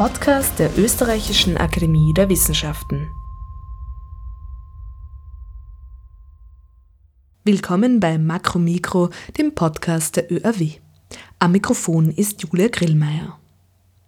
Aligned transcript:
Podcast 0.00 0.58
der 0.58 0.78
Österreichischen 0.78 1.58
Akademie 1.58 2.14
der 2.14 2.30
Wissenschaften. 2.30 3.10
Willkommen 7.44 8.00
bei 8.00 8.16
Makromikro, 8.16 9.10
dem 9.36 9.54
Podcast 9.54 10.16
der 10.16 10.32
ÖAW. 10.32 10.78
Am 11.38 11.52
Mikrofon 11.52 12.08
ist 12.08 12.40
Julia 12.40 12.68
Grillmeier. 12.68 13.38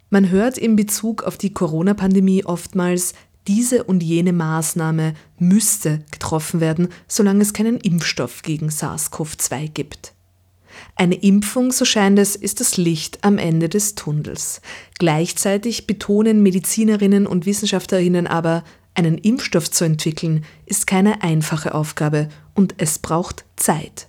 Man 0.09 0.31
hört 0.31 0.57
in 0.57 0.75
Bezug 0.75 1.21
auf 1.21 1.37
die 1.37 1.53
Corona-Pandemie 1.53 2.43
oftmals, 2.43 3.13
diese 3.45 3.83
und 3.83 4.01
jene 4.01 4.33
Maßnahme 4.33 5.13
müsste 5.37 6.03
getroffen 6.09 6.59
werden, 6.59 6.87
solange 7.07 7.43
es 7.43 7.53
keinen 7.53 7.77
Impfstoff 7.77 8.41
gegen 8.41 8.69
SARS-CoV-2 8.69 9.69
gibt. 9.69 10.12
Eine 10.95 11.15
Impfung, 11.15 11.71
so 11.71 11.85
scheint 11.85 12.19
es, 12.19 12.35
ist 12.35 12.59
das 12.59 12.77
Licht 12.77 13.19
am 13.23 13.37
Ende 13.37 13.67
des 13.67 13.95
Tunnels. 13.95 14.61
Gleichzeitig 14.99 15.87
betonen 15.87 16.43
Medizinerinnen 16.43 17.25
und 17.25 17.45
Wissenschaftlerinnen 17.45 18.27
aber, 18.27 18.63
einen 18.95 19.17
Impfstoff 19.17 19.71
zu 19.71 19.85
entwickeln 19.85 20.45
ist 20.67 20.85
keine 20.85 21.23
einfache 21.23 21.73
Aufgabe 21.73 22.29
und 22.53 22.75
es 22.77 22.99
braucht 22.99 23.43
Zeit. 23.55 24.07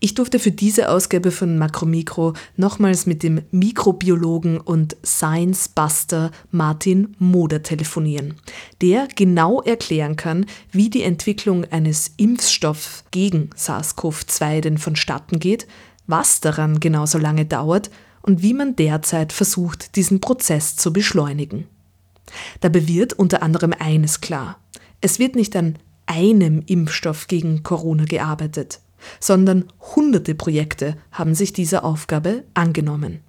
Ich 0.00 0.14
durfte 0.14 0.38
für 0.38 0.52
diese 0.52 0.90
Ausgabe 0.90 1.32
von 1.32 1.58
Makromikro 1.58 2.34
nochmals 2.56 3.06
mit 3.06 3.24
dem 3.24 3.42
Mikrobiologen 3.50 4.60
und 4.60 4.96
Science 5.04 5.68
Buster 5.68 6.30
Martin 6.52 7.16
Moder 7.18 7.64
telefonieren, 7.64 8.34
der 8.80 9.08
genau 9.16 9.60
erklären 9.60 10.14
kann, 10.14 10.46
wie 10.70 10.88
die 10.88 11.02
Entwicklung 11.02 11.64
eines 11.64 12.12
Impfstoffs 12.16 13.04
gegen 13.10 13.50
SARS-CoV-2 13.56 14.60
denn 14.60 14.78
vonstatten 14.78 15.40
geht, 15.40 15.66
was 16.06 16.40
daran 16.40 16.78
genau 16.78 17.04
so 17.04 17.18
lange 17.18 17.44
dauert 17.44 17.90
und 18.22 18.40
wie 18.40 18.54
man 18.54 18.76
derzeit 18.76 19.32
versucht, 19.32 19.96
diesen 19.96 20.20
Prozess 20.20 20.76
zu 20.76 20.92
beschleunigen. 20.92 21.66
Dabei 22.60 22.86
wird 22.86 23.14
unter 23.14 23.42
anderem 23.42 23.74
eines 23.76 24.20
klar. 24.20 24.60
Es 25.00 25.18
wird 25.18 25.34
nicht 25.34 25.56
an 25.56 25.76
einem 26.06 26.62
Impfstoff 26.66 27.26
gegen 27.26 27.64
Corona 27.64 28.04
gearbeitet 28.04 28.80
sondern 29.20 29.64
hunderte 29.94 30.34
Projekte 30.34 30.96
haben 31.12 31.34
sich 31.34 31.52
dieser 31.52 31.84
Aufgabe 31.84 32.44
angenommen. 32.54 33.20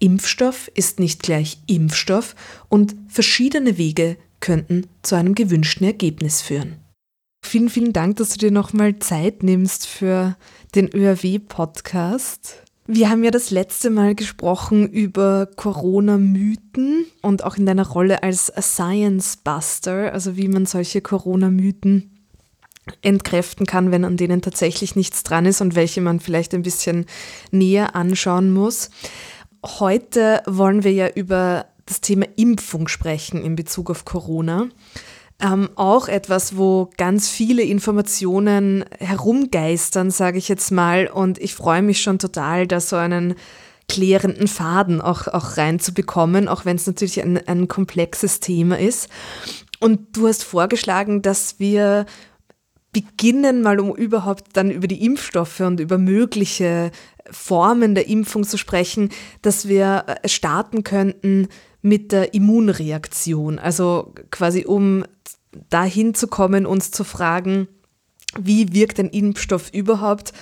Impfstoff 0.00 0.70
ist 0.74 1.00
nicht 1.00 1.22
gleich 1.22 1.58
Impfstoff 1.66 2.34
und 2.68 2.94
verschiedene 3.08 3.78
Wege 3.78 4.16
könnten 4.40 4.86
zu 5.02 5.14
einem 5.14 5.34
gewünschten 5.34 5.86
Ergebnis 5.86 6.42
führen. 6.42 6.76
Vielen, 7.44 7.68
vielen 7.68 7.92
Dank, 7.92 8.16
dass 8.16 8.30
du 8.30 8.38
dir 8.38 8.50
nochmal 8.50 8.98
Zeit 8.98 9.42
nimmst 9.42 9.86
für 9.86 10.36
den 10.74 10.88
ÖRW-Podcast. 10.94 12.62
Wir 12.86 13.08
haben 13.08 13.24
ja 13.24 13.30
das 13.30 13.50
letzte 13.50 13.88
Mal 13.88 14.14
gesprochen 14.14 14.88
über 14.88 15.46
Corona-Mythen 15.56 17.06
und 17.22 17.44
auch 17.44 17.56
in 17.56 17.64
deiner 17.64 17.86
Rolle 17.86 18.22
als 18.22 18.52
Science 18.60 19.38
Buster, 19.38 20.12
also 20.12 20.36
wie 20.36 20.48
man 20.48 20.66
solche 20.66 21.00
Corona-Mythen 21.00 22.13
entkräften 23.02 23.66
kann, 23.66 23.90
wenn 23.90 24.04
an 24.04 24.16
denen 24.16 24.42
tatsächlich 24.42 24.96
nichts 24.96 25.22
dran 25.22 25.46
ist 25.46 25.60
und 25.60 25.74
welche 25.74 26.00
man 26.00 26.20
vielleicht 26.20 26.54
ein 26.54 26.62
bisschen 26.62 27.06
näher 27.50 27.96
anschauen 27.96 28.52
muss. 28.52 28.90
Heute 29.64 30.42
wollen 30.46 30.84
wir 30.84 30.92
ja 30.92 31.08
über 31.08 31.66
das 31.86 32.00
Thema 32.00 32.26
Impfung 32.36 32.88
sprechen 32.88 33.42
in 33.42 33.56
Bezug 33.56 33.90
auf 33.90 34.04
Corona. 34.04 34.68
Ähm, 35.40 35.68
auch 35.74 36.08
etwas, 36.08 36.56
wo 36.56 36.90
ganz 36.96 37.28
viele 37.28 37.62
Informationen 37.62 38.84
herumgeistern, 38.98 40.10
sage 40.10 40.38
ich 40.38 40.48
jetzt 40.48 40.70
mal. 40.70 41.08
Und 41.08 41.38
ich 41.38 41.54
freue 41.54 41.82
mich 41.82 42.02
schon 42.02 42.18
total, 42.18 42.66
da 42.66 42.80
so 42.80 42.96
einen 42.96 43.34
klärenden 43.88 44.48
Faden 44.48 45.00
auch, 45.00 45.26
auch 45.28 45.56
reinzubekommen, 45.56 46.48
auch 46.48 46.64
wenn 46.64 46.76
es 46.76 46.86
natürlich 46.86 47.22
ein, 47.22 47.46
ein 47.46 47.68
komplexes 47.68 48.40
Thema 48.40 48.78
ist. 48.78 49.08
Und 49.80 50.16
du 50.16 50.28
hast 50.28 50.44
vorgeschlagen, 50.44 51.20
dass 51.20 51.58
wir 51.58 52.06
beginnen, 52.94 53.60
mal 53.60 53.78
um 53.78 53.94
überhaupt 53.94 54.56
dann 54.56 54.70
über 54.70 54.86
die 54.86 55.04
Impfstoffe 55.04 55.60
und 55.60 55.80
über 55.80 55.98
mögliche 55.98 56.90
Formen 57.30 57.94
der 57.94 58.08
Impfung 58.08 58.44
zu 58.44 58.56
sprechen, 58.56 59.10
dass 59.42 59.68
wir 59.68 60.04
äh, 60.06 60.28
starten 60.28 60.82
könnten 60.84 61.48
mit 61.82 62.12
der 62.12 62.32
Immunreaktion. 62.32 63.58
Also 63.58 64.14
quasi 64.30 64.64
um 64.64 65.04
dahin 65.68 66.14
zu 66.14 66.28
kommen, 66.28 66.64
uns 66.64 66.90
zu 66.90 67.04
fragen, 67.04 67.68
wie 68.38 68.72
wirkt 68.72 68.98
ein 68.98 69.10
Impfstoff 69.10 69.70
überhaupt? 69.72 70.32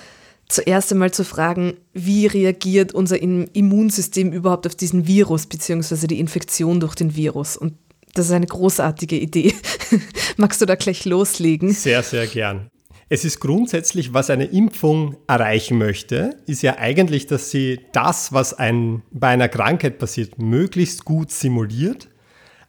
Zuerst 0.49 0.91
einmal 0.91 1.11
zu 1.11 1.23
fragen, 1.23 1.77
wie 1.93 2.27
reagiert 2.27 2.93
unser 2.93 3.21
Immunsystem 3.21 4.31
überhaupt 4.31 4.67
auf 4.67 4.75
diesen 4.75 5.07
Virus 5.07 5.47
beziehungsweise 5.47 6.07
die 6.07 6.19
Infektion 6.19 6.79
durch 6.79 6.95
den 6.95 7.15
Virus? 7.15 7.57
Und 7.57 7.73
das 8.13 8.27
ist 8.27 8.31
eine 8.31 8.47
großartige 8.47 9.17
Idee. 9.17 9.53
Magst 10.37 10.61
du 10.61 10.65
da 10.65 10.75
gleich 10.75 11.05
loslegen? 11.05 11.71
Sehr, 11.73 12.03
sehr 12.03 12.27
gern. 12.27 12.69
Es 13.09 13.25
ist 13.25 13.39
grundsätzlich, 13.39 14.13
was 14.13 14.29
eine 14.29 14.45
Impfung 14.45 15.17
erreichen 15.27 15.77
möchte, 15.77 16.37
ist 16.47 16.63
ja 16.63 16.77
eigentlich, 16.77 17.27
dass 17.27 17.51
sie 17.51 17.81
das, 17.91 18.33
was 18.33 18.53
ein, 18.53 19.03
bei 19.11 19.27
einer 19.27 19.49
Krankheit 19.49 19.99
passiert, 19.99 20.39
möglichst 20.39 21.05
gut 21.05 21.31
simuliert, 21.31 22.07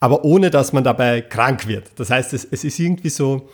aber 0.00 0.25
ohne 0.25 0.50
dass 0.50 0.72
man 0.72 0.84
dabei 0.84 1.22
krank 1.22 1.66
wird. 1.66 1.93
Das 1.97 2.10
heißt, 2.10 2.34
es, 2.34 2.47
es 2.50 2.65
ist 2.65 2.78
irgendwie 2.78 3.10
so 3.10 3.49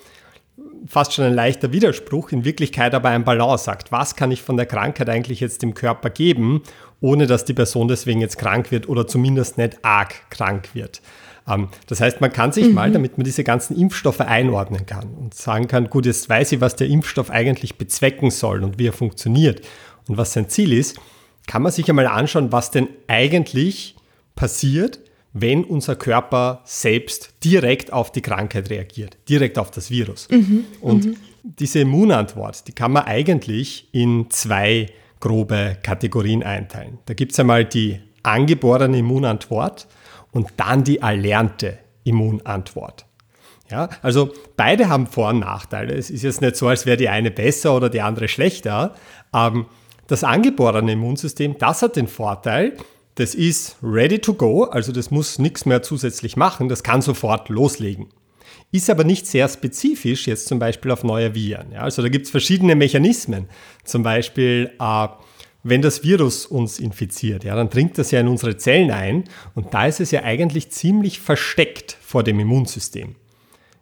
fast 0.87 1.13
schon 1.13 1.27
ein 1.27 1.35
leichter 1.35 1.73
Widerspruch, 1.73 2.33
in 2.33 2.45
Wirklichkeit 2.45 2.95
aber 2.95 3.11
ein 3.11 3.25
Balance 3.25 3.65
sagt, 3.65 3.93
was 3.93 4.17
kann 4.17 4.33
ich 4.33 4.43
von 4.43 4.57
der 4.57 4.67
Krankheit 4.67 5.09
eigentlich 5.09 5.41
jetzt 5.41 5.63
dem 5.63 5.75
Körper 5.75 6.11
geben, 6.11 6.63
ohne 7.01 7.27
dass 7.27 7.45
die 7.45 7.55
Person 7.55 7.89
deswegen 7.89 8.21
jetzt 8.21 8.39
krank 8.39 8.71
wird 8.71 8.89
oder 8.89 9.07
zumindest 9.07 9.59
nicht 9.59 9.85
arg 9.85 10.31
krank 10.31 10.71
wird. 10.75 11.03
Ähm, 11.49 11.69
das 11.87 12.01
heißt, 12.01 12.21
man 12.21 12.33
kann 12.33 12.53
sich 12.53 12.69
mhm. 12.69 12.75
mal, 12.75 12.93
damit 12.93 13.19
man 13.19 13.25
diese 13.25 13.45
ganzen 13.45 13.77
Impfstoffe 13.77 14.21
einordnen 14.21 14.87
kann 14.87 15.15
und 15.15 15.35
sagen 15.35 15.69
kann, 15.69 15.91
gut, 15.91 16.07
jetzt 16.07 16.29
weiß 16.29 16.53
ich, 16.53 16.61
was 16.61 16.77
der 16.77 16.89
Impfstoff 16.89 17.31
eigentlich 17.31 17.77
bezwecken 17.77 18.31
soll 18.31 18.63
und 18.63 18.79
wie 18.79 18.89
er 18.89 18.93
funktioniert 18.93 19.67
und 20.09 20.17
was 20.17 20.33
sein 20.33 20.49
Ziel 20.49 20.73
ist, 20.73 20.99
kann 21.47 21.63
man 21.63 21.73
sich 21.73 21.89
einmal 21.89 22.07
anschauen, 22.07 22.53
was 22.53 22.71
denn 22.71 22.89
eigentlich 23.09 23.97
passiert, 24.37 25.01
wenn 25.33 25.65
unser 25.65 25.97
Körper 25.97 26.63
selbst 26.65 27.35
direkt 27.45 27.93
auf 27.93 28.11
die 28.13 28.21
Krankheit 28.21 28.71
reagiert, 28.71 29.17
direkt 29.29 29.59
auf 29.59 29.71
das 29.71 29.91
Virus. 29.91 30.29
Mhm. 30.31 30.65
Und 30.81 31.07
mhm. 31.07 31.17
diese 31.43 31.81
Immunantwort, 31.81 32.67
die 32.67 32.73
kann 32.73 32.93
man 32.93 33.05
eigentlich 33.05 33.89
in 33.93 34.27
zwei 34.31 34.87
grobe 35.21 35.77
Kategorien 35.83 36.43
einteilen. 36.43 36.99
Da 37.07 37.15
gibt 37.15 37.33
es 37.33 37.41
einmal 37.41 37.65
die 37.65 38.01
angeborene 38.23 38.99
Immunantwort 38.99 39.87
und 40.33 40.49
dann 40.57 40.85
die 40.85 40.99
erlernte 40.99 41.79
Immunantwort. 42.05 43.07
Ja, 43.71 43.89
also 44.03 44.33
beide 44.57 44.89
haben 44.89 45.07
Vor- 45.07 45.29
und 45.29 45.41
Nachteile. 45.41 45.95
Es 45.95 46.11
ist 46.11 46.23
jetzt 46.23 46.41
nicht 46.41 46.57
so, 46.57 46.67
als 46.67 46.87
wäre 46.87 46.97
die 46.97 47.09
eine 47.09 47.31
besser 47.31 47.77
oder 47.77 47.89
die 47.89 48.01
andere 48.01 48.27
schlechter. 48.27 48.95
Ähm, 49.33 49.67
das 50.09 50.25
angeborene 50.25 50.93
Immunsystem, 50.93 51.57
das 51.59 51.83
hat 51.83 51.95
den 51.95 52.09
Vorteil, 52.09 52.77
das 53.15 53.35
ist 53.35 53.77
ready 53.81 54.19
to 54.19 54.35
go, 54.35 54.65
also 54.65 54.91
das 54.91 55.13
muss 55.13 55.39
nichts 55.39 55.67
mehr 55.67 55.83
zusätzlich 55.83 56.37
machen, 56.37 56.69
das 56.69 56.83
kann 56.83 57.01
sofort 57.01 57.49
loslegen. 57.49 58.09
Ist 58.73 58.91
aber 58.91 59.05
nicht 59.05 59.27
sehr 59.27 59.49
spezifisch 59.49 60.27
jetzt 60.27 60.49
zum 60.49 60.59
Beispiel 60.59 60.91
auf 60.91 61.05
neue 61.05 61.35
Viren. 61.35 61.73
Ja, 61.73 61.83
also 61.83 62.03
da 62.03 62.09
gibt 62.09 62.27
es 62.27 62.31
verschiedene 62.31 62.77
Mechanismen. 62.77 63.49
Zum 63.85 64.03
Beispiel 64.03 64.71
äh, 64.81 65.09
wenn 65.63 65.83
das 65.83 66.03
Virus 66.03 66.47
uns 66.47 66.79
infiziert, 66.79 67.45
ja, 67.45 67.55
dann 67.55 67.69
dringt 67.69 67.99
das 67.99 68.11
ja 68.11 68.21
in 68.21 68.29
unsere 68.29 68.57
Zellen 68.57 68.91
ein 68.91 69.25
und 69.55 69.75
da 69.75 69.87
ist 69.87 70.01
es 70.01 70.11
ja 70.11 70.23
eigentlich 70.23 70.71
ziemlich 70.71 71.21
versteckt 71.21 71.97
vor 72.01 72.23
dem 72.23 72.41
Immunsystem. 72.41 73.17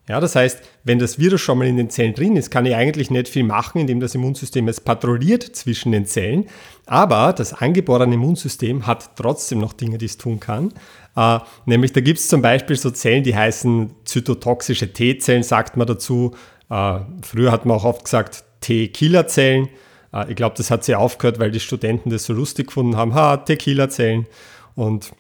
Ja, 0.09 0.21
das 0.21 0.35
heißt, 0.35 0.63
wenn 0.85 0.99
das 0.99 1.19
Virus 1.19 1.43
schon 1.43 1.59
mal 1.59 1.67
in 1.67 1.77
den 1.77 1.91
Zellen 1.91 2.15
drin 2.15 2.35
ist, 2.37 2.51
kann 2.51 2.65
ich 2.65 2.75
eigentlich 2.75 3.11
nicht 3.11 3.29
viel 3.29 3.45
machen, 3.45 3.79
indem 3.79 4.01
das 4.01 4.15
Immunsystem 4.15 4.67
es 4.67 4.81
patrouilliert 4.81 5.43
zwischen 5.43 5.93
den 5.93 6.07
Zellen. 6.07 6.47
Aber 6.87 7.35
das 7.35 7.53
angeborene 7.53 8.15
Immunsystem 8.15 8.87
hat 8.87 9.17
trotzdem 9.17 9.59
noch 9.59 9.75
Dinge, 9.75 9.99
die 9.99 10.07
es 10.07 10.17
tun 10.17 10.41
kann. 10.41 10.73
Äh, 11.15 11.41
nämlich 11.67 11.93
da 11.93 12.01
gibt 12.01 12.21
es 12.21 12.29
zum 12.29 12.41
Beispiel 12.41 12.77
so 12.77 12.91
Zellen, 12.91 13.23
die 13.23 13.37
heißen 13.37 13.91
zytotoxische 14.07 14.95
T-Zellen, 14.95 15.43
sagt 15.43 15.77
man 15.77 15.87
dazu. 15.87 16.35
Äh, 16.71 17.01
früher 17.21 17.53
hat 17.53 17.67
man 17.67 17.77
auch 17.77 17.85
oft 17.85 18.05
gesagt 18.05 18.45
T-Killerzellen. 18.63 19.69
Äh, 20.13 20.31
ich 20.31 20.37
glaube, 20.37 20.57
das 20.57 20.71
hat 20.71 20.85
sie 20.85 20.95
aufgehört, 20.95 21.39
weil 21.39 21.51
die 21.51 21.61
Studenten 21.61 22.11
das 22.11 22.25
so 22.25 22.33
lustig 22.33 22.69
gefunden 22.69 22.97
haben. 22.97 23.15
Ha, 23.15 23.39
Tequila-Zellen 23.39 24.27
und, 24.75 25.13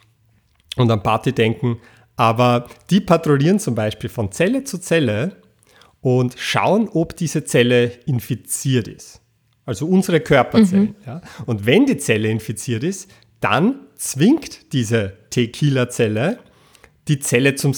und 0.76 0.90
an 0.90 1.02
Party 1.02 1.32
denken. 1.32 1.78
Aber 2.16 2.66
die 2.90 3.00
patrouillieren 3.00 3.58
zum 3.58 3.74
Beispiel 3.74 4.10
von 4.10 4.32
Zelle 4.32 4.64
zu 4.64 4.78
Zelle 4.78 5.36
und 6.00 6.34
schauen, 6.36 6.88
ob 6.92 7.16
diese 7.16 7.44
Zelle 7.44 7.92
infiziert 8.06 8.88
ist. 8.88 9.20
Also 9.64 9.86
unsere 9.86 10.20
Körperzellen. 10.20 10.96
Mhm. 11.00 11.06
Ja. 11.06 11.20
Und 11.46 11.66
wenn 11.66 11.86
die 11.86 11.98
Zelle 11.98 12.28
infiziert 12.28 12.82
ist, 12.82 13.10
dann 13.40 13.80
zwingt 13.96 14.72
diese 14.72 15.12
Tequila-Zelle 15.30 16.38
die, 17.08 17.18
Zelle 17.20 17.54
zum 17.54 17.74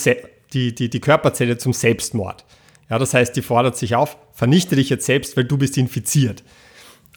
die, 0.52 0.74
die, 0.74 0.90
die 0.90 1.00
Körperzelle 1.00 1.58
zum 1.58 1.72
Selbstmord. 1.72 2.44
Ja, 2.88 2.98
das 2.98 3.14
heißt, 3.14 3.36
die 3.36 3.42
fordert 3.42 3.76
sich 3.76 3.94
auf, 3.94 4.16
vernichte 4.32 4.74
dich 4.76 4.90
jetzt 4.90 5.06
selbst, 5.06 5.36
weil 5.36 5.44
du 5.44 5.56
bist 5.56 5.78
infiziert. 5.78 6.42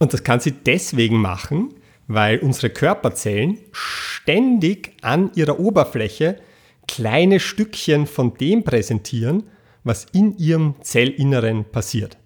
Und 0.04 0.12
das 0.14 0.26
kann 0.26 0.42
sie 0.42 0.52
deswegen 0.52 1.16
machen, 1.16 1.76
weil 2.10 2.40
unsere 2.40 2.70
Körperzellen 2.70 3.60
ständig 3.72 4.98
an 5.02 5.32
ihrer 5.34 5.62
Oberfläche 5.62 6.40
kleine 6.90 7.40
Stückchen 7.40 8.06
von 8.06 8.34
dem 8.34 8.66
präsentieren, 8.66 9.44
was 9.86 10.06
in 10.12 10.38
ihrem 10.38 10.76
Zellinneren 10.82 11.64
passiert. 11.72 12.18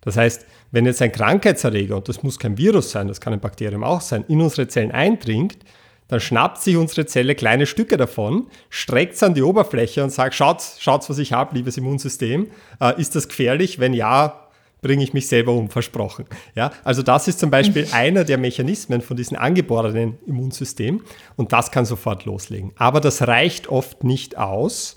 Das 0.00 0.16
heißt, 0.16 0.46
wenn 0.70 0.86
jetzt 0.86 1.02
ein 1.02 1.10
Krankheitserreger, 1.10 1.96
und 1.96 2.08
das 2.08 2.22
muss 2.22 2.38
kein 2.38 2.56
Virus 2.56 2.92
sein, 2.92 3.08
das 3.08 3.20
kann 3.20 3.32
ein 3.32 3.40
Bakterium 3.40 3.82
auch 3.82 4.00
sein, 4.00 4.24
in 4.28 4.40
unsere 4.40 4.68
Zellen 4.68 4.92
eindringt, 4.92 5.58
dann 6.06 6.20
schnappt 6.20 6.62
sich 6.62 6.76
unsere 6.76 7.06
Zelle 7.06 7.34
kleine 7.34 7.66
Stücke 7.66 7.96
davon, 7.96 8.46
streckt 8.70 9.14
es 9.14 9.24
an 9.24 9.34
die 9.34 9.42
Oberfläche 9.42 10.04
und 10.04 10.10
sagt, 10.10 10.36
schaut, 10.36 10.62
schaut 10.78 11.10
was 11.10 11.18
ich 11.18 11.32
habe, 11.32 11.56
liebes 11.56 11.78
Immunsystem. 11.78 12.46
Äh, 12.80 13.00
ist 13.00 13.16
das 13.16 13.26
gefährlich? 13.26 13.80
Wenn 13.80 13.92
ja, 13.92 14.47
bringe 14.80 15.02
ich 15.02 15.12
mich 15.12 15.26
selber 15.26 15.52
um, 15.52 15.68
versprochen. 15.70 16.26
Ja, 16.54 16.72
also 16.84 17.02
das 17.02 17.28
ist 17.28 17.38
zum 17.38 17.50
Beispiel 17.50 17.86
einer 17.92 18.24
der 18.24 18.38
Mechanismen 18.38 19.00
von 19.00 19.16
diesem 19.16 19.36
angeborenen 19.36 20.18
Immunsystem 20.26 21.02
und 21.36 21.52
das 21.52 21.70
kann 21.70 21.84
sofort 21.84 22.24
loslegen. 22.24 22.72
Aber 22.76 23.00
das 23.00 23.26
reicht 23.26 23.68
oft 23.68 24.04
nicht 24.04 24.38
aus, 24.38 24.96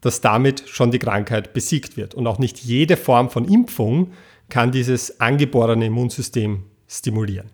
dass 0.00 0.20
damit 0.20 0.64
schon 0.68 0.90
die 0.90 0.98
Krankheit 0.98 1.54
besiegt 1.54 1.96
wird. 1.96 2.14
Und 2.14 2.26
auch 2.26 2.38
nicht 2.38 2.58
jede 2.58 2.96
Form 2.96 3.30
von 3.30 3.46
Impfung 3.46 4.12
kann 4.50 4.70
dieses 4.70 5.20
angeborene 5.20 5.86
Immunsystem 5.86 6.64
stimulieren. 6.86 7.50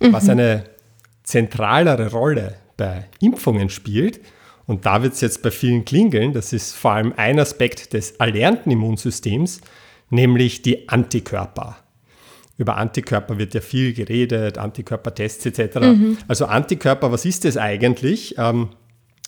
Mhm. 0.00 0.12
Was 0.12 0.28
eine 0.28 0.64
zentralere 1.24 2.10
Rolle 2.12 2.56
bei 2.76 3.08
Impfungen 3.20 3.70
spielt, 3.70 4.20
und 4.66 4.84
da 4.84 5.02
wird 5.02 5.14
es 5.14 5.20
jetzt 5.20 5.42
bei 5.42 5.50
vielen 5.50 5.84
klingeln, 5.84 6.32
das 6.32 6.52
ist 6.52 6.74
vor 6.74 6.92
allem 6.92 7.12
ein 7.16 7.38
Aspekt 7.38 7.92
des 7.92 8.12
erlernten 8.12 8.72
Immunsystems, 8.72 9.60
nämlich 10.10 10.62
die 10.62 10.88
Antikörper. 10.88 11.76
Über 12.58 12.76
Antikörper 12.76 13.38
wird 13.38 13.54
ja 13.54 13.60
viel 13.60 13.92
geredet, 13.92 14.56
Antikörpertests 14.58 15.44
etc. 15.46 15.76
Mhm. 15.80 16.18
Also 16.26 16.46
Antikörper, 16.46 17.12
was 17.12 17.24
ist 17.24 17.44
das 17.44 17.56
eigentlich? 17.56 18.34
Ähm, 18.38 18.70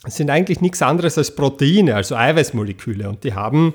sind 0.06 0.30
eigentlich 0.30 0.60
nichts 0.60 0.80
anderes 0.80 1.18
als 1.18 1.34
Proteine, 1.34 1.94
also 1.94 2.16
Eiweißmoleküle. 2.16 3.08
Und 3.08 3.24
die 3.24 3.34
haben 3.34 3.74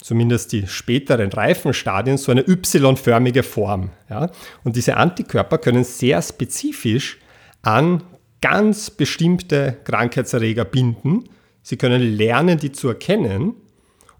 zumindest 0.00 0.52
die 0.52 0.66
späteren 0.66 1.32
reifen 1.32 1.72
Stadien 1.72 2.18
so 2.18 2.30
eine 2.30 2.46
Y-förmige 2.46 3.42
Form. 3.42 3.90
Ja? 4.10 4.30
Und 4.64 4.76
diese 4.76 4.96
Antikörper 4.96 5.58
können 5.58 5.84
sehr 5.84 6.20
spezifisch 6.22 7.18
an 7.62 8.02
ganz 8.40 8.90
bestimmte 8.90 9.78
Krankheitserreger 9.84 10.64
binden. 10.64 11.28
Sie 11.62 11.76
können 11.76 12.02
lernen, 12.02 12.58
die 12.58 12.72
zu 12.72 12.88
erkennen 12.88 13.54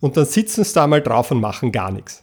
und 0.01 0.17
dann 0.17 0.25
sitzen 0.25 0.65
sie 0.65 0.75
da 0.75 0.87
mal 0.87 1.03
drauf 1.03 1.31
und 1.31 1.41
machen 1.41 1.73
gar 1.73 1.91
nichts. 1.91 2.22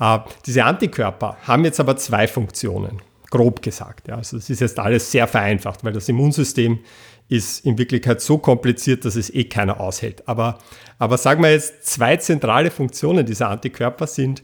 Äh, 0.00 0.18
diese 0.46 0.64
Antikörper 0.64 1.36
haben 1.42 1.64
jetzt 1.64 1.78
aber 1.78 1.96
zwei 1.96 2.26
Funktionen, 2.26 3.00
grob 3.30 3.62
gesagt. 3.62 4.08
Ja. 4.08 4.16
Also 4.16 4.38
das 4.38 4.50
ist 4.50 4.60
jetzt 4.60 4.78
alles 4.78 5.10
sehr 5.10 5.28
vereinfacht, 5.28 5.84
weil 5.84 5.92
das 5.92 6.08
Immunsystem 6.08 6.80
ist 7.28 7.64
in 7.64 7.78
Wirklichkeit 7.78 8.20
so 8.20 8.38
kompliziert, 8.38 9.04
dass 9.04 9.14
es 9.14 9.32
eh 9.32 9.44
keiner 9.44 9.78
aushält. 9.78 10.26
Aber, 10.26 10.58
aber 10.98 11.16
sagen 11.16 11.42
wir 11.42 11.52
jetzt, 11.52 11.86
zwei 11.86 12.16
zentrale 12.16 12.72
Funktionen 12.72 13.24
dieser 13.24 13.48
Antikörper 13.48 14.08
sind 14.08 14.42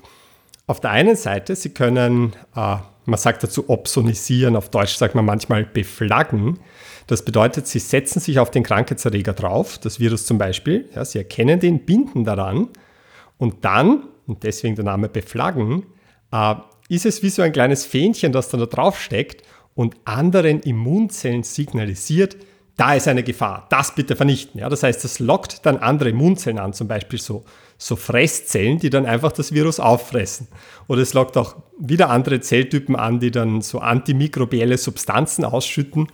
auf 0.69 0.81
der 0.81 0.91
einen 0.91 1.17
Seite, 1.17 1.57
sie 1.57 1.71
können, 1.71 2.35
äh, 2.55 2.77
man 3.05 3.19
sagt 3.19 3.43
dazu 3.43 3.69
opsonisieren, 3.71 4.57
auf 4.57 4.69
Deutsch 4.69 4.97
sagt 4.97 5.15
man 5.15 5.25
manchmal 5.25 5.65
beflaggen. 5.65 6.59
Das 7.07 7.25
bedeutet, 7.25 7.69
sie 7.69 7.79
setzen 7.79 8.19
sich 8.19 8.41
auf 8.41 8.51
den 8.51 8.65
Krankheitserreger 8.65 9.33
drauf, 9.33 9.79
das 9.79 10.01
Virus 10.01 10.27
zum 10.27 10.39
Beispiel, 10.39 10.89
ja, 10.95 11.05
sie 11.05 11.19
erkennen 11.19 11.61
den, 11.61 11.85
binden 11.85 12.25
daran 12.25 12.69
und 13.39 13.65
dann, 13.65 14.09
und 14.27 14.43
deswegen 14.43 14.75
der 14.75 14.85
Name 14.85 15.09
beflaggen, 15.09 15.85
äh, 16.33 16.55
ist 16.89 17.07
es 17.07 17.23
wie 17.23 17.31
so 17.31 17.43
ein 17.43 17.53
kleines 17.53 17.85
Fähnchen, 17.85 18.33
das 18.33 18.49
dann 18.49 18.61
da 18.61 18.67
drauf 18.67 19.01
steckt 19.01 19.43
und 19.75 19.97
anderen 20.05 20.61
Immunzellen 20.61 21.43
signalisiert, 21.43 22.37
da 22.77 22.95
ist 22.95 23.09
eine 23.09 23.23
Gefahr, 23.23 23.67
das 23.71 23.95
bitte 23.95 24.17
vernichten. 24.17 24.61
Ja, 24.61 24.69
das 24.69 24.83
heißt, 24.83 25.03
das 25.03 25.19
lockt 25.19 25.65
dann 25.65 25.79
andere 25.79 26.11
Immunzellen 26.11 26.59
an, 26.59 26.75
zum 26.75 26.89
Beispiel 26.89 27.19
so, 27.19 27.45
so 27.79 27.97
Fresszellen, 27.97 28.79
die 28.79 28.91
dann 28.91 29.07
einfach 29.07 29.33
das 29.33 29.53
Virus 29.53 29.81
auffressen. 29.81 30.49
Oder 30.87 31.01
es 31.01 31.15
lockt 31.15 31.39
auch 31.39 31.57
wieder 31.79 32.11
andere 32.11 32.41
Zelltypen 32.41 32.95
an, 32.95 33.19
die 33.19 33.31
dann 33.31 33.63
so 33.63 33.79
antimikrobielle 33.79 34.77
Substanzen 34.77 35.45
ausschütten 35.45 36.09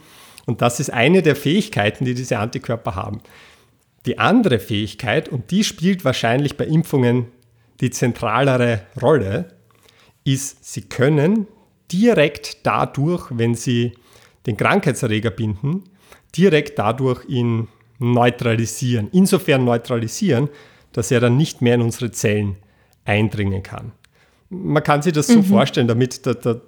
und 0.46 0.62
das 0.62 0.80
ist 0.80 0.92
eine 0.92 1.22
der 1.22 1.36
Fähigkeiten, 1.36 2.04
die 2.04 2.14
diese 2.14 2.38
Antikörper 2.38 2.94
haben. 2.94 3.20
Die 4.06 4.18
andere 4.18 4.58
Fähigkeit, 4.58 5.28
und 5.28 5.50
die 5.50 5.64
spielt 5.64 6.04
wahrscheinlich 6.04 6.56
bei 6.56 6.66
Impfungen 6.66 7.26
die 7.82 7.90
zentralere 7.90 8.82
Rolle, 9.02 9.48
ist, 10.24 10.64
sie 10.64 10.82
können 10.82 11.46
direkt 11.90 12.64
dadurch, 12.64 13.26
wenn 13.30 13.54
sie 13.54 13.92
den 14.46 14.56
Krankheitserreger 14.56 15.30
binden, 15.30 15.84
direkt 16.36 16.78
dadurch 16.78 17.28
ihn 17.28 17.68
neutralisieren. 17.98 19.08
Insofern 19.12 19.64
neutralisieren, 19.64 20.48
dass 20.92 21.10
er 21.10 21.20
dann 21.20 21.36
nicht 21.36 21.60
mehr 21.60 21.74
in 21.74 21.82
unsere 21.82 22.10
Zellen 22.10 22.56
eindringen 23.04 23.62
kann. 23.62 23.92
Man 24.48 24.82
kann 24.82 25.02
sich 25.02 25.12
das 25.12 25.26
so 25.26 25.38
mhm. 25.38 25.44
vorstellen, 25.44 25.88
damit, 25.88 26.20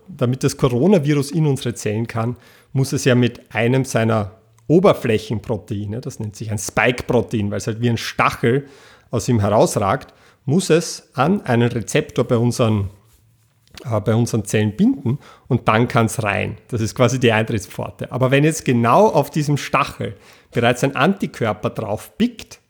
damit 0.08 0.43
das 0.43 0.56
Coronavirus 0.56 1.31
in 1.31 1.46
unsere 1.46 1.75
Zellen 1.75 2.06
kann, 2.06 2.37
muss 2.72 2.93
es 2.93 3.05
ja 3.05 3.14
mit 3.14 3.55
einem 3.55 3.84
seiner 3.84 4.32
Oberflächenproteine, 4.66 6.00
das 6.00 6.19
nennt 6.19 6.34
sich 6.34 6.50
ein 6.50 6.58
Spike-Protein, 6.58 7.50
weil 7.50 7.58
es 7.58 7.66
halt 7.66 7.81
wie 7.82 7.90
ein 7.90 7.99
Stachel 7.99 8.66
aus 9.11 9.28
ihm 9.28 9.40
herausragt, 9.40 10.14
muss 10.44 10.70
es 10.70 11.11
an 11.14 11.43
einen 11.43 11.70
Rezeptor 11.70 12.25
bei 12.25 12.37
unseren, 12.37 12.91
äh, 13.85 14.00
bei 14.00 14.14
unseren 14.14 14.44
Zellen 14.44 14.76
binden 14.76 15.19
und 15.49 15.69
dann 15.69 15.88
kann 15.88 16.06
es 16.06 16.23
rein. 16.23 16.58
Das 16.69 16.81
ist 16.81 16.94
quasi 16.94 17.19
die 17.19 17.32
Eintrittspforte. 17.32 18.12
Aber 18.12 18.31
wenn 18.31 18.44
jetzt 18.44 18.64
genau 18.64 19.08
auf 19.08 19.31
diesem 19.31 19.56
Stachel 19.56 20.17
bereits 20.52 20.85
ein 20.85 20.96
Antikörper 20.96 21.70
drauf 21.70 22.17
pickt, 22.19 22.61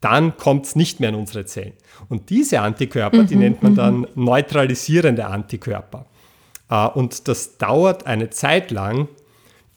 dann 0.00 0.36
kommt 0.36 0.66
es 0.66 0.76
nicht 0.76 1.00
mehr 1.00 1.10
in 1.10 1.14
unsere 1.14 1.44
Zellen. 1.44 1.74
Und 2.08 2.30
diese 2.30 2.60
Antikörper, 2.60 3.22
mhm, 3.22 3.26
die 3.26 3.36
nennt 3.36 3.62
man 3.62 3.74
dann 3.74 3.98
mhm. 3.98 4.06
neutralisierende 4.14 5.26
Antikörper. 5.26 6.06
Äh, 6.70 6.86
und 6.88 7.28
das 7.28 7.58
dauert 7.58 8.06
eine 8.06 8.30
Zeit 8.30 8.70
lang, 8.70 9.08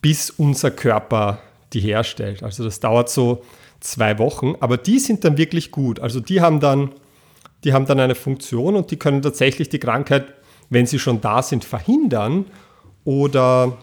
bis 0.02 0.30
unser 0.30 0.72
Körper 0.72 1.40
die 1.74 1.80
herstellt. 1.80 2.44
Also 2.44 2.64
das 2.64 2.80
dauert 2.80 3.10
so 3.10 3.44
zwei 3.80 4.18
Wochen, 4.20 4.56
aber 4.60 4.78
die 4.78 5.00
sind 5.00 5.26
dann 5.26 5.38
wirklich 5.38 5.72
gut. 5.72 6.00
Also 6.00 6.20
die 6.20 6.40
haben 6.40 6.60
dann, 6.60 6.92
die 7.64 7.74
haben 7.74 7.86
dann 7.86 8.00
eine 8.00 8.16
Funktion 8.16 8.76
und 8.76 8.92
die 8.92 8.98
können 8.98 9.22
tatsächlich 9.22 9.70
die 9.70 9.80
Krankheit, 9.80 10.34
wenn 10.70 10.86
sie 10.86 11.00
schon 11.00 11.22
da 11.22 11.42
sind, 11.42 11.64
verhindern 11.64 12.46
oder, 13.06 13.78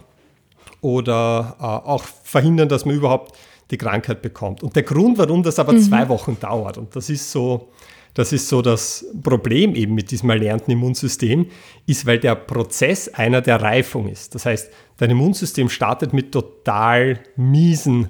oder 0.81 1.57
äh, 1.59 1.63
auch 1.63 2.05
verhindern, 2.05 2.69
dass 2.69 2.85
man 2.85 2.95
überhaupt 2.95 3.37
die 3.71 3.79
Krankheit 3.79 4.23
bekommt. 4.23 4.63
Und 4.63 4.75
der 4.77 4.83
Grund, 4.83 5.19
warum 5.19 5.43
das 5.43 5.59
aber 5.59 5.73
mhm. 5.73 5.81
zwei 5.81 6.09
Wochen 6.09 6.37
dauert, 6.41 6.79
und 6.79 6.95
das 6.97 7.09
ist 7.09 7.31
so, 7.31 7.69
das 8.15 8.33
ist 8.33 8.49
so 8.49 8.61
das 8.61 9.07
Problem 9.23 9.75
eben 9.75 9.95
mit 9.95 10.11
diesem 10.11 10.31
erlernten 10.31 10.73
Immunsystem, 10.73 11.47
ist, 11.87 12.07
weil 12.07 12.19
der 12.19 12.35
Prozess 12.35 13.09
einer 13.09 13.41
der 13.41 13.63
Reifung 13.63 14.09
ist. 14.09 14.35
Das 14.35 14.47
heißt, 14.47 14.71
dein 14.97 15.11
Immunsystem 15.11 15.69
startet 15.69 16.13
mit 16.13 16.33
total 16.33 17.21
miesen 17.37 18.09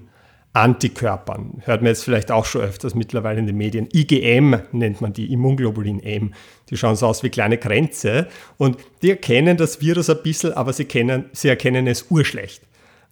Antikörpern. 0.53 1.63
Hört 1.65 1.83
man 1.83 1.89
jetzt 1.89 2.03
vielleicht 2.03 2.33
auch 2.33 2.45
schon 2.45 2.63
öfters 2.63 2.95
mittlerweile 2.95 3.39
in 3.39 3.47
den 3.47 3.57
Medien. 3.57 3.89
IgM 3.93 4.57
nennt 4.73 5.01
man 5.01 5.13
die, 5.13 5.33
Immunglobulin 5.33 6.03
M. 6.03 6.35
Die 6.69 6.77
schauen 6.77 6.97
so 6.97 7.07
aus 7.07 7.23
wie 7.23 7.29
kleine 7.31 7.57
Kränze 7.57 8.27
und 8.57 8.79
die 9.03 9.11
erkennen 9.11 9.57
das 9.57 9.81
Virus 9.81 10.11
ein 10.11 10.23
bisschen, 10.23 10.53
aber 10.53 10.73
sie, 10.73 10.87
kennen, 10.87 11.27
sie 11.33 11.49
erkennen 11.49 11.87
es 11.87 12.07
urschlecht. 12.11 12.63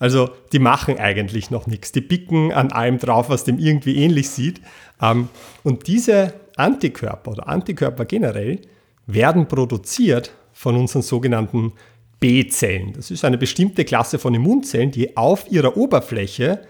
Also 0.00 0.30
die 0.52 0.58
machen 0.58 0.98
eigentlich 0.98 1.50
noch 1.50 1.66
nichts. 1.66 1.92
Die 1.92 2.00
picken 2.00 2.52
an 2.52 2.72
allem 2.72 2.98
drauf, 2.98 3.28
was 3.28 3.44
dem 3.44 3.58
irgendwie 3.58 3.96
ähnlich 3.96 4.30
sieht. 4.30 4.60
Ähm, 5.00 5.28
und 5.62 5.86
diese 5.86 6.34
Antikörper 6.56 7.32
oder 7.32 7.48
Antikörper 7.48 8.04
generell 8.04 8.60
werden 9.06 9.46
produziert 9.46 10.32
von 10.52 10.76
unseren 10.76 11.02
sogenannten 11.02 11.72
B-Zellen. 12.20 12.94
Das 12.94 13.10
ist 13.10 13.24
eine 13.24 13.38
bestimmte 13.38 13.84
Klasse 13.84 14.18
von 14.18 14.34
Immunzellen, 14.34 14.90
die 14.90 15.16
auf 15.16 15.50
ihrer 15.50 15.76
Oberfläche 15.76 16.60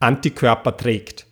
Antikörper 0.00 0.76
trägt. 0.76 1.26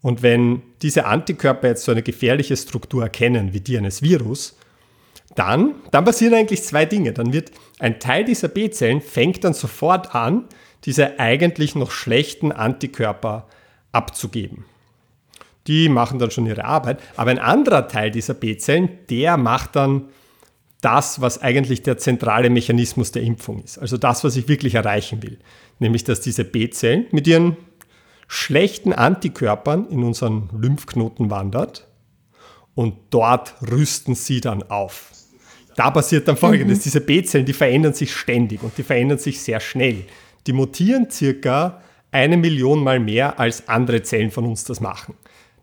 Und 0.00 0.22
wenn 0.22 0.62
diese 0.82 1.06
Antikörper 1.06 1.68
jetzt 1.68 1.84
so 1.84 1.92
eine 1.92 2.02
gefährliche 2.02 2.56
Struktur 2.56 3.02
erkennen, 3.02 3.52
wie 3.52 3.60
die 3.60 3.76
eines 3.76 4.02
Virus, 4.02 4.56
dann, 5.34 5.74
dann 5.90 6.04
passieren 6.04 6.34
eigentlich 6.34 6.62
zwei 6.62 6.84
Dinge. 6.84 7.12
Dann 7.12 7.32
wird 7.32 7.50
ein 7.78 8.00
Teil 8.00 8.24
dieser 8.24 8.48
B-Zellen 8.48 9.00
fängt 9.00 9.44
dann 9.44 9.54
sofort 9.54 10.14
an, 10.14 10.44
diese 10.84 11.18
eigentlich 11.18 11.74
noch 11.74 11.90
schlechten 11.90 12.52
Antikörper 12.52 13.46
abzugeben 13.92 14.64
die 15.68 15.88
machen 15.90 16.18
dann 16.18 16.30
schon 16.30 16.46
ihre 16.46 16.64
Arbeit. 16.64 17.00
Aber 17.16 17.30
ein 17.30 17.38
anderer 17.38 17.86
Teil 17.86 18.10
dieser 18.10 18.34
B-Zellen, 18.34 18.88
der 19.10 19.36
macht 19.36 19.76
dann 19.76 20.06
das, 20.80 21.20
was 21.20 21.42
eigentlich 21.42 21.82
der 21.82 21.98
zentrale 21.98 22.50
Mechanismus 22.50 23.12
der 23.12 23.22
Impfung 23.22 23.62
ist. 23.62 23.78
Also 23.78 23.98
das, 23.98 24.24
was 24.24 24.36
ich 24.36 24.48
wirklich 24.48 24.74
erreichen 24.74 25.22
will. 25.22 25.38
Nämlich, 25.78 26.04
dass 26.04 26.20
diese 26.20 26.44
B-Zellen 26.44 27.06
mit 27.10 27.26
ihren 27.26 27.56
schlechten 28.28 28.92
Antikörpern 28.92 29.88
in 29.88 30.04
unseren 30.04 30.50
Lymphknoten 30.52 31.30
wandert 31.30 31.88
und 32.74 32.94
dort 33.10 33.54
rüsten 33.68 34.14
sie 34.14 34.40
dann 34.40 34.62
auf. 34.62 35.10
da 35.74 35.90
passiert 35.90 36.28
dann 36.28 36.36
folgendes: 36.36 36.78
mhm. 36.78 36.82
Diese 36.82 37.00
B-Zellen, 37.00 37.46
die 37.46 37.52
verändern 37.52 37.94
sich 37.94 38.14
ständig 38.14 38.62
und 38.62 38.76
die 38.78 38.84
verändern 38.84 39.18
sich 39.18 39.40
sehr 39.40 39.58
schnell. 39.58 40.04
Die 40.46 40.52
mutieren 40.52 41.10
circa 41.10 41.82
eine 42.10 42.36
Million 42.36 42.82
Mal 42.82 43.00
mehr 43.00 43.40
als 43.40 43.68
andere 43.68 44.02
Zellen 44.02 44.30
von 44.30 44.44
uns 44.46 44.64
das 44.64 44.80
machen. 44.80 45.14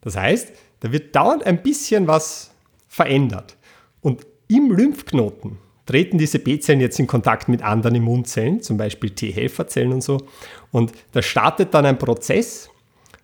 Das 0.01 0.17
heißt, 0.17 0.51
da 0.81 0.91
wird 0.91 1.15
dauernd 1.15 1.45
ein 1.45 1.63
bisschen 1.63 2.07
was 2.07 2.51
verändert. 2.87 3.57
Und 4.01 4.25
im 4.47 4.71
Lymphknoten 4.71 5.57
treten 5.85 6.17
diese 6.17 6.39
B-Zellen 6.39 6.81
jetzt 6.81 6.99
in 6.99 7.07
Kontakt 7.07 7.47
mit 7.47 7.61
anderen 7.61 7.95
Immunzellen, 7.95 8.61
zum 8.61 8.77
Beispiel 8.77 9.11
T-Helferzellen 9.11 9.93
und 9.93 10.01
so. 10.01 10.25
Und 10.71 10.93
da 11.11 11.21
startet 11.21 11.73
dann 11.73 11.85
ein 11.85 11.97
Prozess, 11.97 12.69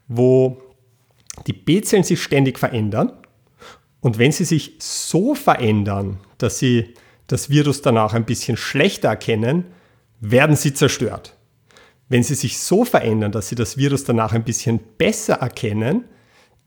wo 0.07 0.61
die 1.47 1.53
B-Zellen 1.53 2.03
sich 2.03 2.21
ständig 2.21 2.59
verändern. 2.59 3.13
Und 3.99 4.17
wenn 4.17 4.31
sie 4.31 4.45
sich 4.45 4.75
so 4.79 5.35
verändern, 5.35 6.19
dass 6.37 6.59
sie 6.59 6.93
das 7.27 7.49
Virus 7.49 7.81
danach 7.81 8.13
ein 8.13 8.25
bisschen 8.25 8.57
schlechter 8.57 9.09
erkennen, 9.09 9.65
werden 10.19 10.55
sie 10.55 10.73
zerstört. 10.73 11.35
Wenn 12.09 12.23
sie 12.23 12.35
sich 12.35 12.59
so 12.59 12.83
verändern, 12.83 13.31
dass 13.31 13.49
sie 13.49 13.55
das 13.55 13.77
Virus 13.77 14.03
danach 14.03 14.33
ein 14.33 14.43
bisschen 14.43 14.79
besser 14.97 15.35
erkennen, 15.35 16.05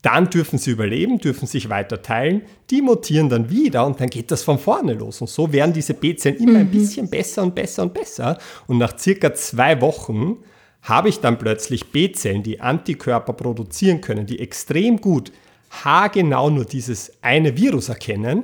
dann 0.05 0.29
dürfen 0.29 0.59
sie 0.59 0.69
überleben, 0.69 1.17
dürfen 1.17 1.47
sich 1.47 1.69
weiter 1.69 2.03
teilen, 2.03 2.43
die 2.69 2.83
mutieren 2.83 3.27
dann 3.27 3.49
wieder 3.49 3.87
und 3.87 3.99
dann 3.99 4.09
geht 4.11 4.29
das 4.29 4.43
von 4.43 4.59
vorne 4.59 4.93
los. 4.93 5.19
Und 5.19 5.31
so 5.31 5.51
werden 5.51 5.73
diese 5.73 5.95
B-Zellen 5.95 6.37
immer 6.37 6.51
mhm. 6.51 6.57
ein 6.57 6.71
bisschen 6.71 7.09
besser 7.09 7.41
und 7.41 7.55
besser 7.55 7.81
und 7.81 7.93
besser. 7.93 8.37
Und 8.67 8.77
nach 8.77 8.99
circa 8.99 9.33
zwei 9.33 9.81
Wochen 9.81 10.37
habe 10.83 11.09
ich 11.09 11.21
dann 11.21 11.39
plötzlich 11.39 11.91
B-Zellen, 11.91 12.43
die 12.43 12.61
Antikörper 12.61 13.33
produzieren 13.33 14.01
können, 14.01 14.27
die 14.27 14.39
extrem 14.39 15.01
gut 15.01 15.31
haargenau 15.71 16.51
nur 16.51 16.65
dieses 16.65 17.13
eine 17.23 17.57
Virus 17.57 17.89
erkennen. 17.89 18.43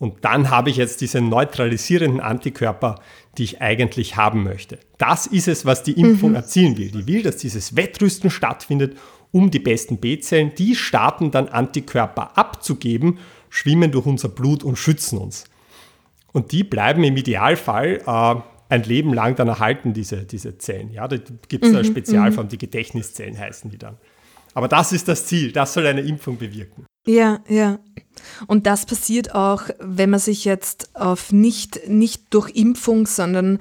Und 0.00 0.24
dann 0.24 0.50
habe 0.50 0.70
ich 0.70 0.78
jetzt 0.78 1.00
diese 1.00 1.20
neutralisierenden 1.20 2.20
Antikörper, 2.20 2.96
die 3.38 3.44
ich 3.44 3.62
eigentlich 3.62 4.16
haben 4.16 4.42
möchte. 4.42 4.80
Das 4.98 5.28
ist 5.28 5.46
es, 5.46 5.64
was 5.64 5.84
die 5.84 5.92
Impfung 5.92 6.30
mhm. 6.30 6.36
erzielen 6.36 6.76
will. 6.76 6.90
Die 6.90 7.06
will, 7.06 7.22
dass 7.22 7.36
dieses 7.36 7.76
Wettrüsten 7.76 8.30
stattfindet 8.30 8.96
um 9.32 9.50
die 9.50 9.58
besten 9.58 9.98
B-Zellen. 9.98 10.54
Die 10.56 10.76
starten 10.76 11.30
dann 11.30 11.48
Antikörper 11.48 12.38
abzugeben, 12.38 13.18
schwimmen 13.48 13.90
durch 13.90 14.06
unser 14.06 14.28
Blut 14.28 14.62
und 14.62 14.76
schützen 14.76 15.18
uns. 15.18 15.44
Und 16.32 16.52
die 16.52 16.62
bleiben 16.64 17.02
im 17.02 17.16
Idealfall 17.16 18.02
äh, 18.06 18.34
ein 18.72 18.82
Leben 18.84 19.12
lang 19.12 19.34
dann 19.36 19.48
erhalten, 19.48 19.92
diese, 19.92 20.24
diese 20.24 20.56
Zellen. 20.58 20.90
Ja, 20.92 21.08
da 21.08 21.16
gibt 21.48 21.64
es 21.64 21.70
mhm, 21.70 21.76
eine 21.76 21.84
Spezialform, 21.84 22.46
mhm. 22.46 22.50
die 22.50 22.58
Gedächtniszellen 22.58 23.38
heißen 23.38 23.70
die 23.70 23.78
dann. 23.78 23.96
Aber 24.54 24.68
das 24.68 24.92
ist 24.92 25.08
das 25.08 25.26
Ziel, 25.26 25.52
das 25.52 25.74
soll 25.74 25.86
eine 25.86 26.02
Impfung 26.02 26.38
bewirken. 26.38 26.86
Ja, 27.06 27.40
ja. 27.48 27.80
Und 28.46 28.66
das 28.66 28.86
passiert 28.86 29.34
auch, 29.34 29.64
wenn 29.80 30.10
man 30.10 30.20
sich 30.20 30.44
jetzt 30.44 30.94
auf 30.94 31.32
nicht, 31.32 31.88
nicht 31.88 32.32
durch 32.32 32.50
Impfung, 32.50 33.06
sondern 33.06 33.58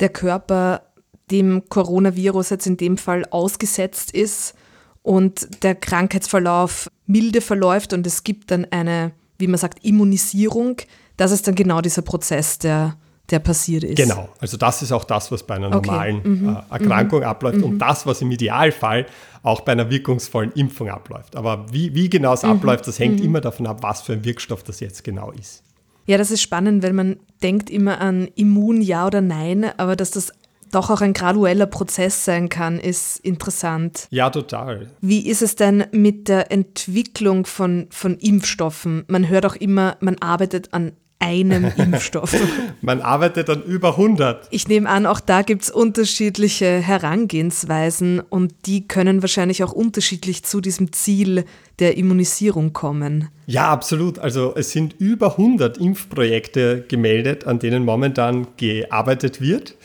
der 0.00 0.08
Körper 0.08 0.82
dem 1.30 1.68
Coronavirus 1.68 2.50
jetzt 2.50 2.66
in 2.66 2.76
dem 2.76 2.96
Fall 2.96 3.24
ausgesetzt 3.30 4.12
ist 4.12 4.54
und 5.02 5.62
der 5.62 5.74
Krankheitsverlauf 5.74 6.90
milde 7.06 7.40
verläuft 7.40 7.92
und 7.92 8.06
es 8.06 8.24
gibt 8.24 8.50
dann 8.50 8.66
eine, 8.70 9.12
wie 9.38 9.46
man 9.46 9.58
sagt, 9.58 9.84
Immunisierung. 9.84 10.76
Das 11.16 11.32
ist 11.32 11.46
dann 11.46 11.54
genau 11.54 11.80
dieser 11.80 12.02
Prozess, 12.02 12.58
der, 12.58 12.96
der 13.30 13.38
passiert 13.38 13.84
ist. 13.84 13.96
Genau, 13.96 14.28
also 14.38 14.56
das 14.56 14.82
ist 14.82 14.92
auch 14.92 15.04
das, 15.04 15.32
was 15.32 15.42
bei 15.42 15.56
einer 15.56 15.74
okay. 15.74 15.88
normalen 15.88 16.20
mhm. 16.22 16.48
äh, 16.48 16.72
Erkrankung 16.72 17.20
mhm. 17.20 17.26
abläuft 17.26 17.58
mhm. 17.58 17.64
und 17.64 17.78
das, 17.78 18.06
was 18.06 18.20
im 18.22 18.30
Idealfall 18.30 19.06
auch 19.42 19.62
bei 19.62 19.72
einer 19.72 19.90
wirkungsvollen 19.90 20.52
Impfung 20.52 20.90
abläuft. 20.90 21.36
Aber 21.36 21.66
wie, 21.72 21.94
wie 21.94 22.10
genau 22.10 22.34
es 22.34 22.42
mhm. 22.42 22.50
abläuft, 22.50 22.86
das 22.86 22.98
hängt 22.98 23.20
mhm. 23.20 23.26
immer 23.26 23.40
davon 23.40 23.66
ab, 23.66 23.82
was 23.82 24.02
für 24.02 24.12
ein 24.12 24.24
Wirkstoff 24.24 24.62
das 24.62 24.80
jetzt 24.80 25.02
genau 25.04 25.30
ist. 25.32 25.62
Ja, 26.06 26.18
das 26.18 26.30
ist 26.30 26.42
spannend, 26.42 26.82
weil 26.82 26.92
man 26.92 27.18
denkt 27.42 27.70
immer 27.70 28.00
an 28.00 28.28
Immun, 28.34 28.80
ja 28.82 29.06
oder 29.06 29.20
nein, 29.20 29.70
aber 29.76 29.96
dass 29.96 30.10
das 30.10 30.32
doch 30.70 30.90
auch 30.90 31.00
ein 31.00 31.12
gradueller 31.12 31.66
Prozess 31.66 32.24
sein 32.24 32.48
kann, 32.48 32.78
ist 32.78 33.18
interessant. 33.18 34.06
Ja, 34.10 34.30
total. 34.30 34.90
Wie 35.00 35.28
ist 35.28 35.42
es 35.42 35.56
denn 35.56 35.84
mit 35.92 36.28
der 36.28 36.50
Entwicklung 36.52 37.46
von, 37.46 37.86
von 37.90 38.16
Impfstoffen? 38.16 39.04
Man 39.08 39.28
hört 39.28 39.46
auch 39.46 39.56
immer, 39.56 39.96
man 40.00 40.16
arbeitet 40.18 40.72
an 40.72 40.92
einem 41.20 41.70
Impfstoff. 41.76 42.34
Man 42.80 43.00
arbeitet 43.00 43.48
an 43.50 43.62
über 43.62 43.90
100. 43.90 44.48
Ich 44.50 44.66
nehme 44.66 44.88
an, 44.88 45.06
auch 45.06 45.20
da 45.20 45.42
gibt 45.42 45.62
es 45.62 45.70
unterschiedliche 45.70 46.66
Herangehensweisen 46.80 48.20
und 48.20 48.54
die 48.66 48.88
können 48.88 49.22
wahrscheinlich 49.22 49.62
auch 49.62 49.72
unterschiedlich 49.72 50.44
zu 50.44 50.60
diesem 50.60 50.92
Ziel 50.92 51.44
der 51.78 51.96
Immunisierung 51.96 52.72
kommen. 52.72 53.28
Ja, 53.46 53.70
absolut. 53.70 54.18
Also 54.18 54.54
es 54.56 54.70
sind 54.70 54.94
über 54.98 55.32
100 55.32 55.78
Impfprojekte 55.78 56.84
gemeldet, 56.88 57.46
an 57.46 57.58
denen 57.58 57.84
momentan 57.84 58.48
gearbeitet 58.56 59.40
wird. 59.40 59.76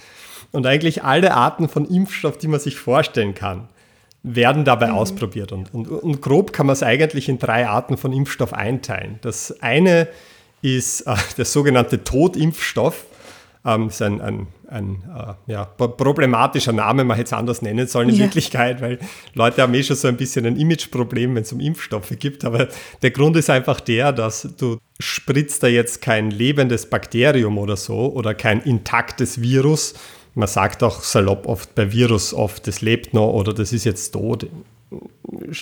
Und 0.56 0.66
eigentlich 0.66 1.04
alle 1.04 1.34
Arten 1.34 1.70
von 1.70 1.86
Impfstoff, 1.86 2.38
die 2.38 2.48
man 2.48 2.60
sich 2.60 2.78
vorstellen 2.78 3.36
kann, 3.36 3.68
werden 4.24 4.66
dabei 4.66 4.88
mhm. 4.88 4.96
ausprobiert. 4.96 5.52
Und, 5.52 5.74
und, 5.74 5.88
und 5.88 6.22
grob 6.22 6.54
kann 6.54 6.66
man 6.66 6.74
es 6.74 6.82
eigentlich 6.82 7.30
in 7.30 7.38
drei 7.38 7.68
Arten 7.68 7.98
von 7.98 8.12
Impfstoff 8.12 8.54
einteilen. 8.54 9.20
Das 9.22 9.62
eine 9.62 10.08
ist 10.62 11.02
äh, 11.02 11.16
der 11.38 11.46
sogenannte 11.46 12.04
Totimpfstoff. 12.04 13.06
Ähm, 13.66 13.88
ist 13.88 14.02
ein, 14.02 14.22
ein, 14.22 14.48
ein 14.68 15.04
äh, 15.48 15.52
ja, 15.52 15.66
problematischer 15.66 16.72
Name, 16.72 17.04
man 17.04 17.18
hätte 17.18 17.28
es 17.28 17.34
anders 17.34 17.62
nennen 17.62 17.88
sollen 17.88 18.10
in 18.10 18.16
ja. 18.16 18.24
Wirklichkeit, 18.26 18.80
weil 18.80 19.00
Leute 19.34 19.62
haben 19.62 19.74
eh 19.74 19.82
schon 19.82 19.96
so 19.96 20.08
ein 20.08 20.18
bisschen 20.18 20.46
ein 20.46 20.56
Imageproblem, 20.56 21.36
wenn 21.36 21.42
es 21.44 21.52
um 21.52 21.60
Impfstoffe 21.60 22.14
gibt. 22.20 22.46
Aber 22.46 22.68
der 23.02 23.12
Grund 23.12 23.36
ist 23.38 23.50
einfach 23.50 23.80
der, 23.82 24.12
dass 24.12 24.48
du 24.58 24.78
spritzt 25.00 25.64
da 25.64 25.68
jetzt 25.68 26.02
kein 26.02 26.32
lebendes 26.32 26.90
Bakterium 26.90 27.58
oder 27.58 27.76
so 27.76 28.14
oder 28.14 28.34
kein 28.34 28.62
intaktes 28.62 29.42
Virus, 29.42 29.96
man 30.36 30.48
sagt 30.48 30.84
auch 30.84 31.02
salopp 31.02 31.48
oft 31.48 31.74
bei 31.76 31.92
Virus 31.92 32.34
oft, 32.34 32.68
das 32.68 32.82
lebt 32.82 33.14
noch 33.14 33.32
oder 33.34 33.54
das 33.54 33.74
ist 33.74 33.86
jetzt 33.86 34.12
tot. 34.12 34.48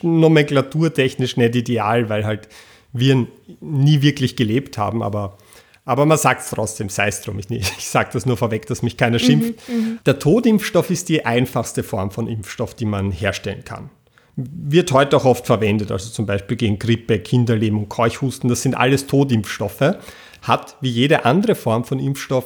Nomenklaturtechnisch 0.01 1.37
nicht 1.37 1.55
ideal, 1.55 2.09
weil 2.09 2.25
halt 2.25 2.49
Viren 2.91 3.27
nie 3.61 4.01
wirklich 4.01 4.35
gelebt 4.35 4.77
haben, 4.77 5.01
aber, 5.01 5.37
aber 5.85 6.05
man 6.05 6.17
sagt 6.17 6.41
es 6.41 6.49
trotzdem, 6.49 6.89
sei 6.89 7.07
es 7.07 7.21
drum. 7.21 7.39
Ich, 7.39 7.49
ich 7.49 7.87
sage 7.87 8.09
das 8.13 8.25
nur 8.25 8.35
vorweg, 8.35 8.65
dass 8.65 8.81
mich 8.81 8.97
keiner 8.97 9.19
schimpft. 9.19 9.55
Mhm, 9.67 9.75
mhm, 9.75 9.99
Der 10.05 10.19
Totimpfstoff 10.19 10.89
ist 10.89 11.07
die 11.09 11.25
einfachste 11.25 11.83
Form 11.83 12.11
von 12.11 12.27
Impfstoff, 12.27 12.73
die 12.73 12.85
man 12.85 13.11
herstellen 13.11 13.63
kann. 13.63 13.89
Wird 14.35 14.91
heute 14.91 15.17
auch 15.17 15.25
oft 15.25 15.45
verwendet, 15.45 15.91
also 15.91 16.09
zum 16.09 16.25
Beispiel 16.25 16.57
gegen 16.57 16.79
Grippe, 16.79 17.19
Kinderlähmung, 17.19 17.87
Keuchhusten, 17.89 18.49
das 18.49 18.63
sind 18.63 18.73
alles 18.73 19.05
Totimpfstoffe. 19.05 19.97
Hat 20.41 20.77
wie 20.81 20.89
jede 20.89 21.25
andere 21.25 21.53
Form 21.53 21.83
von 21.85 21.99
Impfstoff 21.99 22.45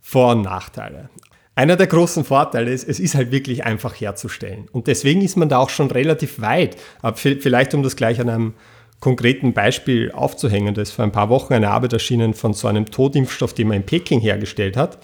Vor- 0.00 0.32
und 0.32 0.42
Nachteile. 0.42 1.10
Einer 1.54 1.76
der 1.76 1.88
großen 1.88 2.24
Vorteile 2.24 2.72
ist, 2.72 2.88
es 2.88 3.00
ist 3.00 3.14
halt 3.14 3.32
wirklich 3.32 3.64
einfach 3.64 3.94
herzustellen. 3.94 4.68
Und 4.72 4.86
deswegen 4.86 5.20
ist 5.20 5.36
man 5.36 5.48
da 5.48 5.58
auch 5.58 5.70
schon 5.70 5.90
relativ 5.90 6.40
weit. 6.40 6.76
Aber 7.02 7.16
vielleicht, 7.16 7.74
um 7.74 7.82
das 7.82 7.96
gleich 7.96 8.20
an 8.20 8.28
einem 8.28 8.54
konkreten 9.00 9.52
Beispiel 9.52 10.12
aufzuhängen, 10.12 10.74
da 10.74 10.82
ist 10.82 10.92
vor 10.92 11.04
ein 11.04 11.12
paar 11.12 11.28
Wochen 11.28 11.54
eine 11.54 11.70
Arbeit 11.70 11.92
erschienen 11.92 12.34
von 12.34 12.52
so 12.54 12.68
einem 12.68 12.86
Totimpfstoff, 12.86 13.52
den 13.52 13.68
man 13.68 13.78
in 13.78 13.86
Peking 13.86 14.20
hergestellt 14.20 14.76
hat. 14.76 14.98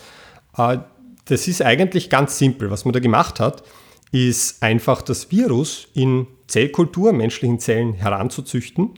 Äh, 0.57 0.79
das 1.27 1.49
ist 1.49 1.63
eigentlich 1.63 2.11
ganz 2.11 2.39
simpel. 2.39 2.71
Was 2.71 2.85
man 2.85 2.93
da 2.93 3.01
gemacht 3.01 3.41
hat, 3.41 3.65
ist 4.13 4.63
einfach 4.63 5.03
das 5.03 5.31
Virus 5.31 5.89
in 5.95 6.27
Zellkultur, 6.47 7.13
menschlichen 7.13 7.59
Zellen 7.59 7.95
heranzuzüchten. 7.95 8.91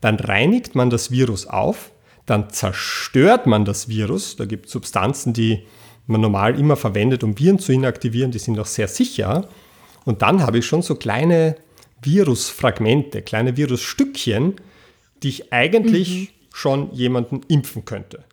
Dann 0.00 0.16
reinigt 0.16 0.74
man 0.74 0.90
das 0.90 1.10
Virus 1.10 1.46
auf, 1.46 1.92
dann 2.26 2.50
zerstört 2.50 3.46
man 3.46 3.64
das 3.64 3.88
Virus. 3.88 4.36
Da 4.36 4.44
gibt 4.44 4.66
es 4.66 4.72
Substanzen, 4.72 5.32
die 5.32 5.64
man 6.06 6.20
normal 6.20 6.58
immer 6.58 6.76
verwendet, 6.76 7.22
um 7.24 7.38
Viren 7.38 7.58
zu 7.58 7.72
inaktivieren, 7.72 8.30
die 8.30 8.38
sind 8.38 8.58
auch 8.58 8.66
sehr 8.66 8.88
sicher. 8.88 9.48
Und 10.04 10.22
dann 10.22 10.42
habe 10.42 10.58
ich 10.58 10.66
schon 10.66 10.82
so 10.82 10.96
kleine 10.96 11.56
Virusfragmente, 12.02 13.22
kleine 13.22 13.56
Virusstückchen, 13.56 14.56
die 15.22 15.28
ich 15.28 15.52
eigentlich 15.52 16.10
mhm. 16.10 16.28
schon 16.52 16.92
jemanden 16.92 17.42
impfen 17.48 17.84
könnte. 17.84 18.24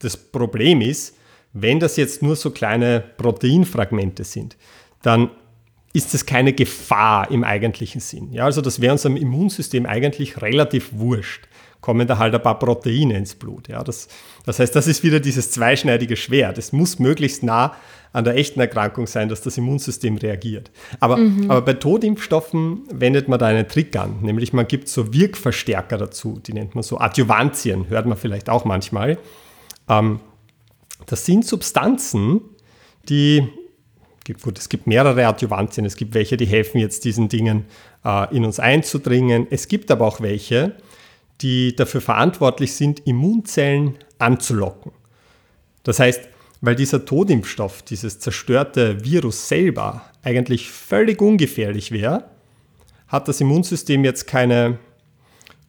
Das 0.00 0.16
Problem 0.16 0.80
ist, 0.82 1.16
wenn 1.54 1.80
das 1.80 1.96
jetzt 1.96 2.22
nur 2.22 2.36
so 2.36 2.50
kleine 2.50 3.02
Proteinfragmente 3.16 4.24
sind, 4.24 4.56
dann 5.02 5.30
ist 5.92 6.12
es 6.12 6.26
keine 6.26 6.52
Gefahr 6.52 7.30
im 7.30 7.44
eigentlichen 7.44 8.00
Sinn. 8.00 8.32
Ja, 8.32 8.44
also 8.44 8.60
das 8.60 8.80
wäre 8.80 8.92
unserem 8.92 9.16
Immunsystem 9.16 9.86
eigentlich 9.86 10.42
relativ 10.42 10.90
wurscht 10.92 11.46
kommen 11.84 12.06
da 12.06 12.16
halt 12.16 12.34
ein 12.34 12.40
paar 12.40 12.58
Proteine 12.58 13.18
ins 13.18 13.34
Blut. 13.34 13.68
Ja, 13.68 13.84
das, 13.84 14.08
das 14.46 14.58
heißt, 14.58 14.74
das 14.74 14.86
ist 14.86 15.02
wieder 15.02 15.20
dieses 15.20 15.50
zweischneidige 15.50 16.16
Schwert. 16.16 16.56
Es 16.56 16.72
muss 16.72 16.98
möglichst 16.98 17.42
nah 17.42 17.76
an 18.14 18.24
der 18.24 18.36
echten 18.36 18.58
Erkrankung 18.58 19.06
sein, 19.06 19.28
dass 19.28 19.42
das 19.42 19.58
Immunsystem 19.58 20.16
reagiert. 20.16 20.70
Aber, 20.98 21.18
mhm. 21.18 21.50
aber 21.50 21.60
bei 21.60 21.74
Totimpfstoffen 21.74 22.84
wendet 22.90 23.28
man 23.28 23.38
da 23.38 23.48
einen 23.48 23.68
Trick 23.68 23.94
an, 23.96 24.22
nämlich 24.22 24.54
man 24.54 24.66
gibt 24.66 24.88
so 24.88 25.12
Wirkverstärker 25.12 25.98
dazu, 25.98 26.40
die 26.42 26.54
nennt 26.54 26.74
man 26.74 26.82
so 26.82 26.96
Adjuvantien, 26.96 27.90
hört 27.90 28.06
man 28.06 28.16
vielleicht 28.16 28.48
auch 28.48 28.64
manchmal. 28.64 29.18
Ähm, 29.86 30.20
das 31.04 31.26
sind 31.26 31.44
Substanzen, 31.44 32.40
die 33.10 33.46
gut, 34.40 34.58
es 34.58 34.70
gibt 34.70 34.86
mehrere 34.86 35.26
Adjuvantien, 35.26 35.84
es 35.84 35.96
gibt 35.96 36.14
welche, 36.14 36.38
die 36.38 36.46
helfen 36.46 36.78
jetzt 36.78 37.04
diesen 37.04 37.28
Dingen 37.28 37.66
äh, 38.06 38.34
in 38.34 38.46
uns 38.46 38.58
einzudringen. 38.58 39.46
Es 39.50 39.68
gibt 39.68 39.90
aber 39.90 40.06
auch 40.06 40.22
welche, 40.22 40.76
die 41.40 41.74
dafür 41.74 42.00
verantwortlich 42.00 42.74
sind, 42.74 43.06
Immunzellen 43.06 43.98
anzulocken. 44.18 44.92
Das 45.82 45.98
heißt, 45.98 46.22
weil 46.60 46.76
dieser 46.76 47.04
Todimpfstoff, 47.04 47.82
dieses 47.82 48.18
zerstörte 48.20 49.04
Virus 49.04 49.48
selber 49.48 50.02
eigentlich 50.22 50.70
völlig 50.70 51.20
ungefährlich 51.20 51.90
wäre, 51.90 52.24
hat 53.08 53.28
das 53.28 53.40
Immunsystem 53.40 54.04
jetzt 54.04 54.26
keine, 54.26 54.78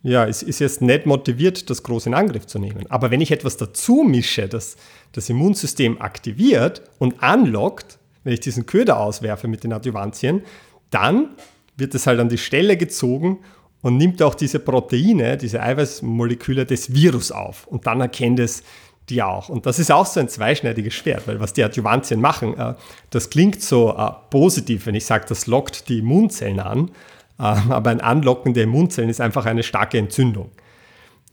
ja, 0.03 0.25
es 0.25 0.41
ist 0.41 0.59
jetzt 0.59 0.81
nicht 0.81 1.05
motiviert, 1.05 1.69
das 1.69 1.83
groß 1.83 2.05
in 2.05 2.13
Angriff 2.13 2.47
zu 2.47 2.59
nehmen. 2.59 2.89
Aber 2.89 3.11
wenn 3.11 3.19
ich 3.19 3.31
etwas 3.31 3.57
dazu 3.57 4.03
mische, 4.03 4.47
das 4.47 4.77
das 5.15 5.29
Immunsystem 5.29 6.01
aktiviert 6.01 6.81
und 6.99 7.23
anlockt, 7.23 7.97
wenn 8.23 8.33
ich 8.33 8.41
diesen 8.41 8.65
Köder 8.65 8.99
auswerfe 8.99 9.47
mit 9.47 9.63
den 9.63 9.71
Adjuvantien, 9.71 10.43
dann 10.89 11.29
wird 11.77 11.95
es 11.95 12.05
halt 12.05 12.19
an 12.19 12.29
die 12.29 12.37
Stelle 12.37 12.75
gezogen 12.75 13.39
und 13.85 13.97
nimmt 13.97 14.19
auch 14.23 14.33
diese 14.33 14.57
Proteine, 14.57 15.37
diese 15.37 15.61
Eiweißmoleküle 15.61 16.65
des 16.65 16.95
Virus 16.95 17.31
auf. 17.31 17.67
Und 17.67 17.85
dann 17.85 18.01
erkennt 18.01 18.39
es 18.39 18.63
die 19.09 19.21
auch. 19.21 19.47
Und 19.47 19.67
das 19.67 19.77
ist 19.77 19.91
auch 19.91 20.07
so 20.07 20.19
ein 20.19 20.27
zweischneidiges 20.27 20.91
Schwert, 20.91 21.27
weil 21.27 21.39
was 21.39 21.53
die 21.53 21.63
Adjuvantien 21.63 22.19
machen, 22.19 22.57
äh, 22.57 22.73
das 23.11 23.29
klingt 23.29 23.61
so 23.61 23.95
äh, 23.95 24.09
positiv, 24.31 24.87
wenn 24.87 24.95
ich 24.95 25.05
sage, 25.05 25.25
das 25.29 25.45
lockt 25.45 25.87
die 25.87 25.99
Immunzellen 25.99 26.59
an, 26.59 26.89
äh, 27.37 27.43
aber 27.43 27.91
ein 27.91 28.01
Anlocken 28.01 28.55
der 28.55 28.63
Immunzellen 28.63 29.11
ist 29.11 29.21
einfach 29.21 29.45
eine 29.45 29.61
starke 29.61 29.99
Entzündung. 29.99 30.49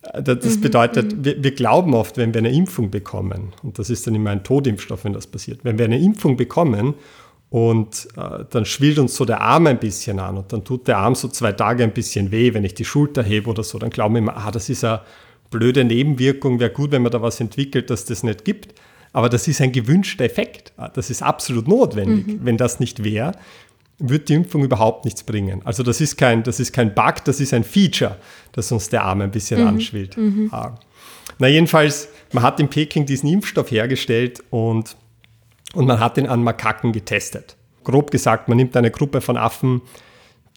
Äh, 0.03 0.23
das 0.23 0.57
mhm, 0.57 0.61
bedeutet, 0.61 1.17
mhm. 1.17 1.25
wir, 1.25 1.43
wir, 1.43 1.53
glauben 1.53 1.95
oft, 1.95 2.19
wenn 2.19 2.35
wir 2.35 2.41
eine 2.41 2.53
Impfung 2.53 2.91
bekommen, 2.91 3.55
und 3.63 3.79
das 3.79 3.89
ist 3.89 4.07
dann 4.07 4.15
immer 4.15 4.29
ein 4.29 4.45
Todimpfstoff, 4.45 5.05
wenn 5.05 5.15
das 5.15 5.27
passiert, 5.27 5.61
wenn 5.63 5.79
wir 5.79 5.87
eine 5.87 5.99
Impfung 5.99 6.37
bekommen 6.37 6.93
und 7.53 8.09
äh, 8.17 8.47
dann 8.49 8.65
schwillt 8.65 8.99
uns 8.99 9.15
so 9.15 9.27
der 9.27 9.43
Arm 9.43 9.67
ein 9.67 9.79
bisschen 9.79 10.19
an 10.19 10.39
und 10.39 10.55
dann 10.55 10.65
tut 10.65 10.89
der 10.89 10.97
Arm 10.97 11.15
so 11.15 11.29
zwei 11.29 11.53
Tage 11.53 11.85
ein 11.85 11.93
bisschen 11.93 12.31
weh, 12.31 12.55
wenn 12.55 12.65
ich 12.65 12.73
die 12.73 12.87
Schulter 12.87 13.23
hebe 13.23 13.51
oder 13.51 13.63
so, 13.63 13.79
dann 13.79 13.91
glauben 13.91 14.15
wir 14.15 14.21
immer, 14.21 14.39
ah, 14.39 14.51
das 14.51 14.71
ist 14.71 14.83
eine 14.85 15.03
blöde 15.51 15.85
Nebenwirkung, 15.85 16.61
wäre 16.61 16.71
gut, 16.71 16.93
wenn 16.93 17.03
man 17.03 17.13
da 17.13 17.21
was 17.21 17.41
entwickelt, 17.41 17.91
dass 17.91 18.07
das 18.07 18.23
nicht 18.23 18.47
gibt. 18.47 18.75
Aber 19.13 19.29
das 19.29 19.49
ist 19.49 19.61
ein 19.61 19.71
gewünschter 19.71 20.25
Effekt. 20.25 20.73
Ah, 20.79 20.89
das 20.89 21.11
ist 21.11 21.23
absolut 21.23 21.69
notwendig. 21.69 22.27
Mhm. 22.27 22.41
Wenn 22.43 22.57
das 22.57 22.81
nicht 22.81 23.05
wäre, 23.05 23.33
würde 23.99 24.25
die 24.25 24.33
Impfung 24.33 24.65
überhaupt 24.65 25.05
nichts 25.05 25.23
bringen. 25.23 25.61
Also 25.67 25.83
das 25.83 26.01
ist 26.01 26.17
kein, 26.17 26.43
das 26.45 26.59
ist 26.59 26.73
kein 26.73 26.95
Bug, 26.95 27.17
das 27.27 27.39
ist 27.39 27.53
ein 27.53 27.65
Feature, 27.65 28.17
dass 28.53 28.73
uns 28.73 28.89
der 28.89 29.05
Arm 29.05 29.21
ein 29.21 29.31
bisschen 29.31 29.61
mhm. 29.61 29.67
anschwillt. 29.67 30.17
Mhm. 30.17 30.49
Ah. 30.53 30.75
Na 31.39 31.49
jedenfalls, 31.49 32.09
man 32.33 32.45
hat 32.45 32.61
in 32.61 32.69
Peking 32.69 33.05
diesen 33.05 33.29
Impfstoff 33.29 33.71
hergestellt 33.71 34.43
und, 34.49 34.97
und 35.75 35.87
man 35.87 36.01
hat 36.01 36.19
ihn 36.19 36.27
an 36.27 36.43
Makaken 36.43 36.93
getestet. 36.93 37.57
Grob 37.85 38.11
gesagt, 38.11 38.49
man 38.49 38.57
nimmt 38.57 38.77
eine 38.77 38.91
Gruppe 38.91 39.21
von 39.21 39.37
Affen, 39.37 39.83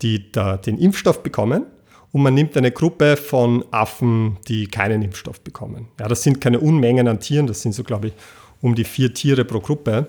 die 0.01 0.31
da 0.31 0.57
den 0.57 0.77
Impfstoff 0.77 1.23
bekommen 1.23 1.65
und 2.11 2.21
man 2.21 2.33
nimmt 2.33 2.55
eine 2.55 2.71
Gruppe 2.71 3.17
von 3.17 3.65
Affen, 3.71 4.37
die 4.47 4.67
keinen 4.67 5.01
Impfstoff 5.01 5.41
bekommen. 5.41 5.87
Ja, 5.99 6.07
das 6.07 6.23
sind 6.23 6.39
keine 6.39 6.59
Unmengen 6.59 7.07
an 7.07 7.19
Tieren, 7.19 7.47
das 7.47 7.61
sind 7.61 7.73
so, 7.73 7.83
glaube 7.83 8.07
ich, 8.07 8.13
um 8.61 8.75
die 8.75 8.83
vier 8.83 9.13
Tiere 9.13 9.45
pro 9.45 9.59
Gruppe. 9.59 10.07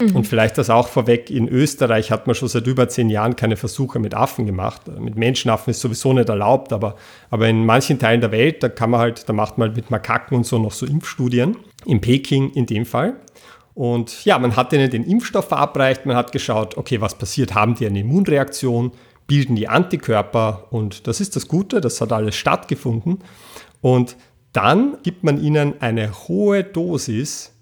Mhm. 0.00 0.16
Und 0.16 0.26
vielleicht 0.26 0.58
das 0.58 0.68
auch 0.70 0.88
vorweg, 0.88 1.30
in 1.30 1.48
Österreich 1.48 2.10
hat 2.10 2.26
man 2.26 2.34
schon 2.34 2.48
seit 2.48 2.66
über 2.66 2.88
zehn 2.88 3.08
Jahren 3.08 3.36
keine 3.36 3.56
Versuche 3.56 3.98
mit 3.98 4.14
Affen 4.14 4.46
gemacht. 4.46 4.82
Mit 4.98 5.16
Menschenaffen 5.16 5.70
ist 5.70 5.80
sowieso 5.80 6.12
nicht 6.12 6.28
erlaubt, 6.28 6.72
aber, 6.72 6.96
aber 7.30 7.48
in 7.48 7.64
manchen 7.64 7.98
Teilen 7.98 8.20
der 8.20 8.32
Welt, 8.32 8.62
da 8.62 8.68
kann 8.68 8.90
man 8.90 9.00
halt, 9.00 9.28
da 9.28 9.32
macht 9.32 9.56
man 9.58 9.68
halt 9.68 9.76
mit 9.76 9.90
Makaken 9.90 10.36
und 10.36 10.44
so 10.44 10.58
noch 10.58 10.72
so 10.72 10.86
Impfstudien. 10.86 11.56
In 11.86 12.00
Peking 12.00 12.50
in 12.52 12.66
dem 12.66 12.84
Fall. 12.84 13.16
Und 13.76 14.24
ja, 14.24 14.38
man 14.38 14.56
hat 14.56 14.72
ihnen 14.72 14.88
den 14.88 15.04
Impfstoff 15.04 15.48
verabreicht, 15.48 16.06
man 16.06 16.16
hat 16.16 16.32
geschaut, 16.32 16.78
okay, 16.78 17.02
was 17.02 17.18
passiert, 17.18 17.54
haben 17.54 17.74
die 17.74 17.86
eine 17.86 18.00
Immunreaktion, 18.00 18.92
bilden 19.26 19.54
die 19.54 19.68
Antikörper 19.68 20.68
und 20.70 21.06
das 21.06 21.20
ist 21.20 21.36
das 21.36 21.46
Gute, 21.46 21.82
das 21.82 22.00
hat 22.00 22.10
alles 22.10 22.36
stattgefunden. 22.36 23.18
Und 23.82 24.16
dann 24.54 24.96
gibt 25.02 25.24
man 25.24 25.38
ihnen 25.38 25.74
eine 25.82 26.10
hohe 26.26 26.64
Dosis 26.64 27.52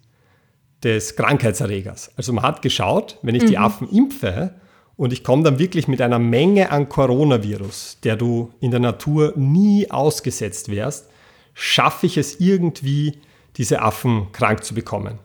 des 0.84 1.16
Krankheitserregers. 1.16 2.12
Also 2.16 2.32
man 2.32 2.44
hat 2.44 2.62
geschaut, 2.62 3.18
wenn 3.22 3.34
ich 3.34 3.42
mhm. 3.42 3.48
die 3.48 3.58
Affen 3.58 3.90
impfe 3.90 4.54
und 4.96 5.12
ich 5.12 5.24
komme 5.24 5.42
dann 5.42 5.58
wirklich 5.58 5.88
mit 5.88 6.00
einer 6.00 6.20
Menge 6.20 6.70
an 6.70 6.88
Coronavirus, 6.88 7.98
der 8.04 8.14
du 8.14 8.52
in 8.60 8.70
der 8.70 8.78
Natur 8.78 9.32
nie 9.34 9.90
ausgesetzt 9.90 10.70
wärst, 10.70 11.08
schaffe 11.54 12.06
ich 12.06 12.18
es 12.18 12.38
irgendwie, 12.38 13.18
diese 13.56 13.82
Affen 13.82 14.28
krank 14.30 14.62
zu 14.62 14.74
bekommen. 14.74 15.18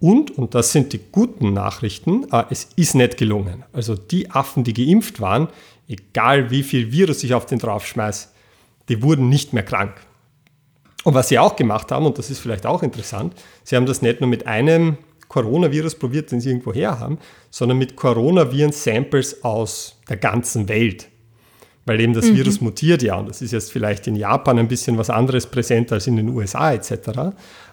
Und, 0.00 0.30
und 0.38 0.54
das 0.54 0.72
sind 0.72 0.92
die 0.92 1.00
guten 1.10 1.52
Nachrichten, 1.52 2.26
äh, 2.32 2.44
es 2.50 2.68
ist 2.76 2.94
nicht 2.94 3.16
gelungen. 3.16 3.64
Also 3.72 3.94
die 3.94 4.30
Affen, 4.30 4.62
die 4.64 4.74
geimpft 4.74 5.20
waren, 5.20 5.48
egal 5.88 6.50
wie 6.50 6.62
viel 6.62 6.92
Virus 6.92 7.24
ich 7.24 7.34
auf 7.34 7.46
den 7.46 7.58
draufschmeiß, 7.58 8.32
die 8.88 9.02
wurden 9.02 9.28
nicht 9.28 9.52
mehr 9.52 9.64
krank. 9.64 9.94
Und 11.04 11.14
was 11.14 11.28
sie 11.28 11.38
auch 11.38 11.56
gemacht 11.56 11.90
haben, 11.90 12.06
und 12.06 12.18
das 12.18 12.30
ist 12.30 12.38
vielleicht 12.38 12.66
auch 12.66 12.82
interessant, 12.82 13.34
sie 13.64 13.76
haben 13.76 13.86
das 13.86 14.02
nicht 14.02 14.20
nur 14.20 14.28
mit 14.28 14.46
einem 14.46 14.98
Coronavirus 15.28 15.96
probiert, 15.96 16.30
den 16.32 16.40
sie 16.40 16.50
irgendwo 16.50 16.72
her 16.72 16.98
haben, 16.98 17.18
sondern 17.50 17.78
mit 17.78 17.96
Coronaviren-Samples 17.96 19.44
aus 19.44 19.98
der 20.08 20.16
ganzen 20.16 20.68
Welt. 20.68 21.08
Weil 21.86 22.00
eben 22.00 22.12
das 22.12 22.26
mhm. 22.26 22.36
Virus 22.36 22.60
mutiert 22.60 23.02
ja, 23.02 23.16
und 23.16 23.28
das 23.28 23.42
ist 23.42 23.52
jetzt 23.52 23.72
vielleicht 23.72 24.06
in 24.06 24.16
Japan 24.16 24.58
ein 24.58 24.68
bisschen 24.68 24.98
was 24.98 25.10
anderes 25.10 25.46
präsent 25.46 25.92
als 25.92 26.06
in 26.06 26.16
den 26.16 26.28
USA 26.28 26.72
etc. 26.72 26.90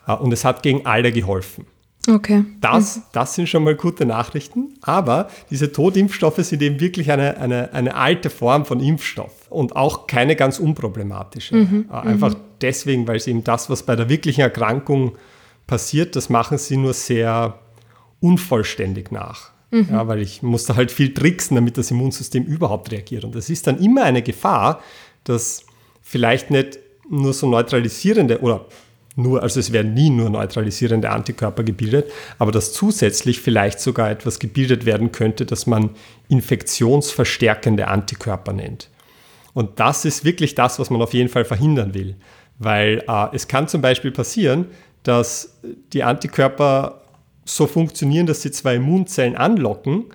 Äh, 0.08 0.14
und 0.14 0.32
es 0.32 0.46
hat 0.46 0.64
gegen 0.64 0.86
alle 0.86 1.12
geholfen. 1.12 1.66
Okay. 2.08 2.46
Das, 2.62 3.02
das 3.12 3.36
sind 3.36 3.48
schon 3.50 3.64
mal 3.64 3.76
gute 3.76 4.06
Nachrichten. 4.06 4.76
Aber 4.82 5.30
diese 5.50 5.72
Todimpfstoffe 5.72 6.38
sind 6.38 6.62
eben 6.62 6.80
wirklich 6.80 7.12
eine, 7.12 7.38
eine, 7.38 7.74
eine 7.74 7.96
alte 7.96 8.30
Form 8.30 8.66
von 8.66 8.80
Impfstoff 8.80 9.48
und 9.50 9.76
auch 9.76 10.08
keine 10.08 10.36
ganz 10.36 10.60
unproblematische. 10.60 11.56
Mhm. 11.56 11.90
Äh, 11.92 11.96
einfach 11.96 12.34
mhm. 12.34 12.40
deswegen, 12.62 13.08
weil 13.08 13.20
sie 13.20 13.32
eben 13.32 13.44
das, 13.44 13.70
was 13.70 13.84
bei 13.84 13.96
der 13.96 14.10
wirklichen 14.10 14.42
Erkrankung 14.42 15.14
passiert, 15.68 16.16
das 16.16 16.30
machen 16.30 16.58
sie 16.58 16.78
nur 16.78 16.94
sehr 16.94 17.60
unvollständig 18.20 19.12
nach. 19.12 19.52
Mhm. 19.72 19.88
Ja, 19.92 20.08
weil 20.08 20.22
ich 20.22 20.44
musste 20.44 20.76
halt 20.76 20.92
viel 20.92 21.14
tricksen, 21.14 21.56
damit 21.56 21.78
das 21.78 21.92
Immunsystem 21.92 22.44
überhaupt 22.44 22.92
reagiert. 22.92 23.24
Und 23.24 23.36
das 23.36 23.50
ist 23.50 23.68
dann 23.68 23.80
immer 23.80 24.04
eine 24.04 24.22
Gefahr, 24.22 24.82
dass 25.24 25.66
vielleicht 26.02 26.52
nicht 26.52 26.80
nur 27.10 27.34
so 27.34 27.48
neutralisierende 27.48 28.42
oder 28.42 28.66
nur, 29.16 29.42
also 29.42 29.60
es 29.60 29.72
werden 29.72 29.94
nie 29.94 30.10
nur 30.10 30.30
neutralisierende 30.30 31.10
Antikörper 31.10 31.64
gebildet, 31.64 32.12
aber 32.38 32.52
dass 32.52 32.74
zusätzlich 32.74 33.40
vielleicht 33.40 33.80
sogar 33.80 34.12
etwas 34.12 34.40
gebildet 34.40 34.86
werden 34.86 35.12
könnte, 35.12 35.46
das 35.46 35.68
man 35.68 35.92
infektionsverstärkende 36.28 37.88
Antikörper 37.88 38.52
nennt. 38.52 38.90
Und 39.54 39.80
das 39.80 40.04
ist 40.04 40.26
wirklich 40.26 40.54
das, 40.54 40.80
was 40.80 40.90
man 40.90 41.02
auf 41.02 41.14
jeden 41.14 41.30
Fall 41.30 41.46
verhindern 41.46 41.94
will. 41.94 42.18
Weil 42.60 43.04
äh, 43.08 43.28
es 43.34 43.48
kann 43.48 43.70
zum 43.70 43.82
Beispiel 43.82 44.12
passieren, 44.12 44.66
dass 45.04 45.60
die 45.94 46.04
Antikörper 46.04 47.02
so 47.46 47.68
funktionieren, 47.68 48.26
dass 48.26 48.42
sie 48.42 48.52
zwei 48.52 48.76
Immunzellen 48.76 49.38
anlocken, 49.38 50.06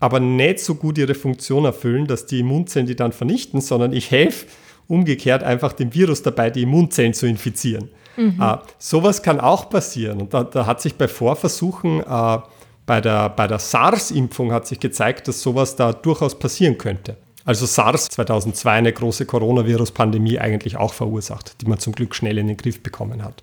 aber 0.00 0.18
nicht 0.18 0.58
so 0.58 0.74
gut 0.74 0.98
ihre 0.98 1.14
Funktion 1.14 1.64
erfüllen, 1.64 2.08
dass 2.08 2.26
die 2.26 2.40
Immunzellen 2.40 2.88
die 2.88 2.96
dann 2.96 3.12
vernichten, 3.12 3.60
sondern 3.60 3.92
ich 3.92 4.10
helfe 4.10 4.46
umgekehrt 4.88 5.44
einfach 5.44 5.72
dem 5.74 5.94
Virus 5.94 6.22
dabei, 6.22 6.50
die 6.50 6.62
Immunzellen 6.62 7.14
zu 7.14 7.26
infizieren. 7.26 7.88
Mhm. 8.16 8.40
Äh, 8.40 8.58
sowas 8.78 9.22
kann 9.22 9.40
auch 9.40 9.70
passieren. 9.70 10.20
Und 10.20 10.34
da, 10.34 10.44
da 10.44 10.66
hat 10.66 10.80
sich 10.80 10.96
bei 10.96 11.08
Vorversuchen 11.08 12.00
äh, 12.00 12.38
bei 12.86 13.00
der, 13.00 13.28
bei 13.28 13.46
der 13.46 13.58
SARS-Impfung 13.58 14.52
hat 14.52 14.66
sich 14.66 14.80
gezeigt, 14.80 15.28
dass 15.28 15.40
sowas 15.40 15.76
da 15.76 15.92
durchaus 15.92 16.38
passieren 16.38 16.78
könnte. 16.78 17.16
Also 17.44 17.66
SARS 17.66 18.08
2002 18.08 18.70
eine 18.70 18.92
große 18.92 19.26
Coronavirus-Pandemie 19.26 20.38
eigentlich 20.38 20.76
auch 20.76 20.92
verursacht, 20.92 21.60
die 21.60 21.66
man 21.66 21.78
zum 21.78 21.92
Glück 21.92 22.14
schnell 22.14 22.38
in 22.38 22.48
den 22.48 22.56
Griff 22.56 22.82
bekommen 22.82 23.24
hat. 23.24 23.42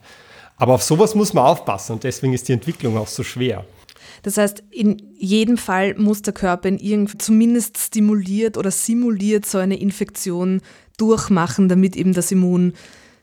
Aber 0.57 0.73
auf 0.73 0.83
sowas 0.83 1.15
muss 1.15 1.33
man 1.33 1.45
aufpassen 1.45 1.93
und 1.93 2.03
deswegen 2.03 2.33
ist 2.33 2.47
die 2.47 2.53
Entwicklung 2.53 2.97
auch 2.97 3.07
so 3.07 3.23
schwer. 3.23 3.65
Das 4.23 4.37
heißt, 4.37 4.63
in 4.71 5.01
jedem 5.17 5.57
Fall 5.57 5.95
muss 5.95 6.21
der 6.21 6.33
Körper 6.33 6.67
in 6.67 6.77
irgendwie 6.77 7.17
zumindest 7.17 7.77
stimuliert 7.77 8.57
oder 8.57 8.71
simuliert 8.71 9.45
so 9.45 9.57
eine 9.57 9.79
Infektion 9.79 10.61
durchmachen, 10.97 11.69
damit 11.69 11.95
eben 11.95 12.13
das 12.13 12.31
Immun 12.31 12.73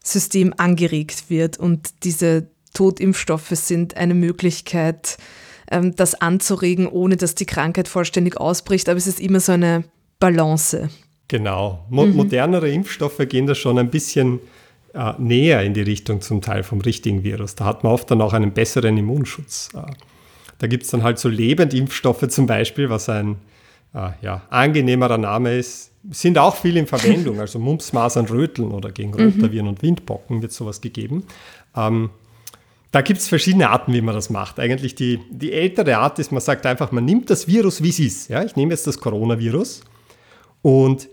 System 0.06 0.54
angeregt 0.56 1.24
wird. 1.28 1.58
Und 1.58 2.04
diese 2.04 2.48
Totimpfstoffe 2.74 3.50
sind 3.50 3.96
eine 3.96 4.14
Möglichkeit, 4.14 5.18
ähm, 5.70 5.96
das 5.96 6.14
anzuregen, 6.14 6.86
ohne 6.86 7.16
dass 7.16 7.34
die 7.34 7.46
Krankheit 7.46 7.88
vollständig 7.88 8.38
ausbricht. 8.38 8.88
Aber 8.88 8.98
es 8.98 9.06
ist 9.06 9.20
immer 9.20 9.40
so 9.40 9.52
eine 9.52 9.84
Balance. 10.18 10.88
Genau. 11.28 11.84
Mo 11.90 12.06
mhm. 12.06 12.16
Modernere 12.16 12.70
Impfstoffe 12.70 13.20
gehen 13.28 13.46
da 13.46 13.54
schon 13.54 13.78
ein 13.78 13.90
bisschen 13.90 14.38
äh, 14.94 15.12
näher 15.18 15.62
in 15.62 15.74
die 15.74 15.82
Richtung 15.82 16.20
zum 16.20 16.40
Teil 16.40 16.62
vom 16.62 16.80
richtigen 16.80 17.24
Virus. 17.24 17.56
Da 17.56 17.64
hat 17.64 17.82
man 17.82 17.92
oft 17.92 18.10
dann 18.10 18.20
auch 18.20 18.32
einen 18.32 18.52
besseren 18.52 18.96
Immunschutz. 18.96 19.70
Äh, 19.74 19.92
da 20.58 20.66
gibt 20.68 20.84
es 20.84 20.90
dann 20.90 21.02
halt 21.02 21.18
so 21.18 21.28
Lebendimpfstoffe 21.28 22.28
zum 22.28 22.46
Beispiel, 22.46 22.88
was 22.88 23.08
ein 23.08 23.36
äh, 23.94 24.10
ja, 24.22 24.42
angenehmerer 24.50 25.18
Name 25.18 25.56
ist, 25.56 25.92
sind 26.10 26.38
auch 26.38 26.56
viel 26.56 26.76
in 26.76 26.86
Verwendung. 26.86 27.40
Also 27.40 27.58
Mumps, 27.58 27.92
Masern, 27.92 28.26
Röteln 28.26 28.70
oder 28.70 28.90
gegen. 28.90 29.12
Rotaviren 29.12 29.66
mhm. 29.66 29.72
und 29.72 29.82
Windpocken 29.82 30.42
wird 30.42 30.52
sowas 30.52 30.80
gegeben. 30.80 31.24
Ähm, 31.74 32.10
da 32.92 33.02
gibt 33.02 33.20
es 33.20 33.28
verschiedene 33.28 33.68
Arten, 33.68 33.92
wie 33.92 34.00
man 34.00 34.14
das 34.14 34.30
macht. 34.30 34.58
Eigentlich 34.58 34.94
die, 34.94 35.20
die 35.30 35.52
ältere 35.52 35.98
Art 35.98 36.18
ist, 36.18 36.32
man 36.32 36.40
sagt 36.40 36.64
einfach, 36.64 36.92
man 36.92 37.04
nimmt 37.04 37.28
das 37.30 37.46
Virus, 37.46 37.82
wie 37.82 37.90
es 37.90 37.98
ist. 37.98 38.28
Ja, 38.28 38.42
ich 38.42 38.56
nehme 38.56 38.72
jetzt 38.72 38.86
das 38.86 39.00
Coronavirus 39.00 39.82
und 40.62 41.08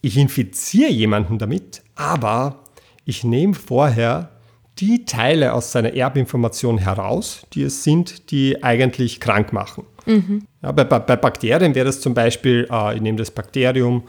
ich 0.00 0.16
infiziere 0.16 0.90
jemanden 0.90 1.38
damit, 1.38 1.82
aber 1.94 2.60
ich 3.04 3.24
nehme 3.24 3.54
vorher 3.54 4.30
die 4.78 5.04
Teile 5.04 5.52
aus 5.52 5.72
seiner 5.72 5.94
Erbinformation 5.94 6.78
heraus, 6.78 7.46
die 7.52 7.62
es 7.62 7.82
sind, 7.82 8.30
die 8.30 8.62
eigentlich 8.62 9.20
krank 9.20 9.52
machen. 9.52 9.84
Mhm. 10.06 10.46
Ja, 10.62 10.72
bei, 10.72 10.84
bei, 10.84 11.16
Bakterien 11.16 11.74
wäre 11.74 11.86
das 11.86 12.00
zum 12.00 12.14
Beispiel, 12.14 12.66
äh, 12.70 12.94
ich 12.94 13.02
nehme 13.02 13.18
das 13.18 13.30
Bakterium 13.30 14.04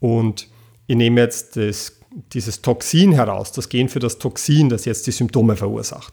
und 0.00 0.48
ich 0.86 0.96
nehme 0.96 1.20
jetzt 1.20 1.56
das, 1.56 2.00
dieses 2.32 2.62
Toxin 2.62 3.12
heraus, 3.12 3.52
das 3.52 3.68
Gen 3.68 3.88
für 3.88 4.00
das 4.00 4.18
Toxin, 4.18 4.68
das 4.68 4.84
jetzt 4.84 5.06
die 5.06 5.12
Symptome 5.12 5.56
verursacht. 5.56 6.12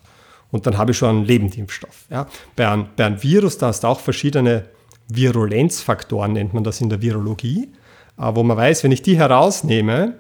Und 0.52 0.66
dann 0.66 0.78
habe 0.78 0.92
ich 0.92 0.98
schon 0.98 1.10
einen 1.10 1.26
Lebendimpfstoff. 1.26 2.06
Ja. 2.10 2.28
Bei, 2.56 2.70
einem, 2.70 2.88
bei 2.96 3.06
einem 3.06 3.22
Virus, 3.22 3.58
da 3.58 3.68
hast 3.68 3.84
du 3.84 3.88
auch 3.88 4.00
verschiedene 4.00 4.66
Virulenzfaktoren, 5.08 6.34
nennt 6.34 6.54
man 6.54 6.64
das 6.64 6.82
in 6.82 6.90
der 6.90 7.02
Virologie, 7.02 7.70
äh, 8.18 8.32
wo 8.34 8.44
man 8.44 8.58
weiß, 8.58 8.84
wenn 8.84 8.92
ich 8.92 9.02
die 9.02 9.18
herausnehme, 9.18 10.16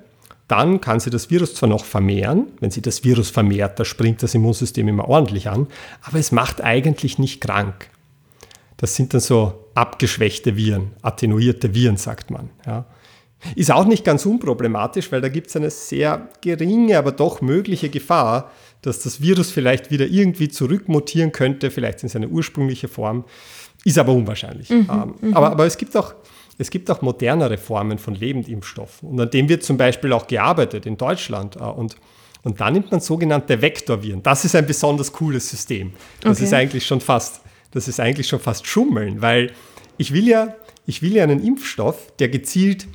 dann 0.47 0.81
kann 0.81 0.99
sie 0.99 1.11
das 1.11 1.29
Virus 1.29 1.53
zwar 1.53 1.69
noch 1.69 1.85
vermehren, 1.85 2.47
wenn 2.59 2.71
sie 2.71 2.81
das 2.81 3.03
Virus 3.03 3.29
vermehrt, 3.29 3.79
da 3.79 3.85
springt 3.85 4.23
das 4.23 4.33
Immunsystem 4.33 4.87
immer 4.87 5.07
ordentlich 5.07 5.47
an, 5.47 5.67
aber 6.01 6.17
es 6.17 6.31
macht 6.31 6.61
eigentlich 6.61 7.19
nicht 7.19 7.39
krank. 7.39 7.89
Das 8.79 8.95
sind 8.95 9.13
dann 9.13 9.21
so 9.21 9.65
abgeschwächte 9.75 10.55
Viren, 10.55 10.91
attenuierte 11.01 11.73
Viren, 11.73 11.97
sagt 11.97 12.31
man. 12.31 12.49
Ja. 12.65 12.85
Ist 13.55 13.71
auch 13.71 13.85
nicht 13.85 14.03
ganz 14.03 14.25
unproblematisch, 14.25 15.11
weil 15.11 15.21
da 15.21 15.29
gibt 15.29 15.47
es 15.47 15.55
eine 15.55 15.69
sehr 15.69 16.29
geringe, 16.41 16.97
aber 16.97 17.11
doch 17.11 17.41
mögliche 17.41 17.89
Gefahr, 17.89 18.51
dass 18.81 19.01
das 19.01 19.21
Virus 19.21 19.51
vielleicht 19.51 19.91
wieder 19.91 20.07
irgendwie 20.07 20.47
zurückmutieren 20.47 21.31
könnte, 21.31 21.71
vielleicht 21.71 22.03
in 22.03 22.09
seine 22.09 22.29
ursprüngliche 22.29 22.87
Form. 22.87 23.25
Ist 23.83 23.97
aber 23.97 24.13
unwahrscheinlich. 24.13 24.69
Mhm, 24.69 24.87
ähm, 24.89 25.15
mhm. 25.21 25.33
aber, 25.33 25.51
aber 25.51 25.65
es 25.65 25.77
gibt 25.77 25.95
auch 25.95 26.15
es 26.57 26.69
gibt 26.69 26.91
auch 26.91 27.01
modernere 27.01 27.57
Formen 27.57 27.97
von 27.97 28.15
Lebendimpfstoffen 28.15 29.09
und 29.09 29.19
an 29.19 29.29
dem 29.29 29.47
wird 29.47 29.63
zum 29.63 29.77
Beispiel 29.77 30.11
auch 30.11 30.27
gearbeitet 30.27 30.85
in 30.85 30.97
Deutschland. 30.97 31.55
Äh, 31.55 31.59
und, 31.59 31.95
und 32.43 32.59
da 32.59 32.69
nimmt 32.69 32.91
man 32.91 32.99
sogenannte 32.99 33.61
Vektorviren. 33.61 34.21
Das 34.21 34.43
ist 34.43 34.55
ein 34.55 34.67
besonders 34.67 35.13
cooles 35.13 35.49
System. 35.49 35.93
Das 36.21 36.37
okay. 36.37 36.45
ist 36.45 36.53
eigentlich 36.53 36.85
schon 36.85 36.99
fast, 36.99 37.41
das 37.71 37.87
ist 37.87 37.99
eigentlich 37.99 38.27
schon 38.27 38.39
fast 38.39 38.67
Schummeln, 38.67 39.21
weil 39.21 39.51
ich 39.97 40.13
will 40.13 40.27
ja, 40.27 40.55
ich 40.85 41.01
will 41.01 41.13
ja 41.13 41.23
einen 41.23 41.43
Impfstoff, 41.43 42.13
der 42.17 42.29
gezielt 42.29 42.87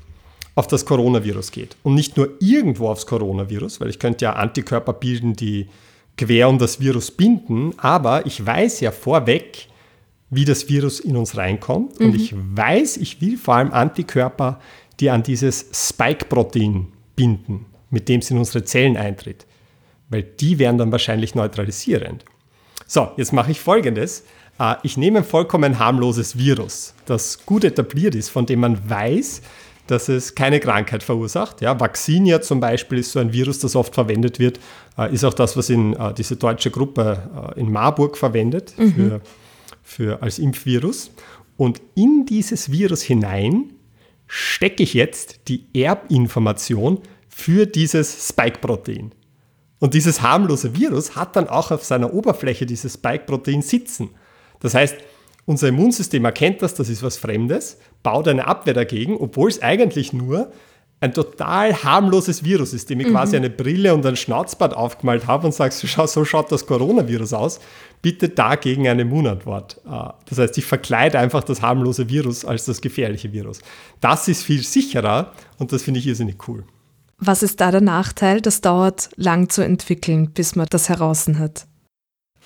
auf 0.55 0.67
das 0.67 0.87
Coronavirus 0.87 1.51
geht. 1.51 1.77
Und 1.83 1.95
nicht 1.95 2.17
nur 2.17 2.31
irgendwo 2.41 2.89
aufs 2.89 3.07
Coronavirus, 3.07 3.81
weil 3.81 3.91
ich 3.91 3.99
könnte 3.99 4.25
ja 4.25 4.35
Antikörper 4.35 4.93
bilden, 4.93 5.35
die 5.35 5.69
quer 6.17 6.49
um 6.49 6.59
das 6.59 6.81
Virus 6.81 7.11
binden, 7.11 7.75
aber 7.77 8.25
ich 8.27 8.45
weiß 8.45 8.81
ja 8.81 8.93
vorweg, 8.93 9.69
wie 10.31 10.45
das 10.45 10.69
Virus 10.69 11.01
in 11.01 11.17
uns 11.17 11.37
reinkommt. 11.37 11.99
Mhm. 11.99 12.07
Und 12.07 12.15
ich 12.15 12.35
weiß, 12.35 12.97
ich 12.99 13.21
will 13.21 13.37
vor 13.37 13.57
allem 13.57 13.73
Antikörper, 13.73 14.61
die 15.01 15.11
an 15.11 15.23
dieses 15.23 15.67
Spike-Protein 15.73 16.89
binden, 17.17 17.67
mit 17.91 18.09
dem 18.09 18.21
es 18.21 18.31
in 18.31 18.39
unsere 18.39 18.65
Zellen 18.65 18.97
eintritt. 18.97 19.47
Weil 20.09 20.23
die 20.23 20.59
wären 20.59 20.79
dann 20.79 20.93
wahrscheinlich 20.93 21.35
neutralisierend. 21.35 22.25
So, 22.87 23.11
jetzt 23.17 23.33
mache 23.33 23.51
ich 23.51 23.61
folgendes. 23.61 24.25
Äh, 24.59 24.75
ich 24.83 24.97
nehme 24.97 25.19
ein 25.19 25.25
vollkommen 25.25 25.79
harmloses 25.79 26.37
Virus, 26.37 26.95
das 27.07 27.45
gut 27.47 27.65
etabliert 27.65 28.15
ist, 28.15 28.29
von 28.29 28.47
dem 28.47 28.61
man 28.61 28.89
weiß, 28.89 29.43
dass 29.87 30.09
es 30.09 30.35
keine 30.35 30.61
Krankheit 30.61 31.03
verursacht. 31.03 31.61
Ja, 31.61 31.79
Vaccinia 31.79 32.41
zum 32.41 32.61
Beispiel 32.61 32.99
ist 32.99 33.13
so 33.13 33.19
ein 33.19 33.33
Virus, 33.33 33.59
das 33.59 33.77
oft 33.77 33.95
verwendet 33.95 34.39
wird, 34.39 34.59
äh, 34.97 35.13
ist 35.13 35.25
auch 35.25 35.35
das, 35.35 35.57
was 35.57 35.71
in 35.71 35.95
äh, 35.95 36.15
diese 36.15 36.37
deutsche 36.37 36.71
Gruppe 36.71 37.55
in 37.57 37.71
Marburg 37.71 38.17
verwendet 38.17 38.75
mhm. 38.79 38.93
für 38.93 39.21
für, 39.85 40.23
als 40.23 40.41
Impfvirus. 40.41 41.11
Und 41.57 41.81
in 41.95 42.27
dieses 42.27 42.73
Virus 42.73 43.03
hinein 43.03 43.75
stecke 44.27 44.83
ich 44.83 44.95
jetzt 44.95 45.47
die 45.47 45.67
Erbinformation 45.75 47.01
für 47.29 47.67
dieses 47.67 48.29
Spike-Protein. 48.29 49.13
Und 49.79 49.95
dieses 49.95 50.23
harmlose 50.23 50.75
Virus 50.77 51.15
hat 51.15 51.37
dann 51.37 51.49
auch 51.49 51.71
auf 51.71 51.85
seiner 51.85 52.13
Oberfläche 52.13 52.67
dieses 52.67 52.95
Spike-Protein 52.95 53.63
sitzen. 53.63 54.11
Das 54.65 54.73
heißt, 54.73 54.97
unser 55.45 55.69
Immunsystem 55.69 56.25
erkennt 56.25 56.63
das, 56.63 56.73
das 56.73 56.89
ist 56.89 57.03
was 57.03 57.19
Fremdes, 57.19 57.77
baut 58.03 58.27
eine 58.29 58.47
Abwehr 58.47 58.73
dagegen, 58.73 59.19
obwohl 59.19 59.51
es 59.51 59.61
eigentlich 59.61 60.15
nur 60.15 60.51
ein 61.01 61.13
total 61.13 61.85
harmloses 61.85 62.45
Virus 62.45 62.73
ist, 62.73 62.89
dem 62.89 63.01
ich 63.01 63.09
mhm. 63.09 63.11
quasi 63.11 63.37
eine 63.37 63.51
Brille 63.51 63.93
und 63.93 64.07
ein 64.07 64.17
Schnauzbart 64.17 64.73
aufgemalt 64.75 65.27
habe 65.27 65.47
und 65.47 65.53
sagst, 65.53 65.87
schau, 65.87 66.07
so 66.07 66.25
schaut 66.25 66.51
das 66.51 66.65
Coronavirus 66.65 67.35
aus, 67.35 67.61
bitte 68.01 68.31
dagegen 68.31 68.89
eine 68.89 69.03
Immunantwort. 69.03 69.83
Äh, 69.85 70.09
das 70.31 70.39
heißt, 70.39 70.57
ich 70.57 70.65
verkleide 70.65 71.19
einfach 71.19 71.45
das 71.45 71.61
harmlose 71.61 72.09
Virus 72.09 72.47
als 72.47 72.65
das 72.65 72.81
gefährliche 72.81 73.35
Virus. 73.35 73.61
Das 74.01 74.29
ist 74.29 74.45
viel 74.45 74.63
sicherer 74.63 75.33
und 75.59 75.73
das 75.73 75.83
finde 75.83 76.01
ich 76.01 76.07
irrsinnig 76.07 76.49
cool. 76.49 76.65
Was 77.19 77.43
ist 77.43 77.61
da 77.61 77.71
der 77.71 77.83
Nachteil? 77.83 78.41
Das 78.41 78.63
dauert 78.63 79.11
lang 79.17 79.51
zu 79.51 79.63
entwickeln, 79.63 80.31
bis 80.31 80.57
man 80.57 80.69
das 80.71 80.89
heraus 80.89 81.27
hat. 81.39 81.67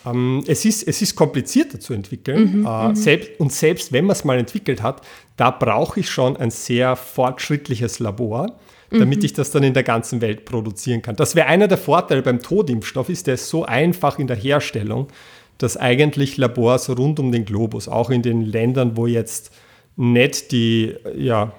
Ähm, 0.07 0.45
es, 0.47 0.65
ist, 0.65 0.87
es 0.87 1.03
ist 1.03 1.17
komplizierter 1.17 1.81
zu 1.81 1.93
entwickeln. 1.93 2.61
Mhm, 2.61 2.67
äh, 2.67 2.89
mhm. 2.89 2.95
selbst, 2.95 3.31
und 3.39 3.53
selbst 3.53 3.93
wenn 3.93 4.05
man 4.05 4.15
es 4.15 4.25
mal 4.25 4.39
entwickelt 4.39 4.83
hat, 4.83 5.03
da 5.37 5.51
brauche 5.51 6.01
ich 6.01 6.09
schon 6.09 6.37
ein 6.37 6.51
sehr 6.51 6.97
fortschrittliches 6.97 7.99
Labor, 7.99 8.57
damit 8.91 9.19
mhm. 9.19 9.25
ich 9.25 9.33
das 9.33 9.51
dann 9.51 9.63
in 9.63 9.75
der 9.75 9.83
ganzen 9.83 10.21
Welt 10.21 10.45
produzieren 10.45 11.03
kann. 11.03 11.17
Das 11.17 11.35
wäre 11.35 11.47
einer 11.47 11.69
der 11.69 11.79
Vorteile 11.79 12.23
beim 12.23 12.41
Todimpfstoff, 12.41 13.09
ist 13.09 13.27
der 13.27 13.35
ist 13.35 13.49
so 13.49 13.65
einfach 13.65 14.19
in 14.19 14.27
der 14.27 14.37
Herstellung, 14.37 15.09
dass 15.59 15.77
eigentlich 15.77 16.37
Labors 16.37 16.89
rund 16.97 17.19
um 17.19 17.33
den 17.33 17.45
Globus, 17.45 17.89
auch 17.89 18.11
in 18.11 18.23
den 18.23 18.43
Ländern, 18.43 18.97
wo 18.97 19.07
jetzt 19.07 19.53
nicht 19.97 20.53
die 20.53 20.95
ja, 21.17 21.53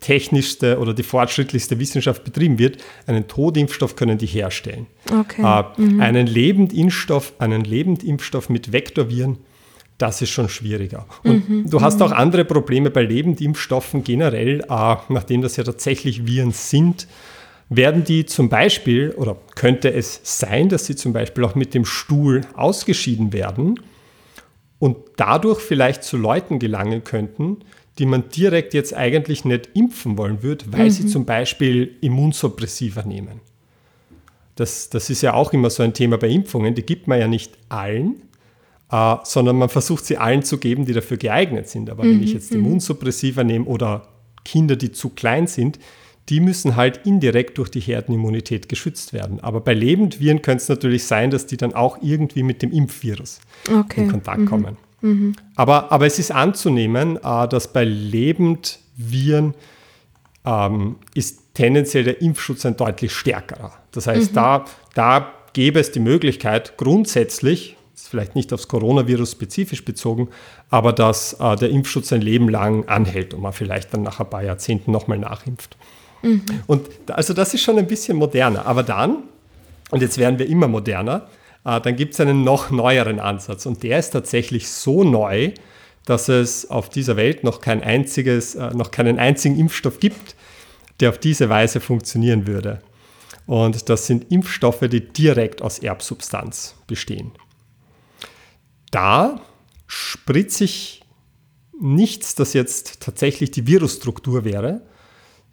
technischste 0.00 0.78
oder 0.78 0.94
die 0.94 1.02
fortschrittlichste 1.02 1.78
Wissenschaft 1.78 2.24
betrieben 2.24 2.58
wird, 2.58 2.78
einen 3.06 3.28
Todimpfstoff 3.28 3.96
können 3.96 4.18
die 4.18 4.26
herstellen. 4.26 4.86
Okay. 5.10 5.42
Äh, 5.42 5.80
mhm. 5.80 6.00
Einen 6.00 6.26
Lebendimpfstoff, 6.26 7.34
einen 7.38 7.64
Lebendimpfstoff 7.64 8.48
mit 8.48 8.72
Vektorviren, 8.72 9.38
das 9.98 10.20
ist 10.20 10.30
schon 10.30 10.48
schwieriger. 10.48 11.06
Und 11.24 11.48
mhm. 11.48 11.70
du 11.70 11.80
hast 11.80 12.00
mhm. 12.00 12.06
auch 12.06 12.12
andere 12.12 12.44
Probleme 12.44 12.90
bei 12.90 13.02
Lebendimpfstoffen 13.02 14.04
generell, 14.04 14.60
äh, 14.60 14.96
nachdem 15.08 15.42
das 15.42 15.56
ja 15.56 15.64
tatsächlich 15.64 16.26
Viren 16.26 16.52
sind 16.52 17.06
werden 17.68 18.04
die 18.04 18.26
zum 18.26 18.48
Beispiel, 18.48 19.10
oder 19.16 19.36
könnte 19.54 19.92
es 19.92 20.20
sein, 20.22 20.68
dass 20.68 20.86
sie 20.86 20.96
zum 20.96 21.12
Beispiel 21.12 21.44
auch 21.44 21.54
mit 21.54 21.74
dem 21.74 21.84
Stuhl 21.84 22.42
ausgeschieden 22.54 23.32
werden 23.32 23.80
und 24.78 24.96
dadurch 25.16 25.60
vielleicht 25.60 26.04
zu 26.04 26.16
Leuten 26.16 26.58
gelangen 26.58 27.02
könnten, 27.02 27.58
die 27.98 28.06
man 28.06 28.28
direkt 28.28 28.74
jetzt 28.74 28.94
eigentlich 28.94 29.44
nicht 29.44 29.70
impfen 29.74 30.18
wollen 30.18 30.42
würde, 30.42 30.66
weil 30.70 30.86
mhm. 30.86 30.90
sie 30.90 31.06
zum 31.06 31.24
Beispiel 31.24 31.96
Immunsuppressiva 32.00 33.02
nehmen. 33.02 33.40
Das, 34.54 34.90
das 34.90 35.10
ist 35.10 35.22
ja 35.22 35.34
auch 35.34 35.52
immer 35.52 35.70
so 35.70 35.82
ein 35.82 35.94
Thema 35.94 36.18
bei 36.18 36.28
Impfungen, 36.28 36.74
die 36.74 36.82
gibt 36.82 37.08
man 37.08 37.18
ja 37.18 37.28
nicht 37.28 37.56
allen, 37.68 38.22
äh, 38.90 39.16
sondern 39.24 39.56
man 39.56 39.68
versucht 39.68 40.04
sie 40.04 40.16
allen 40.16 40.42
zu 40.42 40.58
geben, 40.58 40.86
die 40.86 40.92
dafür 40.92 41.16
geeignet 41.16 41.68
sind. 41.68 41.90
Aber 41.90 42.04
mhm. 42.04 42.10
wenn 42.10 42.22
ich 42.22 42.32
jetzt 42.32 42.52
mhm. 42.52 42.60
Immunsuppressiva 42.60 43.44
nehme 43.44 43.66
oder 43.66 44.08
Kinder, 44.44 44.76
die 44.76 44.92
zu 44.92 45.10
klein 45.10 45.46
sind, 45.46 45.78
die 46.28 46.40
müssen 46.40 46.74
halt 46.74 47.06
indirekt 47.06 47.58
durch 47.58 47.70
die 47.70 47.80
Herdenimmunität 47.80 48.68
geschützt 48.68 49.12
werden. 49.12 49.40
Aber 49.40 49.60
bei 49.60 49.74
Lebendviren 49.74 50.42
könnte 50.42 50.62
es 50.62 50.68
natürlich 50.68 51.04
sein, 51.04 51.30
dass 51.30 51.46
die 51.46 51.56
dann 51.56 51.72
auch 51.72 51.98
irgendwie 52.02 52.42
mit 52.42 52.62
dem 52.62 52.72
Impfvirus 52.72 53.40
okay. 53.70 54.02
in 54.02 54.10
Kontakt 54.10 54.40
mhm. 54.40 54.46
kommen. 54.46 54.76
Mhm. 55.06 55.36
Aber, 55.54 55.92
aber 55.92 56.06
es 56.06 56.18
ist 56.18 56.32
anzunehmen, 56.32 57.16
äh, 57.16 57.48
dass 57.48 57.72
bei 57.72 57.84
Lebendviren 57.84 59.54
ähm, 60.44 60.96
ist 61.14 61.54
tendenziell 61.54 62.04
der 62.04 62.20
Impfschutz 62.20 62.66
ein 62.66 62.76
deutlich 62.76 63.12
stärkerer. 63.12 63.72
Das 63.92 64.06
heißt, 64.06 64.32
mhm. 64.32 64.34
da, 64.34 64.64
da 64.94 65.32
gäbe 65.52 65.80
es 65.80 65.92
die 65.92 66.00
Möglichkeit, 66.00 66.76
grundsätzlich, 66.76 67.76
vielleicht 67.94 68.36
nicht 68.36 68.52
aufs 68.52 68.68
Coronavirus 68.68 69.32
spezifisch 69.32 69.84
bezogen, 69.84 70.28
aber 70.70 70.92
dass 70.92 71.34
äh, 71.34 71.56
der 71.56 71.70
Impfschutz 71.70 72.12
ein 72.12 72.20
Leben 72.20 72.48
lang 72.48 72.88
anhält 72.88 73.34
und 73.34 73.40
man 73.40 73.52
vielleicht 73.52 73.94
dann 73.94 74.02
nach 74.02 74.20
ein 74.20 74.30
paar 74.30 74.42
Jahrzehnten 74.44 74.92
nochmal 74.92 75.18
nachimpft. 75.18 75.76
Mhm. 76.22 76.42
Und 76.66 76.88
also 77.10 77.32
das 77.32 77.54
ist 77.54 77.62
schon 77.62 77.78
ein 77.78 77.86
bisschen 77.86 78.16
moderner. 78.16 78.66
Aber 78.66 78.82
dann, 78.82 79.24
und 79.90 80.02
jetzt 80.02 80.18
werden 80.18 80.38
wir 80.38 80.46
immer 80.46 80.68
moderner, 80.68 81.28
dann 81.66 81.96
gibt 81.96 82.14
es 82.14 82.20
einen 82.20 82.44
noch 82.44 82.70
neueren 82.70 83.18
Ansatz. 83.18 83.66
Und 83.66 83.82
der 83.82 83.98
ist 83.98 84.10
tatsächlich 84.10 84.68
so 84.68 85.02
neu, 85.02 85.52
dass 86.04 86.28
es 86.28 86.70
auf 86.70 86.88
dieser 86.88 87.16
Welt 87.16 87.42
noch, 87.42 87.60
kein 87.60 87.82
einziges, 87.82 88.54
äh, 88.54 88.70
noch 88.70 88.92
keinen 88.92 89.18
einzigen 89.18 89.58
Impfstoff 89.58 89.98
gibt, 89.98 90.36
der 91.00 91.10
auf 91.10 91.18
diese 91.18 91.48
Weise 91.48 91.80
funktionieren 91.80 92.46
würde. 92.46 92.80
Und 93.46 93.88
das 93.88 94.06
sind 94.06 94.30
Impfstoffe, 94.30 94.84
die 94.88 95.00
direkt 95.00 95.60
aus 95.60 95.80
Erbsubstanz 95.80 96.76
bestehen. 96.86 97.32
Da 98.92 99.40
spritze 99.88 100.64
ich 100.64 101.02
nichts, 101.80 102.36
das 102.36 102.52
jetzt 102.52 103.00
tatsächlich 103.00 103.50
die 103.50 103.66
Virusstruktur 103.66 104.44
wäre, 104.44 104.82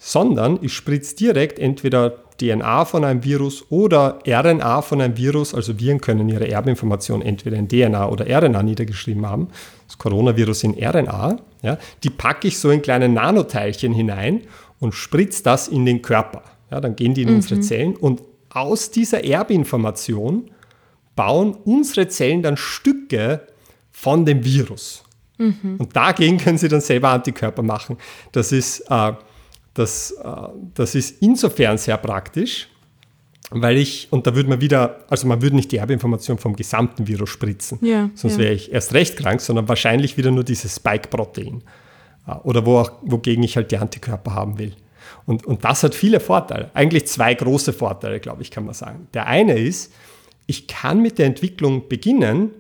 sondern 0.06 0.60
ich 0.62 0.74
spritze 0.74 1.16
direkt 1.16 1.58
entweder 1.60 2.10
DNA 2.38 2.84
von 2.84 3.06
einem 3.06 3.24
Virus 3.24 3.64
oder 3.70 4.20
RNA 4.28 4.82
von 4.82 5.00
einem 5.00 5.16
Virus. 5.16 5.56
Also 5.56 5.80
Viren 5.80 6.02
können 6.02 6.28
ihre 6.28 6.50
Erbinformation 6.50 7.22
entweder 7.22 7.56
in 7.56 7.70
DNA 7.70 8.10
oder 8.10 8.26
RNA 8.28 8.64
niedergeschrieben 8.64 9.26
haben. 9.26 9.48
Das 9.88 9.98
Coronavirus 9.98 10.66
in 10.66 10.74
RNA. 10.74 11.38
Ja, 11.62 11.78
die 12.04 12.10
packe 12.10 12.50
ich 12.50 12.60
so 12.60 12.70
in 12.70 12.82
kleine 12.82 13.08
Nanoteilchen 13.08 13.94
hinein 13.94 14.42
und 14.82 14.94
spritze 14.94 15.42
das 15.42 15.70
in 15.70 15.86
den 15.86 16.02
Körper. 16.02 16.44
Ja, 16.70 16.82
dann 16.82 16.98
gehen 16.98 17.14
die 17.14 17.22
in 17.22 17.30
mhm. 17.30 17.36
unsere 17.36 17.62
Zellen 17.62 17.96
und 17.96 18.24
aus 18.50 18.92
dieser 18.92 19.24
Erbinformation 19.24 20.52
bauen 21.16 21.56
unsere 21.64 22.10
Zellen 22.10 22.42
dann 22.42 22.58
Stücke 22.58 23.48
von 23.90 24.26
dem 24.26 24.44
Virus. 24.44 25.06
Mhm. 25.38 25.78
Und 25.78 25.96
dagegen 25.96 26.40
können 26.40 26.58
sie 26.58 26.68
dann 26.68 26.82
selber 26.82 27.10
Antikörper 27.10 27.64
machen. 27.64 27.98
Das 28.34 28.52
ist, 28.52 28.82
äh, 28.90 29.14
das, 29.74 30.12
äh, 30.12 30.30
das 30.74 30.96
ist 30.96 31.22
insofern 31.22 31.78
sehr 31.78 31.98
praktisch, 31.98 32.70
weil 33.50 33.78
ich, 33.78 34.08
und 34.12 34.26
da 34.26 34.36
würde 34.36 34.50
man 34.50 34.62
wieder, 34.62 35.06
also 35.10 35.28
man 35.28 35.42
würde 35.42 35.56
nicht 35.56 35.72
die 35.72 35.78
Erbinformation 35.78 36.38
vom 36.38 36.56
gesamten 36.56 37.08
Virus 37.08 37.30
spritzen, 37.30 37.80
ja, 37.82 38.10
sonst 38.16 38.34
ja. 38.34 38.40
wäre 38.40 38.54
ich 38.54 38.72
erst 38.72 38.94
recht 38.94 39.18
krank, 39.18 39.42
sondern 39.42 39.68
wahrscheinlich 39.68 40.18
wieder 40.18 40.32
nur 40.32 40.44
dieses 40.44 40.76
Spike-Protein. 40.76 41.64
Äh, 42.28 42.32
oder 42.44 42.66
wo 42.66 42.80
auch, 42.80 42.92
wogegen 43.02 43.44
ich 43.44 43.56
halt 43.56 43.72
die 43.72 43.78
Antikörper 43.78 44.34
haben 44.34 44.58
will. 44.58 44.74
Und, 45.26 45.46
und 45.46 45.64
das 45.64 45.84
hat 45.84 45.96
viele 45.96 46.20
Vorteile. 46.20 46.72
Eigentlich 46.74 47.08
zwei 47.08 47.34
große 47.34 47.74
Vorteile, 47.74 48.20
glaube 48.20 48.42
ich, 48.42 48.52
kann 48.52 48.66
man 48.66 48.74
sagen. 48.74 49.08
Der 49.14 49.28
eine 49.28 49.58
ist, 49.58 49.94
ich 50.48 50.68
kann 50.68 51.02
mit 51.02 51.18
der 51.18 51.28
Entwicklung 51.28 51.88
beginnen, 51.88 52.52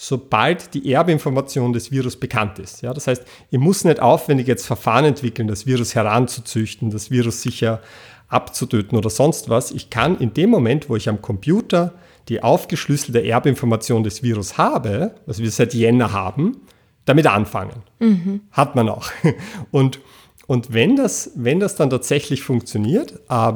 sobald 0.00 0.74
die 0.74 0.92
Erbinformation 0.92 1.72
des 1.72 1.90
Virus 1.90 2.14
bekannt 2.14 2.60
ist. 2.60 2.82
Ja, 2.82 2.94
das 2.94 3.08
heißt, 3.08 3.24
ich 3.50 3.58
muss 3.58 3.82
nicht 3.82 3.98
aufwendig 3.98 4.46
jetzt 4.46 4.64
Verfahren 4.64 5.04
entwickeln, 5.04 5.48
das 5.48 5.66
Virus 5.66 5.96
heranzuzüchten, 5.96 6.90
das 6.90 7.10
Virus 7.10 7.42
sicher 7.42 7.82
abzutöten 8.28 8.96
oder 8.96 9.10
sonst 9.10 9.48
was. 9.48 9.72
Ich 9.72 9.90
kann 9.90 10.16
in 10.18 10.32
dem 10.32 10.50
Moment, 10.50 10.88
wo 10.88 10.94
ich 10.94 11.08
am 11.08 11.20
Computer 11.20 11.94
die 12.28 12.44
aufgeschlüsselte 12.44 13.26
Erbinformation 13.26 14.04
des 14.04 14.22
Virus 14.22 14.56
habe, 14.56 15.16
was 15.26 15.40
wir 15.40 15.50
seit 15.50 15.74
Jänner 15.74 16.12
haben, 16.12 16.58
damit 17.04 17.26
anfangen. 17.26 17.82
Mhm. 17.98 18.42
Hat 18.52 18.76
man 18.76 18.88
auch. 18.88 19.10
Und, 19.72 19.98
und 20.46 20.72
wenn, 20.72 20.94
das, 20.96 21.32
wenn 21.34 21.58
das 21.58 21.74
dann 21.74 21.90
tatsächlich 21.90 22.42
funktioniert, 22.42 23.20
äh, 23.28 23.52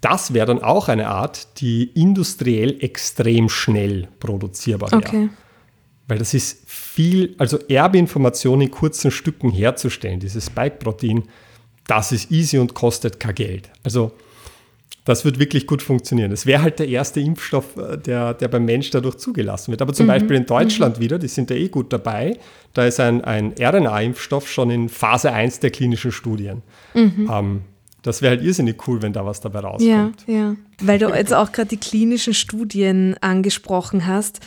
das 0.00 0.34
wäre 0.34 0.46
dann 0.46 0.62
auch 0.62 0.88
eine 0.88 1.08
Art, 1.08 1.60
die 1.60 1.84
industriell 1.84 2.82
extrem 2.82 3.48
schnell 3.48 4.08
produzierbar 4.18 4.90
wäre. 4.90 5.02
Okay. 5.06 5.28
Weil 6.12 6.18
das 6.18 6.34
ist 6.34 6.68
viel, 6.68 7.34
also 7.38 7.58
Erbinformationen 7.70 8.66
in 8.66 8.70
kurzen 8.70 9.10
Stücken 9.10 9.50
herzustellen, 9.50 10.20
dieses 10.20 10.44
Spike-Protein, 10.44 11.22
das 11.86 12.12
ist 12.12 12.30
easy 12.30 12.58
und 12.58 12.74
kostet 12.74 13.18
kein 13.18 13.34
Geld. 13.34 13.70
Also 13.82 14.12
das 15.06 15.24
wird 15.24 15.38
wirklich 15.38 15.66
gut 15.66 15.80
funktionieren. 15.80 16.30
Es 16.30 16.44
wäre 16.44 16.60
halt 16.60 16.80
der 16.80 16.88
erste 16.88 17.20
Impfstoff, 17.20 17.78
äh, 17.78 17.96
der, 17.96 18.34
der 18.34 18.48
beim 18.48 18.66
Mensch 18.66 18.90
dadurch 18.90 19.16
zugelassen 19.16 19.70
wird. 19.70 19.80
Aber 19.80 19.94
zum 19.94 20.04
mhm. 20.04 20.08
Beispiel 20.08 20.36
in 20.36 20.44
Deutschland 20.44 20.98
mhm. 20.98 21.02
wieder, 21.02 21.18
die 21.18 21.28
sind 21.28 21.48
ja 21.48 21.56
eh 21.56 21.68
gut 21.68 21.90
dabei. 21.94 22.36
Da 22.74 22.84
ist 22.84 23.00
ein, 23.00 23.24
ein 23.24 23.54
RNA-Impfstoff 23.58 24.46
schon 24.46 24.68
in 24.68 24.90
Phase 24.90 25.32
1 25.32 25.60
der 25.60 25.70
klinischen 25.70 26.12
Studien. 26.12 26.60
Mhm. 26.92 27.30
Ähm, 27.32 27.60
das 28.02 28.20
wäre 28.20 28.36
halt 28.36 28.44
irrsinnig 28.44 28.86
cool, 28.86 29.00
wenn 29.00 29.14
da 29.14 29.24
was 29.24 29.40
dabei 29.40 29.60
rauskommt. 29.60 30.24
Ja, 30.26 30.34
ja. 30.34 30.56
Weil 30.82 30.98
du 30.98 31.08
jetzt 31.08 31.32
auch 31.32 31.52
gerade 31.52 31.70
die 31.70 31.78
klinischen 31.78 32.34
Studien 32.34 33.16
angesprochen 33.22 34.06
hast 34.06 34.40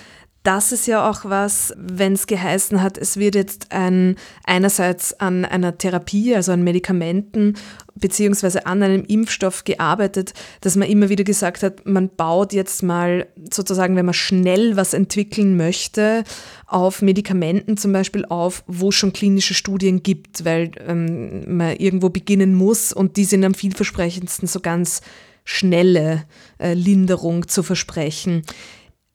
das 0.45 0.71
ist 0.71 0.85
ja 0.85 1.09
auch 1.09 1.25
was, 1.25 1.73
wenn 1.75 2.13
es 2.13 2.27
geheißen 2.27 2.81
hat, 2.81 2.99
es 2.99 3.17
wird 3.17 3.33
jetzt 3.33 3.71
ein, 3.71 4.15
einerseits 4.43 5.19
an 5.19 5.43
einer 5.43 5.77
Therapie, 5.77 6.35
also 6.35 6.51
an 6.51 6.63
Medikamenten 6.63 7.55
beziehungsweise 7.95 8.65
an 8.65 8.83
einem 8.83 9.03
Impfstoff 9.05 9.63
gearbeitet, 9.63 10.33
dass 10.61 10.75
man 10.75 10.87
immer 10.87 11.09
wieder 11.09 11.23
gesagt 11.23 11.63
hat, 11.63 11.85
man 11.85 12.09
baut 12.09 12.53
jetzt 12.53 12.83
mal 12.83 13.27
sozusagen, 13.51 13.95
wenn 13.95 14.05
man 14.05 14.13
schnell 14.13 14.75
was 14.75 14.93
entwickeln 14.93 15.57
möchte, 15.57 16.23
auf 16.67 17.01
Medikamenten 17.01 17.77
zum 17.77 17.91
Beispiel 17.91 18.25
auf, 18.25 18.63
wo 18.67 18.91
schon 18.91 19.13
klinische 19.13 19.55
Studien 19.55 20.03
gibt, 20.03 20.45
weil 20.45 20.71
ähm, 20.87 21.57
man 21.57 21.75
irgendwo 21.77 22.09
beginnen 22.09 22.53
muss 22.53 22.93
und 22.93 23.17
die 23.17 23.25
sind 23.25 23.43
am 23.43 23.55
vielversprechendsten 23.55 24.47
so 24.47 24.59
ganz 24.59 25.01
schnelle 25.43 26.25
äh, 26.59 26.73
Linderung 26.73 27.47
zu 27.47 27.63
versprechen. 27.63 28.43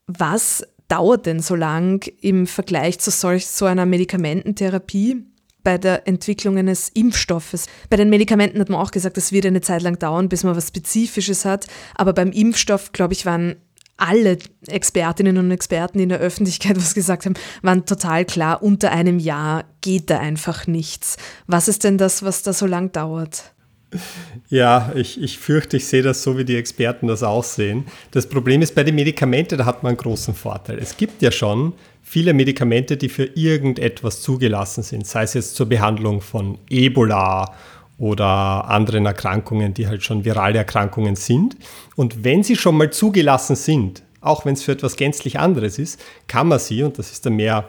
Was 0.07 0.65
dauert 0.91 1.27
denn 1.27 1.41
so 1.41 1.55
lang 1.55 2.07
im 2.21 2.47
Vergleich 2.47 2.99
zu 2.99 3.11
solch, 3.11 3.47
so 3.47 3.67
einer 3.67 3.87
Medikamententherapie? 3.87 5.25
bei 5.63 5.79
der 5.79 6.09
Entwicklung 6.09 6.57
eines 6.57 6.89
Impfstoffes. 6.89 7.67
Bei 7.91 7.97
den 7.97 8.11
Medikamenten 8.11 8.61
hat 8.61 8.71
man 8.71 8.81
auch 8.81 8.91
gesagt, 8.91 9.17
das 9.19 9.33
wird 9.33 9.45
eine 9.45 9.61
Zeit 9.61 9.83
lang 9.83 9.99
dauern, 9.99 10.29
bis 10.29 10.43
man 10.43 10.57
was 10.57 10.69
Spezifisches 10.69 11.45
hat. 11.45 11.67
Aber 11.95 12.13
beim 12.13 12.33
Impfstoff, 12.33 12.93
glaube 12.93 13.13
ich, 13.13 13.27
waren 13.27 13.57
alle 13.97 14.39
Expertinnen 14.67 15.37
und 15.37 15.51
Experten, 15.51 15.99
die 15.99 16.05
in 16.05 16.09
der 16.09 16.19
Öffentlichkeit 16.19 16.77
was 16.77 16.95
gesagt 16.95 17.27
haben, 17.27 17.35
waren 17.63 17.85
total 17.85 18.25
klar, 18.25 18.63
unter 18.63 18.91
einem 18.91 19.19
Jahr 19.19 19.65
geht 19.83 20.09
da 20.09 20.19
einfach 20.19 20.67
nichts. 20.67 21.19
Was 21.47 21.69
ist 21.69 21.85
denn 21.85 21.99
das, 21.99 22.23
was 22.23 22.43
da 22.43 22.53
so 22.53 22.67
lang 22.67 22.93
dauert? 22.93 23.53
Ja, 24.49 24.93
ich, 24.95 25.21
ich 25.21 25.39
fürchte, 25.39 25.77
ich 25.77 25.87
sehe 25.87 26.03
das 26.03 26.23
so, 26.23 26.39
wie 26.39 26.45
die 26.45 26.57
Experten 26.57 27.09
das 27.09 27.23
auch 27.23 27.45
sehen. 27.45 27.87
Das 28.13 28.29
Problem 28.29 28.63
ist, 28.63 28.75
bei 28.75 28.85
den 28.85 28.95
Medikamenten, 28.95 29.59
da 29.59 29.65
hat 29.65 29.83
man 29.83 29.91
einen 29.91 29.97
großen 29.97 30.35
Vorteil. 30.35 30.79
Es 30.79 30.97
gibt 30.97 31.23
ja 31.23 31.31
schon 31.31 31.73
viele 32.03 32.33
Medikamente, 32.35 32.97
die 32.97 33.09
für 33.09 33.25
irgendetwas 33.25 34.23
zugelassen 34.23 34.83
sind, 34.83 35.07
sei 35.07 35.25
es 35.25 35.35
jetzt 35.35 35.57
zur 35.57 35.67
Behandlung 35.69 36.21
von 36.21 36.59
Ebola 36.69 37.55
oder 37.99 38.27
anderen 38.69 39.07
Erkrankungen, 39.07 39.75
die 39.75 39.87
halt 39.87 40.03
schon 40.03 40.25
virale 40.25 40.59
Erkrankungen 40.59 41.17
sind. 41.17 41.57
Und 41.97 42.25
wenn 42.25 42.43
sie 42.43 42.57
schon 42.57 42.77
mal 42.77 42.91
zugelassen 42.91 43.57
sind, 43.57 44.03
auch 44.21 44.45
wenn 44.45 44.55
es 44.55 44.63
für 44.63 44.73
etwas 44.73 44.97
gänzlich 44.97 45.39
anderes 45.39 45.79
ist, 45.79 46.01
kann 46.27 46.49
man 46.49 46.59
sie, 46.59 46.83
und 46.83 46.99
das 46.99 47.13
ist 47.13 47.27
dann 47.27 47.35
mehr 47.35 47.69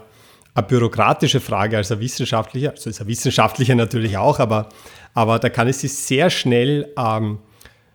eine 0.53 0.65
bürokratische 0.65 1.39
Frage 1.39 1.77
als 1.77 1.91
eine 1.91 2.01
wissenschaftliche, 2.01 2.71
also 2.71 2.89
ist 2.89 2.99
eine 2.99 3.09
wissenschaftliche 3.09 3.75
natürlich 3.75 4.17
auch, 4.17 4.39
aber 4.39 4.69
aber 5.13 5.39
da 5.39 5.49
kann 5.49 5.67
es 5.67 5.81
sich 5.81 5.93
sehr 5.93 6.29
schnell 6.29 6.89
ähm, 6.97 7.39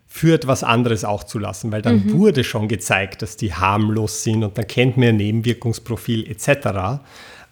für 0.06 0.34
etwas 0.34 0.64
anderes 0.64 1.04
auch 1.04 1.24
zulassen, 1.24 1.72
weil 1.72 1.82
dann 1.82 2.06
mhm. 2.06 2.12
wurde 2.14 2.44
schon 2.44 2.68
gezeigt, 2.68 3.22
dass 3.22 3.36
die 3.36 3.52
harmlos 3.52 4.22
sind 4.22 4.44
und 4.44 4.56
dann 4.56 4.66
kennt 4.66 4.96
man 4.96 5.06
ihr 5.06 5.12
Nebenwirkungsprofil 5.12 6.30
etc. 6.30 7.00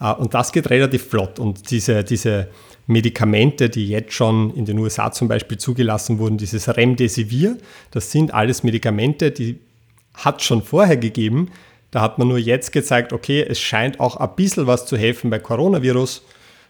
Äh, 0.00 0.12
und 0.14 0.34
das 0.34 0.52
geht 0.52 0.70
relativ 0.70 1.08
flott. 1.08 1.38
Und 1.38 1.70
diese, 1.70 2.04
diese 2.04 2.48
Medikamente, 2.86 3.68
die 3.68 3.88
jetzt 3.88 4.12
schon 4.12 4.54
in 4.54 4.64
den 4.64 4.78
USA 4.78 5.10
zum 5.12 5.28
Beispiel 5.28 5.58
zugelassen 5.58 6.18
wurden, 6.18 6.38
dieses 6.38 6.74
Remdesivir, 6.74 7.56
das 7.90 8.10
sind 8.10 8.32
alles 8.32 8.62
Medikamente, 8.62 9.30
die 9.30 9.58
hat 10.14 10.42
schon 10.42 10.62
vorher 10.62 10.96
gegeben. 10.96 11.50
Da 11.90 12.00
hat 12.00 12.18
man 12.18 12.28
nur 12.28 12.38
jetzt 12.38 12.72
gezeigt, 12.72 13.12
okay, 13.12 13.44
es 13.46 13.60
scheint 13.60 14.00
auch 14.00 14.16
ein 14.16 14.34
bisschen 14.36 14.66
was 14.66 14.86
zu 14.86 14.96
helfen 14.96 15.30
bei 15.30 15.38
Coronavirus 15.38 16.22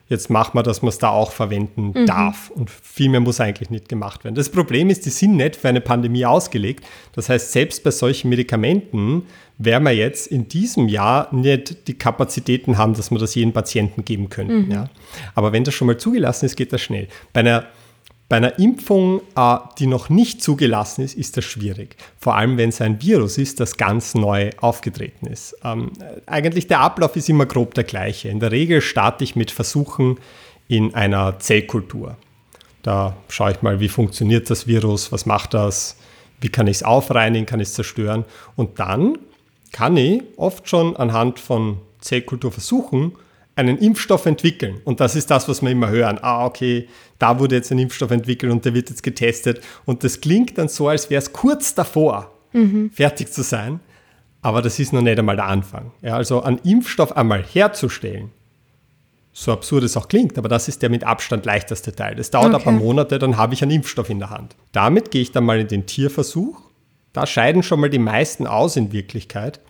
jetzt 0.08 0.30
machen 0.30 0.56
wir, 0.56 0.62
dass 0.62 0.82
man 0.82 0.90
es 0.90 0.98
da 0.98 1.08
auch 1.08 1.32
verwenden 1.32 1.92
mhm. 1.94 2.06
darf. 2.06 2.50
Und 2.50 2.70
viel 2.70 3.08
mehr 3.08 3.20
muss 3.20 3.40
eigentlich 3.40 3.70
nicht 3.70 3.88
gemacht 3.88 4.24
werden. 4.24 4.34
Das 4.34 4.48
Problem 4.48 4.90
ist, 4.90 5.06
die 5.06 5.10
sind 5.10 5.36
nicht 5.36 5.56
für 5.56 5.68
eine 5.68 5.80
Pandemie 5.80 6.26
ausgelegt. 6.26 6.84
Das 7.12 7.28
heißt, 7.28 7.52
selbst 7.52 7.82
bei 7.84 7.90
solchen 7.90 8.28
Medikamenten 8.28 9.22
werden 9.56 9.84
wir 9.84 9.94
jetzt 9.94 10.26
in 10.26 10.48
diesem 10.48 10.88
Jahr 10.88 11.32
nicht 11.34 11.88
die 11.88 11.94
Kapazitäten 11.94 12.76
haben, 12.76 12.94
dass 12.94 13.10
wir 13.10 13.18
das 13.18 13.34
jedem 13.34 13.52
Patienten 13.52 14.04
geben 14.04 14.28
könnten. 14.28 14.66
Mhm. 14.66 14.70
Ja. 14.70 14.90
Aber 15.34 15.52
wenn 15.52 15.64
das 15.64 15.74
schon 15.74 15.86
mal 15.86 15.96
zugelassen 15.96 16.46
ist, 16.46 16.56
geht 16.56 16.72
das 16.72 16.82
schnell. 16.82 17.08
Bei 17.32 17.40
einer 17.40 17.66
bei 18.28 18.36
einer 18.38 18.58
Impfung, 18.58 19.20
äh, 19.36 19.56
die 19.78 19.86
noch 19.86 20.08
nicht 20.08 20.42
zugelassen 20.42 21.02
ist, 21.04 21.14
ist 21.14 21.36
das 21.36 21.44
schwierig. 21.44 21.96
Vor 22.18 22.36
allem, 22.36 22.56
wenn 22.56 22.70
es 22.70 22.80
ein 22.80 23.02
Virus 23.02 23.38
ist, 23.38 23.60
das 23.60 23.76
ganz 23.76 24.14
neu 24.14 24.50
aufgetreten 24.60 25.26
ist. 25.26 25.56
Ähm, 25.62 25.92
eigentlich 26.26 26.66
der 26.66 26.80
Ablauf 26.80 27.16
ist 27.16 27.28
immer 27.28 27.46
grob 27.46 27.74
der 27.74 27.84
gleiche. 27.84 28.28
In 28.28 28.40
der 28.40 28.50
Regel 28.50 28.80
starte 28.80 29.24
ich 29.24 29.36
mit 29.36 29.50
Versuchen 29.50 30.18
in 30.68 30.94
einer 30.94 31.38
Zellkultur. 31.38 32.16
Da 32.82 33.16
schaue 33.28 33.52
ich 33.52 33.62
mal, 33.62 33.80
wie 33.80 33.88
funktioniert 33.88 34.48
das 34.50 34.66
Virus, 34.66 35.12
was 35.12 35.26
macht 35.26 35.54
das, 35.54 35.96
wie 36.40 36.48
kann 36.48 36.66
ich 36.66 36.78
es 36.78 36.82
aufreinigen, 36.82 37.46
kann 37.46 37.60
ich 37.60 37.68
es 37.68 37.74
zerstören. 37.74 38.24
Und 38.56 38.78
dann 38.78 39.18
kann 39.72 39.96
ich 39.96 40.22
oft 40.36 40.68
schon 40.68 40.96
anhand 40.96 41.40
von 41.40 41.78
Zellkulturversuchen 42.00 43.12
einen 43.56 43.78
Impfstoff 43.78 44.26
entwickeln. 44.26 44.80
Und 44.84 45.00
das 45.00 45.14
ist 45.14 45.30
das, 45.30 45.48
was 45.48 45.62
wir 45.62 45.70
immer 45.70 45.88
hören. 45.88 46.18
Ah, 46.22 46.44
okay, 46.44 46.88
da 47.18 47.38
wurde 47.38 47.56
jetzt 47.56 47.70
ein 47.70 47.78
Impfstoff 47.78 48.10
entwickelt 48.10 48.52
und 48.52 48.64
der 48.64 48.74
wird 48.74 48.90
jetzt 48.90 49.02
getestet. 49.02 49.60
Und 49.84 50.02
das 50.04 50.20
klingt 50.20 50.58
dann 50.58 50.68
so, 50.68 50.88
als 50.88 51.10
wäre 51.10 51.22
es 51.22 51.32
kurz 51.32 51.74
davor, 51.74 52.32
mhm. 52.52 52.90
fertig 52.92 53.32
zu 53.32 53.42
sein. 53.42 53.80
Aber 54.42 54.60
das 54.60 54.78
ist 54.78 54.92
noch 54.92 55.02
nicht 55.02 55.18
einmal 55.18 55.36
der 55.36 55.46
Anfang. 55.46 55.92
Ja, 56.02 56.16
also 56.16 56.42
einen 56.42 56.58
Impfstoff 56.58 57.16
einmal 57.16 57.42
herzustellen, 57.42 58.30
so 59.32 59.52
absurd 59.52 59.82
es 59.84 59.96
auch 59.96 60.06
klingt, 60.06 60.38
aber 60.38 60.48
das 60.48 60.68
ist 60.68 60.82
der 60.82 60.90
mit 60.90 61.02
Abstand 61.02 61.44
leichteste 61.44 61.92
Teil. 61.92 62.14
Das 62.14 62.30
dauert 62.30 62.48
okay. 62.48 62.56
ein 62.56 62.62
paar 62.62 62.72
Monate, 62.72 63.18
dann 63.18 63.36
habe 63.36 63.54
ich 63.54 63.62
einen 63.62 63.72
Impfstoff 63.72 64.10
in 64.10 64.18
der 64.18 64.30
Hand. 64.30 64.54
Damit 64.72 65.10
gehe 65.10 65.22
ich 65.22 65.32
dann 65.32 65.44
mal 65.44 65.58
in 65.58 65.68
den 65.68 65.86
Tierversuch. 65.86 66.60
Da 67.12 67.26
scheiden 67.26 67.62
schon 67.62 67.80
mal 67.80 67.90
die 67.90 67.98
meisten 67.98 68.46
aus 68.46 68.76
in 68.76 68.92
Wirklichkeit. 68.92 69.60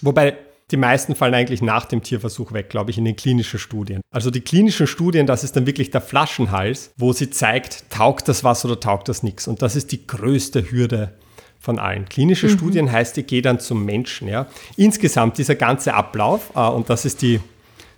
Wobei 0.00 0.36
die 0.70 0.76
meisten 0.76 1.14
fallen 1.14 1.34
eigentlich 1.34 1.62
nach 1.62 1.84
dem 1.84 2.02
Tierversuch 2.02 2.52
weg, 2.52 2.70
glaube 2.70 2.90
ich, 2.90 2.98
in 2.98 3.04
den 3.04 3.16
klinischen 3.16 3.58
Studien. 3.58 4.00
Also 4.10 4.30
die 4.30 4.40
klinischen 4.40 4.86
Studien, 4.86 5.26
das 5.26 5.44
ist 5.44 5.56
dann 5.56 5.66
wirklich 5.66 5.90
der 5.90 6.00
Flaschenhals, 6.00 6.92
wo 6.96 7.12
sie 7.12 7.30
zeigt, 7.30 7.90
taugt 7.90 8.28
das 8.28 8.44
was 8.44 8.64
oder 8.64 8.80
taugt 8.80 9.08
das 9.08 9.22
nichts. 9.22 9.46
Und 9.46 9.60
das 9.62 9.76
ist 9.76 9.92
die 9.92 10.06
größte 10.06 10.70
Hürde 10.70 11.12
von 11.60 11.78
allen. 11.78 12.08
Klinische 12.08 12.46
mhm. 12.46 12.52
Studien 12.52 12.92
heißt, 12.92 13.18
ich 13.18 13.26
gehe 13.26 13.42
dann 13.42 13.60
zum 13.60 13.84
Menschen. 13.84 14.28
Ja. 14.28 14.46
Insgesamt 14.76 15.38
dieser 15.38 15.54
ganze 15.54 15.94
Ablauf, 15.94 16.50
äh, 16.54 16.60
und 16.60 16.88
das 16.90 17.04
ist 17.04 17.22
die, 17.22 17.40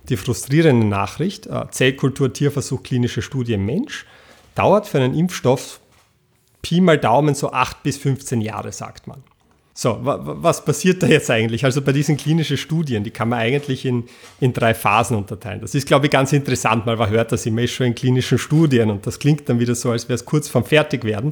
die 0.09 0.17
frustrierende 0.17 0.87
Nachricht, 0.87 1.47
äh, 1.47 1.65
Zellkultur, 1.69 2.33
Tierversuch, 2.33 2.83
klinische 2.83 3.21
Studie 3.21 3.57
Mensch, 3.57 4.05
dauert 4.55 4.87
für 4.87 4.99
einen 4.99 5.13
Impfstoff 5.13 5.79
Pi 6.61 6.81
mal 6.81 6.97
Daumen 6.97 7.35
so 7.35 7.51
8 7.51 7.83
bis 7.83 7.97
15 7.97 8.41
Jahre, 8.41 8.71
sagt 8.71 9.07
man. 9.07 9.23
So, 9.79 9.99
was 10.01 10.65
passiert 10.65 11.03
da 11.03 11.07
jetzt 11.07 11.29
eigentlich? 11.29 11.63
Also 11.63 11.83
bei 11.83 11.91
diesen 11.91 12.17
klinischen 12.17 12.57
Studien, 12.57 13.03
die 13.03 13.11
kann 13.11 13.29
man 13.29 13.37
eigentlich 13.37 13.85
in, 13.85 14.05
in 14.39 14.51
drei 14.51 14.73
Phasen 14.73 15.15
unterteilen. 15.15 15.61
Das 15.61 15.75
ist, 15.75 15.85
glaube 15.85 16.07
ich, 16.07 16.11
ganz 16.11 16.33
interessant, 16.33 16.87
weil 16.87 16.97
man 16.97 17.11
hört 17.11 17.31
das 17.31 17.45
immer 17.45 17.67
schon 17.67 17.85
in 17.85 17.93
klinischen 17.93 18.39
Studien 18.39 18.89
und 18.89 19.05
das 19.05 19.19
klingt 19.19 19.47
dann 19.47 19.59
wieder 19.59 19.75
so, 19.75 19.91
als 19.91 20.09
wäre 20.09 20.15
es 20.15 20.25
kurz 20.25 20.49
vorm 20.49 20.65
Fertigwerden. 20.65 21.31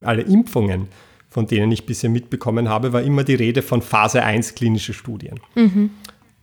Alle 0.00 0.22
Impfungen, 0.22 0.88
von 1.28 1.46
denen 1.46 1.70
ich 1.72 1.84
bisher 1.84 2.08
mitbekommen 2.08 2.70
habe, 2.70 2.94
war 2.94 3.02
immer 3.02 3.22
die 3.22 3.34
Rede 3.34 3.60
von 3.60 3.82
Phase 3.82 4.22
1 4.22 4.54
klinische 4.54 4.94
Studien. 4.94 5.38
Mhm. 5.54 5.90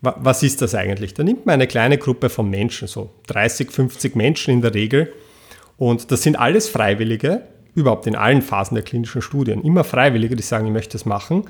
Was 0.02 0.44
ist 0.44 0.62
das 0.62 0.76
eigentlich? 0.76 1.16
Da 1.16 1.24
nimmt 1.24 1.48
man 1.48 1.54
eine 1.54 1.66
kleine 1.66 1.98
Gruppe 1.98 2.30
von 2.30 2.52
Menschen, 2.52 2.88
so 2.88 3.10
30, 3.26 3.72
50 3.72 4.16
Menschen 4.16 4.54
in 4.54 4.62
der 4.62 4.76
Regel, 4.76 5.12
und 5.78 6.12
das 6.12 6.22
sind 6.22 6.36
alles 6.36 6.70
Freiwillige, 6.70 7.42
überhaupt 7.76 8.08
in 8.08 8.16
allen 8.16 8.42
Phasen 8.42 8.76
der 8.76 8.84
klinischen 8.84 9.22
Studien, 9.22 9.62
immer 9.64 9.84
Freiwillige, 9.84 10.36
die 10.36 10.44
sagen, 10.44 10.66
ich 10.66 10.74
möchte 10.74 10.94
das 10.94 11.06
machen. 11.06 11.46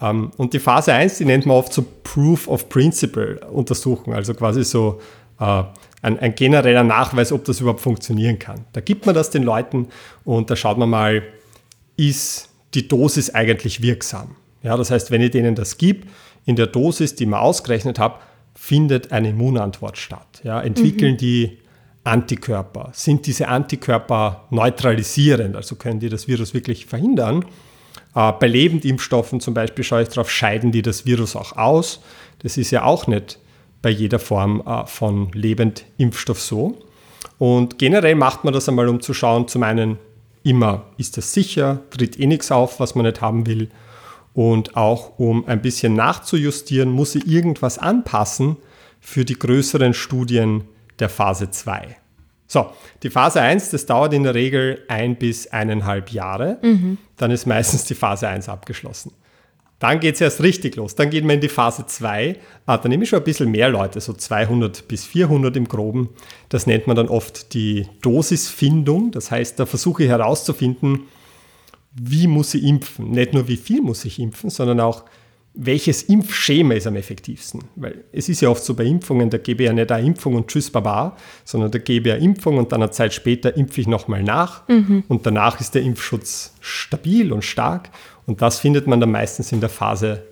Ähm, 0.00 0.30
und 0.36 0.52
die 0.52 0.58
Phase 0.58 0.92
1, 0.92 1.18
die 1.18 1.24
nennt 1.24 1.46
man 1.46 1.56
oft 1.56 1.72
so 1.72 1.84
Proof 2.04 2.48
of 2.48 2.68
Principle 2.68 3.40
untersuchen, 3.50 4.12
also 4.12 4.34
quasi 4.34 4.64
so 4.64 5.00
äh, 5.40 5.62
ein, 6.02 6.18
ein 6.18 6.34
genereller 6.34 6.84
Nachweis, 6.84 7.32
ob 7.32 7.44
das 7.44 7.60
überhaupt 7.60 7.80
funktionieren 7.80 8.38
kann. 8.38 8.64
Da 8.72 8.80
gibt 8.80 9.06
man 9.06 9.14
das 9.14 9.30
den 9.30 9.42
Leuten 9.42 9.88
und 10.24 10.50
da 10.50 10.56
schaut 10.56 10.78
man 10.78 10.88
mal, 10.88 11.22
ist 11.96 12.50
die 12.74 12.88
Dosis 12.88 13.34
eigentlich 13.34 13.82
wirksam? 13.82 14.36
Ja, 14.62 14.76
das 14.76 14.90
heißt, 14.90 15.10
wenn 15.10 15.22
ich 15.22 15.30
denen 15.30 15.54
das 15.54 15.78
gebe, 15.78 16.06
in 16.44 16.56
der 16.56 16.66
Dosis, 16.66 17.14
die 17.14 17.26
man 17.26 17.40
ausgerechnet 17.40 17.98
habe, 17.98 18.18
findet 18.54 19.12
eine 19.12 19.30
Immunantwort 19.30 19.98
statt. 19.98 20.40
Ja, 20.42 20.60
entwickeln 20.60 21.12
mhm. 21.12 21.18
die 21.18 21.58
Antikörper? 22.06 22.90
Sind 22.92 23.26
diese 23.26 23.48
Antikörper 23.48 24.46
neutralisierend? 24.50 25.56
Also 25.56 25.76
können 25.76 26.00
die 26.00 26.08
das 26.08 26.28
Virus 26.28 26.54
wirklich 26.54 26.86
verhindern? 26.86 27.44
Äh, 28.14 28.32
bei 28.32 28.46
Lebendimpfstoffen 28.46 29.40
zum 29.40 29.54
Beispiel 29.54 29.84
schaue 29.84 30.02
ich 30.02 30.08
darauf, 30.08 30.30
scheiden 30.30 30.72
die 30.72 30.82
das 30.82 31.04
Virus 31.04 31.36
auch 31.36 31.56
aus? 31.56 32.00
Das 32.40 32.56
ist 32.56 32.70
ja 32.70 32.84
auch 32.84 33.06
nicht 33.06 33.38
bei 33.82 33.90
jeder 33.90 34.18
Form 34.18 34.62
äh, 34.66 34.86
von 34.86 35.30
Lebendimpfstoff 35.32 36.40
so. 36.40 36.78
Und 37.38 37.78
generell 37.78 38.14
macht 38.14 38.44
man 38.44 38.54
das 38.54 38.68
einmal, 38.68 38.88
um 38.88 39.00
zu 39.00 39.12
schauen, 39.12 39.48
zum 39.48 39.62
einen 39.62 39.98
immer, 40.42 40.86
ist 40.96 41.16
das 41.16 41.32
sicher, 41.32 41.82
tritt 41.90 42.18
eh 42.18 42.26
nichts 42.26 42.50
auf, 42.50 42.80
was 42.80 42.94
man 42.94 43.04
nicht 43.04 43.20
haben 43.20 43.46
will. 43.46 43.68
Und 44.32 44.76
auch 44.76 45.18
um 45.18 45.46
ein 45.46 45.60
bisschen 45.60 45.94
nachzujustieren, 45.94 46.90
muss 46.90 47.14
ich 47.14 47.26
irgendwas 47.26 47.78
anpassen 47.78 48.56
für 49.00 49.24
die 49.24 49.38
größeren 49.38 49.94
Studien, 49.94 50.64
der 50.98 51.08
Phase 51.08 51.50
2. 51.50 51.96
So, 52.46 52.66
die 53.02 53.10
Phase 53.10 53.40
1, 53.40 53.70
das 53.70 53.86
dauert 53.86 54.14
in 54.14 54.22
der 54.22 54.34
Regel 54.34 54.84
ein 54.88 55.16
bis 55.16 55.48
eineinhalb 55.48 56.12
Jahre. 56.12 56.58
Mhm. 56.62 56.98
Dann 57.16 57.30
ist 57.30 57.46
meistens 57.46 57.84
die 57.84 57.94
Phase 57.94 58.28
1 58.28 58.48
abgeschlossen. 58.48 59.12
Dann 59.78 60.00
geht 60.00 60.14
es 60.14 60.20
erst 60.22 60.42
richtig 60.42 60.76
los. 60.76 60.94
Dann 60.94 61.10
geht 61.10 61.24
man 61.24 61.34
in 61.34 61.40
die 61.42 61.48
Phase 61.48 61.84
2. 61.86 62.36
Ah, 62.64 62.78
da 62.78 62.88
nehme 62.88 63.02
ich 63.02 63.10
schon 63.10 63.18
ein 63.18 63.24
bisschen 63.24 63.50
mehr 63.50 63.68
Leute, 63.68 64.00
so 64.00 64.14
200 64.14 64.88
bis 64.88 65.04
400 65.04 65.54
im 65.56 65.68
Groben. 65.68 66.10
Das 66.48 66.66
nennt 66.66 66.86
man 66.86 66.96
dann 66.96 67.08
oft 67.08 67.52
die 67.52 67.86
Dosisfindung. 68.00 69.10
Das 69.10 69.30
heißt, 69.30 69.58
da 69.60 69.66
versuche 69.66 70.04
ich 70.04 70.08
herauszufinden, 70.08 71.02
wie 71.92 72.26
muss 72.26 72.54
ich 72.54 72.64
impfen. 72.64 73.10
Nicht 73.10 73.34
nur, 73.34 73.48
wie 73.48 73.56
viel 73.56 73.82
muss 73.82 74.04
ich 74.06 74.18
impfen, 74.18 74.48
sondern 74.48 74.80
auch, 74.80 75.04
welches 75.56 76.02
Impfschema 76.02 76.74
ist 76.74 76.86
am 76.86 76.96
effektivsten? 76.96 77.64
Weil 77.76 78.04
es 78.12 78.28
ist 78.28 78.42
ja 78.42 78.50
oft 78.50 78.62
so 78.62 78.74
bei 78.74 78.84
Impfungen, 78.84 79.30
da 79.30 79.38
gebe 79.38 79.62
ich 79.62 79.66
ja 79.66 79.72
nicht 79.72 79.90
eine 79.90 80.06
Impfung 80.06 80.34
und 80.34 80.48
tschüss 80.48 80.70
baba, 80.70 81.16
sondern 81.44 81.70
da 81.70 81.78
gebe 81.78 82.10
ich 82.10 82.14
eine 82.14 82.24
Impfung 82.24 82.58
und 82.58 82.72
dann 82.72 82.82
eine 82.82 82.90
Zeit 82.90 83.14
später 83.14 83.56
impfe 83.56 83.80
ich 83.80 83.86
nochmal 83.86 84.22
nach 84.22 84.68
mhm. 84.68 85.04
und 85.08 85.24
danach 85.24 85.58
ist 85.60 85.74
der 85.74 85.82
Impfschutz 85.82 86.52
stabil 86.60 87.32
und 87.32 87.42
stark 87.42 87.90
und 88.26 88.42
das 88.42 88.58
findet 88.58 88.86
man 88.86 89.00
dann 89.00 89.10
meistens 89.10 89.50
in 89.50 89.60
der 89.60 89.70
Phase 89.70 90.24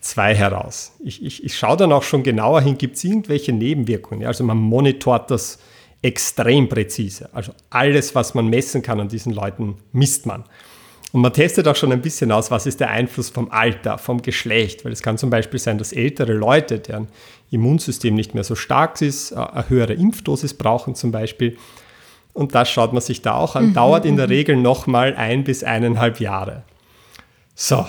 2 0.00 0.34
heraus. 0.34 0.92
Ich, 1.04 1.24
ich, 1.24 1.44
ich 1.44 1.56
schaue 1.56 1.76
dann 1.76 1.92
auch 1.92 2.02
schon 2.02 2.24
genauer 2.24 2.60
hin, 2.60 2.76
gibt 2.76 2.96
es 2.96 3.04
irgendwelche 3.04 3.52
Nebenwirkungen? 3.52 4.22
Ja, 4.22 4.28
also 4.28 4.42
man 4.42 4.58
monitort 4.58 5.30
das 5.30 5.60
extrem 6.02 6.68
präzise. 6.68 7.30
Also 7.32 7.52
alles, 7.70 8.14
was 8.16 8.34
man 8.34 8.48
messen 8.48 8.82
kann 8.82 8.98
an 8.98 9.08
diesen 9.08 9.32
Leuten, 9.32 9.76
misst 9.92 10.26
man. 10.26 10.44
Und 11.12 11.20
man 11.20 11.32
testet 11.32 11.68
auch 11.68 11.76
schon 11.76 11.92
ein 11.92 12.00
bisschen 12.00 12.32
aus, 12.32 12.50
was 12.50 12.66
ist 12.66 12.80
der 12.80 12.90
Einfluss 12.90 13.28
vom 13.28 13.50
Alter, 13.50 13.98
vom 13.98 14.22
Geschlecht, 14.22 14.84
weil 14.84 14.92
es 14.92 15.02
kann 15.02 15.18
zum 15.18 15.28
Beispiel 15.28 15.60
sein, 15.60 15.76
dass 15.76 15.92
ältere 15.92 16.32
Leute, 16.32 16.78
deren 16.78 17.08
Immunsystem 17.50 18.14
nicht 18.14 18.34
mehr 18.34 18.44
so 18.44 18.54
stark 18.54 19.00
ist, 19.02 19.32
äh, 19.32 19.36
eine 19.36 19.68
höhere 19.68 19.92
Impfdosis 19.92 20.54
brauchen 20.54 20.94
zum 20.94 21.12
Beispiel. 21.12 21.58
Und 22.32 22.54
das 22.54 22.70
schaut 22.70 22.94
man 22.94 23.02
sich 23.02 23.20
da 23.20 23.34
auch 23.34 23.56
an. 23.56 23.68
Mhm, 23.68 23.74
Dauert 23.74 24.06
in 24.06 24.16
der 24.16 24.26
mhm. 24.26 24.32
Regel 24.32 24.56
nochmal 24.56 25.14
ein 25.14 25.44
bis 25.44 25.62
eineinhalb 25.62 26.18
Jahre. 26.18 26.62
So, 27.54 27.86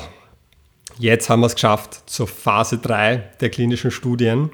jetzt 1.00 1.30
haben 1.30 1.40
wir 1.40 1.48
es 1.48 1.56
geschafft 1.56 2.10
zur 2.10 2.28
Phase 2.28 2.78
3 2.78 3.24
der 3.40 3.50
klinischen 3.50 3.92
Studien. 3.92 4.52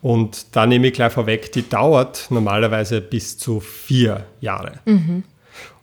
Und 0.00 0.56
da 0.56 0.66
nehme 0.66 0.88
ich 0.88 0.94
gleich 0.94 1.12
vorweg, 1.12 1.52
die 1.52 1.68
dauert 1.68 2.26
normalerweise 2.30 3.00
bis 3.00 3.38
zu 3.38 3.60
vier 3.60 4.26
Jahre. 4.40 4.80
Mhm. 4.84 5.22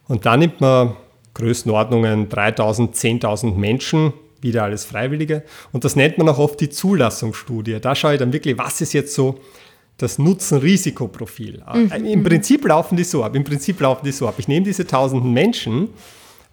Und 0.09 0.25
da 0.25 0.35
nimmt 0.35 0.59
man 0.59 0.97
Größenordnungen 1.39 2.29
3000, 2.29 2.95
10.000 2.95 3.55
Menschen, 3.55 4.13
wieder 4.41 4.63
alles 4.63 4.85
Freiwillige. 4.85 5.43
Und 5.71 5.83
das 5.83 5.95
nennt 5.95 6.17
man 6.17 6.29
auch 6.29 6.37
oft 6.37 6.59
die 6.61 6.69
Zulassungsstudie. 6.69 7.79
Da 7.81 7.95
schaue 7.95 8.13
ich 8.13 8.19
dann 8.19 8.31
wirklich, 8.31 8.57
was 8.57 8.81
ist 8.81 8.93
jetzt 8.93 9.13
so 9.13 9.39
das 9.97 10.17
Nutzen-Risikoprofil. 10.17 11.61
Mhm. 11.73 11.91
Äh, 11.91 12.13
Im 12.13 12.23
Prinzip 12.23 12.65
laufen 12.65 12.95
die 12.95 13.03
so 13.03 13.23
ab. 13.23 13.35
Im 13.35 13.43
Prinzip 13.43 13.79
laufen 13.81 14.05
die 14.05 14.11
so 14.11 14.27
ab. 14.27 14.35
Ich 14.37 14.47
nehme 14.47 14.65
diese 14.65 14.87
tausenden 14.87 15.33
Menschen, 15.33 15.89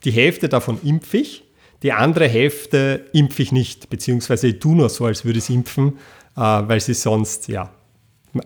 die 0.04 0.10
Hälfte 0.10 0.48
davon 0.48 0.78
impfe 0.82 1.18
ich, 1.18 1.44
die 1.82 1.92
andere 1.92 2.26
Hälfte 2.26 3.06
impfe 3.12 3.42
ich 3.42 3.52
nicht, 3.52 3.88
beziehungsweise 3.88 4.48
ich 4.48 4.58
tue 4.58 4.76
nur 4.76 4.88
so, 4.88 5.04
als 5.04 5.24
würde 5.24 5.38
ich 5.38 5.50
impfen, 5.50 5.98
äh, 6.36 6.40
weil 6.40 6.80
sie 6.80 6.94
sonst 6.94 7.48
ja 7.48 7.70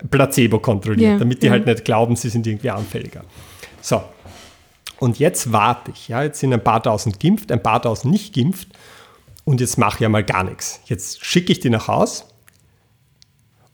Placebo 0.09 0.59
kontrolliert, 0.59 1.11
ja, 1.11 1.17
damit 1.17 1.41
die 1.41 1.47
ja. 1.47 1.53
halt 1.53 1.65
nicht 1.65 1.83
glauben, 1.83 2.15
sie 2.15 2.29
sind 2.29 2.47
irgendwie 2.47 2.69
anfälliger. 2.69 3.23
So, 3.81 4.01
und 5.01 5.17
jetzt 5.17 5.51
warte 5.51 5.89
ich. 5.89 6.09
Ja, 6.09 6.21
jetzt 6.21 6.39
sind 6.39 6.53
ein 6.53 6.63
paar 6.63 6.83
tausend 6.83 7.19
geimpft, 7.19 7.51
ein 7.51 7.63
paar 7.63 7.81
tausend 7.81 8.11
nicht 8.11 8.35
geimpft. 8.35 8.67
Und 9.45 9.59
jetzt 9.59 9.79
mache 9.79 9.95
ich 9.95 10.01
ja 10.01 10.09
mal 10.09 10.23
gar 10.23 10.43
nichts. 10.43 10.79
Jetzt 10.85 11.25
schicke 11.25 11.51
ich 11.51 11.59
die 11.59 11.71
nach 11.71 11.87
Haus. 11.87 12.27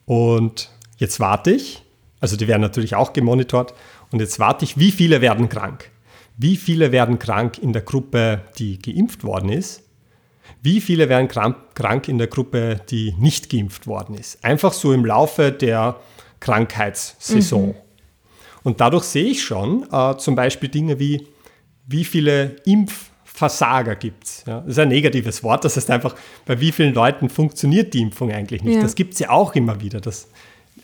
Und 0.05 0.71
jetzt 0.95 1.19
warte 1.19 1.51
ich. 1.51 1.83
Also 2.21 2.37
die 2.37 2.47
werden 2.47 2.61
natürlich 2.61 2.95
auch 2.95 3.11
gemonitort. 3.11 3.73
Und 4.09 4.21
jetzt 4.21 4.39
warte 4.39 4.63
ich, 4.63 4.77
wie 4.77 4.89
viele 4.89 5.19
werden 5.19 5.49
krank. 5.49 5.91
Wie 6.37 6.55
viele 6.55 6.93
werden 6.93 7.19
krank 7.19 7.57
in 7.57 7.73
der 7.73 7.81
Gruppe, 7.81 8.43
die 8.57 8.79
geimpft 8.79 9.25
worden 9.25 9.49
ist? 9.49 9.83
Wie 10.61 10.79
viele 10.79 11.09
werden 11.09 11.27
krank 11.27 12.07
in 12.07 12.19
der 12.19 12.27
Gruppe, 12.27 12.79
die 12.89 13.13
nicht 13.19 13.49
geimpft 13.49 13.85
worden 13.85 14.15
ist? 14.15 14.45
Einfach 14.45 14.71
so 14.71 14.93
im 14.93 15.03
Laufe 15.03 15.51
der 15.51 15.99
Krankheitssaison. 16.39 17.67
Mhm. 17.67 17.86
Und 18.67 18.81
dadurch 18.81 19.05
sehe 19.05 19.23
ich 19.23 19.41
schon 19.41 19.85
äh, 19.93 20.17
zum 20.17 20.35
Beispiel 20.35 20.67
Dinge 20.67 20.99
wie, 20.99 21.25
wie 21.85 22.03
viele 22.03 22.57
Impfversager 22.65 23.95
gibt 23.95 24.25
es. 24.25 24.43
Ja? 24.45 24.59
Das 24.59 24.71
ist 24.71 24.79
ein 24.79 24.89
negatives 24.89 25.41
Wort, 25.41 25.63
das 25.63 25.77
heißt 25.77 25.89
einfach, 25.89 26.15
bei 26.45 26.59
wie 26.59 26.73
vielen 26.73 26.93
Leuten 26.93 27.29
funktioniert 27.29 27.93
die 27.93 28.01
Impfung 28.01 28.29
eigentlich 28.29 28.63
nicht. 28.63 28.75
Ja. 28.75 28.81
Das 28.81 28.95
gibt 28.95 29.13
es 29.13 29.19
ja 29.19 29.29
auch 29.29 29.55
immer 29.55 29.79
wieder, 29.79 30.01
dass 30.01 30.27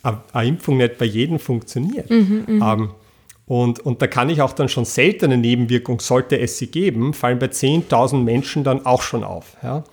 eine 0.01 0.47
Impfung 0.47 0.77
nicht 0.77 0.97
bei 0.97 1.03
jedem 1.03 1.39
funktioniert. 1.39 2.09
Mhm, 2.09 2.45
mhm, 2.47 2.63
ähm, 2.63 2.89
und, 3.47 3.81
und 3.81 4.01
da 4.01 4.07
kann 4.07 4.29
ich 4.29 4.41
auch 4.41 4.53
dann 4.53 4.69
schon 4.69 4.85
seltene 4.85 5.35
Nebenwirkungen, 5.35 5.99
sollte 5.99 6.39
es 6.39 6.57
sie 6.57 6.67
geben, 6.67 7.13
fallen 7.13 7.37
bei 7.37 7.47
10.000 7.47 8.15
Menschen 8.23 8.63
dann 8.63 8.85
auch 8.85 9.01
schon 9.01 9.25
auf. 9.25 9.57
Ja? 9.61 9.83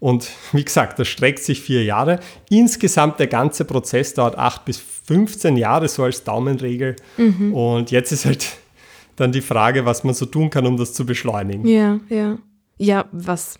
Und 0.00 0.30
wie 0.52 0.64
gesagt, 0.64 0.98
das 0.98 1.08
streckt 1.08 1.40
sich 1.40 1.60
vier 1.60 1.84
Jahre. 1.84 2.20
Insgesamt 2.50 3.18
der 3.18 3.26
ganze 3.26 3.64
Prozess 3.64 4.14
dauert 4.14 4.38
acht 4.38 4.64
bis 4.64 4.78
15 4.78 5.56
Jahre, 5.56 5.88
so 5.88 6.04
als 6.04 6.24
Daumenregel. 6.24 6.96
Mhm. 7.16 7.54
Und 7.54 7.90
jetzt 7.90 8.12
ist 8.12 8.24
halt 8.24 8.46
dann 9.16 9.32
die 9.32 9.40
Frage, 9.40 9.84
was 9.84 10.04
man 10.04 10.14
so 10.14 10.26
tun 10.26 10.50
kann, 10.50 10.66
um 10.66 10.76
das 10.76 10.94
zu 10.94 11.04
beschleunigen. 11.04 11.66
Ja, 11.66 11.98
ja. 12.08 12.38
Ja, 12.80 13.06
was 13.10 13.58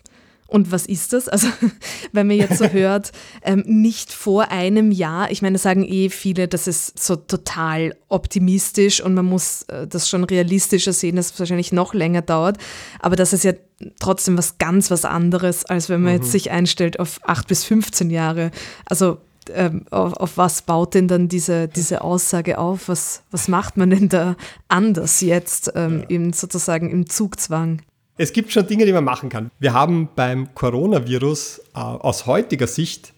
und 0.49 0.71
was 0.71 0.85
ist 0.85 1.13
das? 1.13 1.29
Also, 1.29 1.47
wenn 2.11 2.27
man 2.27 2.35
jetzt 2.35 2.57
so 2.57 2.67
hört, 2.67 3.11
ähm, 3.43 3.63
nicht 3.67 4.11
vor 4.11 4.51
einem 4.51 4.91
Jahr, 4.91 5.31
ich 5.31 5.41
meine, 5.41 5.57
sagen 5.57 5.85
eh 5.85 6.09
viele, 6.09 6.47
das 6.47 6.67
ist 6.67 7.01
so 7.01 7.15
total 7.15 7.95
optimistisch 8.07 9.01
und 9.01 9.13
man 9.13 9.25
muss 9.25 9.63
äh, 9.63 9.87
das 9.87 10.09
schon 10.09 10.23
realistischer 10.23 10.91
sehen, 10.91 11.15
dass 11.15 11.31
es 11.31 11.39
wahrscheinlich 11.39 11.71
noch 11.71 11.93
länger 11.93 12.23
dauert. 12.23 12.57
Aber 12.99 13.15
das 13.15 13.31
ist 13.31 13.43
ja 13.43 13.53
trotzdem 13.99 14.37
was 14.37 14.57
ganz 14.57 14.89
was 14.89 15.05
anderes, 15.05 15.65
als 15.65 15.87
wenn 15.87 16.01
man 16.01 16.13
mhm. 16.13 16.19
jetzt 16.19 16.31
sich 16.31 16.49
einstellt 16.51 16.99
auf 16.99 17.19
acht 17.23 17.47
bis 17.47 17.63
15 17.63 18.09
Jahre. 18.09 18.51
Also, 18.85 19.19
ähm, 19.53 19.85
auf, 19.89 20.13
auf, 20.13 20.37
was 20.37 20.61
baut 20.63 20.93
denn 20.93 21.07
dann 21.07 21.27
diese, 21.27 21.67
diese 21.67 22.01
Aussage 22.01 22.57
auf? 22.57 22.87
Was, 22.87 23.23
was 23.31 23.47
macht 23.47 23.77
man 23.77 23.89
denn 23.89 24.09
da 24.09 24.35
anders 24.67 25.21
jetzt 25.21 25.71
ähm, 25.75 25.99
ja. 26.01 26.05
im, 26.09 26.33
sozusagen 26.33 26.89
im 26.89 27.09
Zugzwang? 27.09 27.81
Es 28.21 28.33
gibt 28.33 28.51
schon 28.51 28.67
Dinge, 28.67 28.85
die 28.85 28.91
man 28.91 29.05
machen 29.05 29.29
kann. 29.29 29.49
Wir 29.59 29.71
haben 29.71 30.09
beim 30.13 30.53
Coronavirus 30.53 31.61
äh, 31.73 31.79
aus 31.79 32.25
heutiger 32.25 32.67
Sicht 32.67 33.13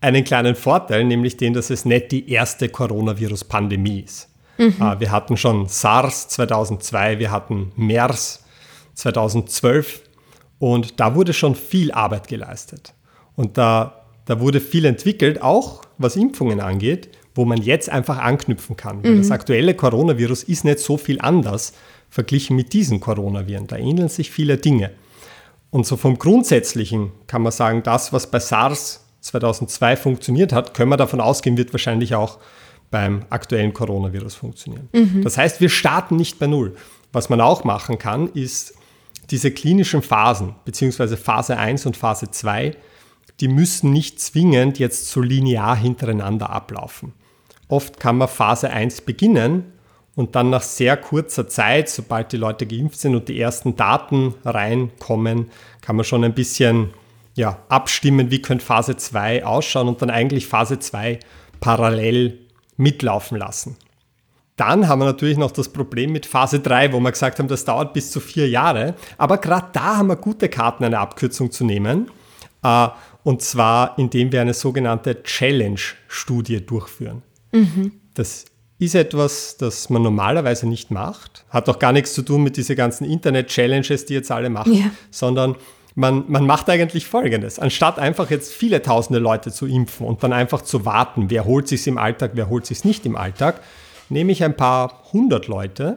einen 0.00 0.24
kleinen 0.24 0.56
Vorteil, 0.56 1.04
nämlich 1.04 1.36
den, 1.36 1.54
dass 1.54 1.70
es 1.70 1.84
nicht 1.84 2.10
die 2.10 2.28
erste 2.28 2.68
Coronavirus-Pandemie 2.68 4.00
ist. 4.00 4.28
Mhm. 4.58 4.74
Äh, 4.80 4.98
wir 4.98 5.12
hatten 5.12 5.36
schon 5.36 5.68
SARS 5.68 6.26
2002, 6.26 7.20
wir 7.20 7.30
hatten 7.30 7.70
MERS 7.76 8.44
2012 8.94 10.02
Und 10.58 10.98
da 10.98 11.14
wurde 11.14 11.32
schon 11.32 11.54
viel 11.54 11.92
Arbeit 11.92 12.26
geleistet. 12.26 12.94
Und 13.36 13.56
da, 13.58 14.06
da 14.24 14.40
wurde 14.40 14.60
viel 14.60 14.86
entwickelt, 14.86 15.40
auch 15.40 15.82
was 15.98 16.16
Impfungen 16.16 16.58
angeht, 16.58 17.10
wo 17.36 17.44
man 17.44 17.62
jetzt 17.62 17.88
einfach 17.90 18.18
anknüpfen 18.18 18.76
kann. 18.76 19.02
Mhm. 19.02 19.18
das 19.18 19.30
aktuelle 19.30 19.74
Coronavirus 19.74 20.42
ist 20.42 20.64
nicht 20.64 20.80
so 20.80 20.96
viel 20.96 21.20
anders 21.20 21.74
verglichen 22.08 22.56
mit 22.56 22.72
diesen 22.72 23.00
Coronaviren. 23.00 23.66
Da 23.66 23.76
ähneln 23.76 24.08
sich 24.08 24.30
viele 24.30 24.56
Dinge. 24.56 24.92
Und 25.70 25.86
so 25.86 25.96
vom 25.96 26.18
Grundsätzlichen 26.18 27.12
kann 27.26 27.42
man 27.42 27.52
sagen, 27.52 27.82
das, 27.82 28.12
was 28.12 28.30
bei 28.30 28.38
SARS 28.38 29.04
2002 29.20 29.96
funktioniert 29.96 30.52
hat, 30.52 30.74
können 30.74 30.90
wir 30.90 30.96
davon 30.96 31.20
ausgehen, 31.20 31.56
wird 31.56 31.72
wahrscheinlich 31.72 32.14
auch 32.14 32.38
beim 32.90 33.24
aktuellen 33.30 33.72
Coronavirus 33.72 34.36
funktionieren. 34.36 34.88
Mhm. 34.92 35.22
Das 35.22 35.36
heißt, 35.36 35.60
wir 35.60 35.68
starten 35.68 36.16
nicht 36.16 36.38
bei 36.38 36.46
Null. 36.46 36.76
Was 37.12 37.28
man 37.28 37.40
auch 37.40 37.64
machen 37.64 37.98
kann, 37.98 38.28
ist 38.28 38.74
diese 39.30 39.50
klinischen 39.50 40.02
Phasen, 40.02 40.54
beziehungsweise 40.64 41.16
Phase 41.16 41.56
1 41.56 41.86
und 41.86 41.96
Phase 41.96 42.30
2, 42.30 42.76
die 43.40 43.48
müssen 43.48 43.90
nicht 43.92 44.20
zwingend 44.20 44.78
jetzt 44.78 45.10
so 45.10 45.20
linear 45.20 45.76
hintereinander 45.76 46.50
ablaufen. 46.50 47.12
Oft 47.68 47.98
kann 47.98 48.16
man 48.16 48.28
Phase 48.28 48.70
1 48.70 49.02
beginnen 49.02 49.72
und 50.16 50.34
dann 50.34 50.50
nach 50.50 50.62
sehr 50.62 50.96
kurzer 50.96 51.46
Zeit, 51.46 51.88
sobald 51.88 52.32
die 52.32 52.38
Leute 52.38 52.66
geimpft 52.66 52.98
sind 52.98 53.14
und 53.14 53.28
die 53.28 53.38
ersten 53.38 53.76
Daten 53.76 54.34
reinkommen, 54.44 55.50
kann 55.82 55.94
man 55.94 56.04
schon 56.04 56.24
ein 56.24 56.34
bisschen 56.34 56.90
ja, 57.34 57.58
abstimmen, 57.68 58.30
wie 58.30 58.40
könnte 58.40 58.64
Phase 58.64 58.96
2 58.96 59.44
ausschauen 59.44 59.88
und 59.88 60.00
dann 60.00 60.10
eigentlich 60.10 60.46
Phase 60.46 60.78
2 60.78 61.20
parallel 61.60 62.38
mitlaufen 62.78 63.36
lassen. 63.36 63.76
Dann 64.56 64.88
haben 64.88 65.00
wir 65.00 65.04
natürlich 65.04 65.36
noch 65.36 65.50
das 65.50 65.68
Problem 65.68 66.12
mit 66.12 66.24
Phase 66.24 66.60
3, 66.60 66.94
wo 66.94 67.00
wir 67.00 67.12
gesagt 67.12 67.38
haben, 67.38 67.48
das 67.48 67.66
dauert 67.66 67.92
bis 67.92 68.10
zu 68.10 68.20
vier 68.20 68.48
Jahre. 68.48 68.94
Aber 69.18 69.36
gerade 69.36 69.68
da 69.74 69.98
haben 69.98 70.06
wir 70.06 70.16
gute 70.16 70.48
Karten, 70.48 70.84
eine 70.84 70.98
Abkürzung 70.98 71.50
zu 71.50 71.64
nehmen. 71.64 72.10
Äh, 72.62 72.88
und 73.22 73.42
zwar, 73.42 73.98
indem 73.98 74.32
wir 74.32 74.40
eine 74.40 74.54
sogenannte 74.54 75.22
Challenge-Studie 75.22 76.64
durchführen. 76.64 77.22
Mhm. 77.52 77.92
Das 78.14 78.46
ist 78.78 78.94
etwas, 78.94 79.56
das 79.56 79.88
man 79.88 80.02
normalerweise 80.02 80.66
nicht 80.68 80.90
macht. 80.90 81.44
Hat 81.48 81.68
auch 81.68 81.78
gar 81.78 81.92
nichts 81.92 82.12
zu 82.12 82.22
tun 82.22 82.42
mit 82.42 82.56
diesen 82.56 82.76
ganzen 82.76 83.04
Internet-Challenges, 83.04 84.04
die 84.06 84.14
jetzt 84.14 84.30
alle 84.30 84.50
machen, 84.50 84.74
ja. 84.74 84.90
sondern 85.10 85.56
man, 85.94 86.24
man 86.28 86.46
macht 86.46 86.68
eigentlich 86.68 87.06
Folgendes. 87.06 87.58
Anstatt 87.58 87.98
einfach 87.98 88.30
jetzt 88.30 88.52
viele 88.52 88.82
tausende 88.82 89.18
Leute 89.18 89.50
zu 89.50 89.66
impfen 89.66 90.06
und 90.06 90.22
dann 90.22 90.32
einfach 90.32 90.60
zu 90.60 90.84
warten, 90.84 91.30
wer 91.30 91.46
holt 91.46 91.68
sich 91.68 91.86
im 91.86 91.96
Alltag, 91.96 92.32
wer 92.34 92.50
holt 92.50 92.66
sich 92.66 92.84
nicht 92.84 93.06
im 93.06 93.16
Alltag, 93.16 93.62
nehme 94.10 94.30
ich 94.30 94.44
ein 94.44 94.56
paar 94.56 95.04
hundert 95.12 95.48
Leute, 95.48 95.96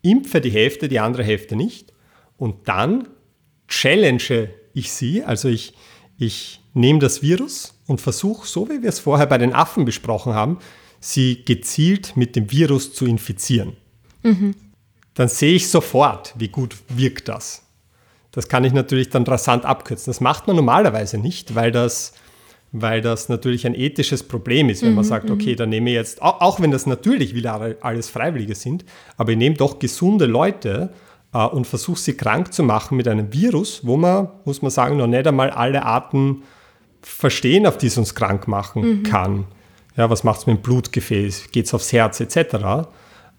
impfe 0.00 0.40
die 0.40 0.50
Hälfte, 0.50 0.88
die 0.88 0.98
andere 0.98 1.24
Hälfte 1.24 1.56
nicht 1.56 1.92
und 2.38 2.68
dann 2.68 3.08
challenge 3.68 4.48
ich 4.72 4.92
sie, 4.92 5.22
also 5.24 5.48
ich, 5.48 5.74
ich 6.16 6.62
nehme 6.72 6.98
das 6.98 7.20
Virus 7.20 7.78
und 7.86 8.00
versuche, 8.00 8.46
so 8.46 8.68
wie 8.70 8.82
wir 8.82 8.88
es 8.88 8.98
vorher 8.98 9.26
bei 9.26 9.38
den 9.38 9.52
Affen 9.52 9.84
besprochen 9.84 10.32
haben, 10.32 10.58
sie 11.00 11.44
gezielt 11.44 12.16
mit 12.16 12.36
dem 12.36 12.50
Virus 12.50 12.92
zu 12.92 13.06
infizieren. 13.06 13.74
Mhm. 14.22 14.54
Dann 15.14 15.28
sehe 15.28 15.54
ich 15.54 15.68
sofort, 15.68 16.34
wie 16.36 16.48
gut 16.48 16.76
wirkt 16.88 17.28
das. 17.28 17.62
Das 18.32 18.48
kann 18.48 18.64
ich 18.64 18.74
natürlich 18.74 19.08
dann 19.08 19.24
rasant 19.24 19.64
abkürzen. 19.64 20.10
Das 20.10 20.20
macht 20.20 20.46
man 20.46 20.56
normalerweise 20.56 21.16
nicht, 21.16 21.54
weil 21.54 21.72
das, 21.72 22.12
weil 22.70 23.00
das 23.00 23.30
natürlich 23.30 23.66
ein 23.66 23.74
ethisches 23.74 24.22
Problem 24.22 24.68
ist, 24.68 24.82
wenn 24.82 24.94
man 24.94 25.06
mhm, 25.06 25.08
sagt, 25.08 25.30
okay, 25.30 25.52
mhm. 25.52 25.56
dann 25.56 25.68
nehme 25.70 25.88
ich 25.88 25.96
jetzt, 25.96 26.20
auch, 26.20 26.42
auch, 26.42 26.60
wenn 26.60 26.70
das 26.70 26.84
natürlich 26.84 27.34
wieder 27.34 27.76
alles 27.80 28.10
Freiwillige 28.10 28.54
sind, 28.54 28.84
aber 29.16 29.32
ich 29.32 29.38
nehme 29.38 29.56
doch 29.56 29.78
gesunde 29.78 30.26
Leute 30.26 30.90
äh, 31.32 31.46
und 31.46 31.66
versuche 31.66 31.98
sie 31.98 32.14
krank 32.14 32.52
zu 32.52 32.62
machen 32.62 32.98
mit 32.98 33.08
einem 33.08 33.32
Virus, 33.32 33.86
wo 33.86 33.96
man, 33.96 34.28
muss 34.44 34.60
man 34.60 34.70
sagen, 34.70 34.98
noch 34.98 35.06
nicht 35.06 35.26
einmal 35.26 35.48
alle 35.48 35.84
Arten 35.84 36.42
verstehen, 37.00 37.66
auf 37.66 37.78
die 37.78 37.86
es 37.86 37.96
uns 37.96 38.14
krank 38.14 38.48
machen 38.48 38.98
mhm. 38.98 39.02
kann. 39.02 39.44
Ja, 39.96 40.10
was 40.10 40.24
macht 40.24 40.40
es 40.40 40.46
mit 40.46 40.58
dem 40.58 40.62
Blutgefäß? 40.62 41.50
Geht 41.50 41.66
es 41.66 41.74
aufs 41.74 41.92
Herz 41.92 42.20
etc.? 42.20 42.88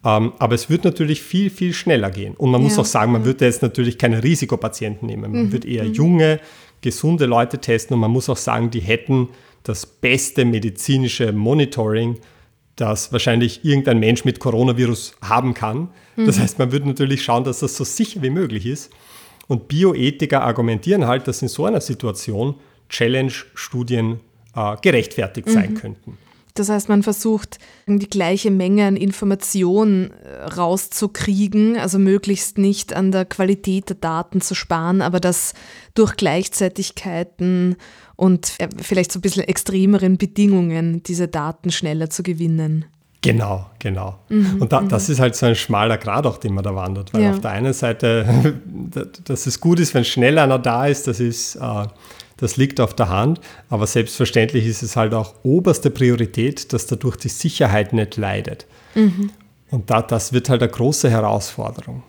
Ähm, 0.04 0.34
aber 0.40 0.56
es 0.56 0.70
wird 0.70 0.84
natürlich 0.84 1.22
viel, 1.22 1.50
viel 1.50 1.74
schneller 1.74 2.12
gehen. 2.12 2.34
Und 2.36 2.52
man 2.52 2.62
ja. 2.62 2.68
muss 2.68 2.80
auch 2.80 2.86
sagen, 2.86 3.12
man 3.12 3.26
würde 3.26 3.46
jetzt 3.46 3.62
natürlich 3.62 3.98
keine 3.98 4.24
Risikopatienten 4.24 5.08
nehmen. 5.08 5.32
Man 5.32 5.46
mhm. 5.46 5.52
wird 5.52 5.66
eher 5.66 5.84
mhm. 5.84 5.94
junge, 5.94 6.40
gesunde 6.82 7.26
Leute 7.26 7.60
testen 7.60 7.96
und 7.96 8.00
man 8.00 8.12
muss 8.12 8.30
auch 8.30 8.38
sagen, 8.38 8.70
die 8.70 8.80
hätten 8.80 9.30
das 9.64 9.86
beste 9.86 10.46
medizinische 10.46 11.32
Monitoring, 11.34 12.20
das 12.76 13.12
wahrscheinlich 13.12 13.66
irgendein 13.66 14.00
Mensch 14.00 14.24
mit 14.24 14.40
Coronavirus 14.40 15.16
haben 15.22 15.54
kann. 15.54 15.90
Mhm. 16.16 16.28
Das 16.28 16.40
heißt, 16.40 16.60
man 16.60 16.72
würde 16.72 16.88
natürlich 16.88 17.24
schauen, 17.24 17.44
dass 17.44 17.60
das 17.60 17.76
so 17.76 17.84
sicher 17.84 18.22
wie 18.22 18.30
möglich 18.30 18.66
ist. 18.66 18.92
Und 19.48 19.68
Bioethiker 19.68 20.44
argumentieren 20.44 21.08
halt, 21.08 21.28
dass 21.28 21.42
in 21.42 21.48
so 21.48 21.66
einer 21.66 21.82
Situation 21.82 22.56
Challenge-Studien 22.90 24.20
äh, 24.56 24.76
gerechtfertigt 24.82 25.50
sein 25.50 25.72
mhm. 25.72 25.76
könnten. 25.76 26.18
Das 26.60 26.70
heißt, 26.70 26.90
man 26.90 27.04
versucht, 27.04 27.60
die 27.88 28.10
gleiche 28.10 28.52
Menge 28.52 28.86
an 28.88 28.96
Informationen 28.96 30.12
äh, 30.12 30.44
rauszukriegen, 30.46 31.78
also 31.78 32.00
möglichst 32.00 32.58
nicht 32.58 32.94
an 32.94 33.12
der 33.12 33.26
Qualität 33.26 33.90
der 33.90 33.98
Daten 33.98 34.42
zu 34.42 34.56
sparen, 34.56 35.02
aber 35.02 35.20
das 35.20 35.54
durch 35.94 36.16
Gleichzeitigkeiten 36.16 37.76
und 38.16 38.54
äh, 38.58 38.70
vielleicht 38.82 39.12
so 39.12 39.20
ein 39.20 39.22
bisschen 39.22 39.44
extremeren 39.44 40.18
Bedingungen 40.18 41.04
diese 41.04 41.28
Daten 41.28 41.72
schneller 41.72 42.10
zu 42.10 42.24
gewinnen. 42.24 42.86
Genau, 43.22 43.66
genau. 43.80 44.20
Mhm, 44.30 44.62
und 44.62 44.72
da, 44.72 44.82
das 44.82 45.08
mhm. 45.08 45.14
ist 45.14 45.20
halt 45.20 45.36
so 45.36 45.48
ein 45.48 45.56
schmaler 45.56 45.98
Grad 45.98 46.26
auch, 46.26 46.38
den 46.38 46.54
man 46.54 46.64
da 46.64 46.74
wandert, 46.76 47.14
weil 47.14 47.24
ja. 47.24 47.32
auf 47.32 47.42
der 47.42 47.52
einen 47.52 47.74
Seite, 47.74 48.56
dass 49.26 49.48
es 49.48 49.60
gut 49.60 49.80
ist, 49.80 49.94
wenn 49.94 50.06
schnell 50.06 50.38
einer 50.38 50.60
da 50.60 50.88
ist, 50.88 51.08
das 51.08 51.20
ist 51.20 51.56
äh, 51.56 51.86
das 52.38 52.58
liegt 52.58 52.80
auf 52.80 52.94
der 52.94 53.10
Hand, 53.10 53.42
aber 53.70 53.88
selbstverständlich 53.88 54.66
ist 54.66 54.84
es 54.84 54.96
halt 54.96 55.14
auch 55.14 55.34
oberste 55.44 55.90
Priorität, 55.90 56.72
dass 56.72 56.88
dadurch 56.88 57.18
die 57.18 57.30
Sicherheit 57.30 57.94
nicht 57.94 58.18
leidet. 58.18 58.66
Mhm. 58.96 59.32
Und 59.70 59.90
da, 59.90 60.02
das 60.02 60.34
wird 60.34 60.50
halt 60.50 60.62
eine 60.62 60.72
große 60.72 61.10
Herausforderung. 61.10 62.04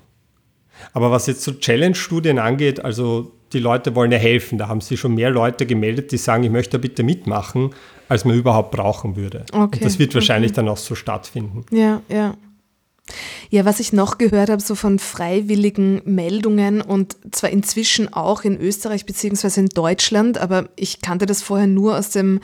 Aber 0.93 1.11
was 1.11 1.26
jetzt 1.26 1.43
so 1.43 1.53
Challenge-Studien 1.53 2.39
angeht, 2.39 2.85
also 2.85 3.33
die 3.53 3.59
Leute 3.59 3.95
wollen 3.95 4.12
ja 4.12 4.18
helfen. 4.18 4.59
Da 4.59 4.68
haben 4.68 4.81
sich 4.81 5.01
schon 5.01 5.14
mehr 5.14 5.31
Leute 5.31 5.66
gemeldet, 5.66 6.12
die 6.12 6.18
sagen, 6.18 6.45
ich 6.45 6.51
möchte 6.51 6.79
bitte 6.79 7.03
mitmachen, 7.03 7.70
als 8.09 8.24
man 8.24 8.37
überhaupt 8.37 8.70
brauchen 8.70 9.16
würde. 9.16 9.45
Okay. 9.53 9.79
Und 9.79 9.85
das 9.85 9.99
wird 9.99 10.14
wahrscheinlich 10.14 10.51
okay. 10.53 10.57
dann 10.57 10.68
auch 10.68 10.76
so 10.76 10.95
stattfinden. 10.95 11.64
Ja, 11.70 12.03
ja. 12.09 12.35
Ja, 13.51 13.65
was 13.65 13.81
ich 13.81 13.93
noch 13.93 14.19
gehört 14.19 14.51
habe, 14.51 14.63
so 14.63 14.75
von 14.75 14.99
freiwilligen 14.99 16.03
Meldungen 16.05 16.81
und 16.81 17.17
zwar 17.31 17.51
inzwischen 17.51 18.13
auch 18.13 18.43
in 18.43 18.61
Österreich 18.61 19.07
beziehungsweise 19.07 19.61
in 19.61 19.69
Deutschland, 19.69 20.39
aber 20.39 20.69
ich 20.77 21.01
kannte 21.01 21.27
das 21.27 21.43
vorher 21.43 21.67
nur 21.67 21.99
aus 21.99 22.11
dem 22.11 22.41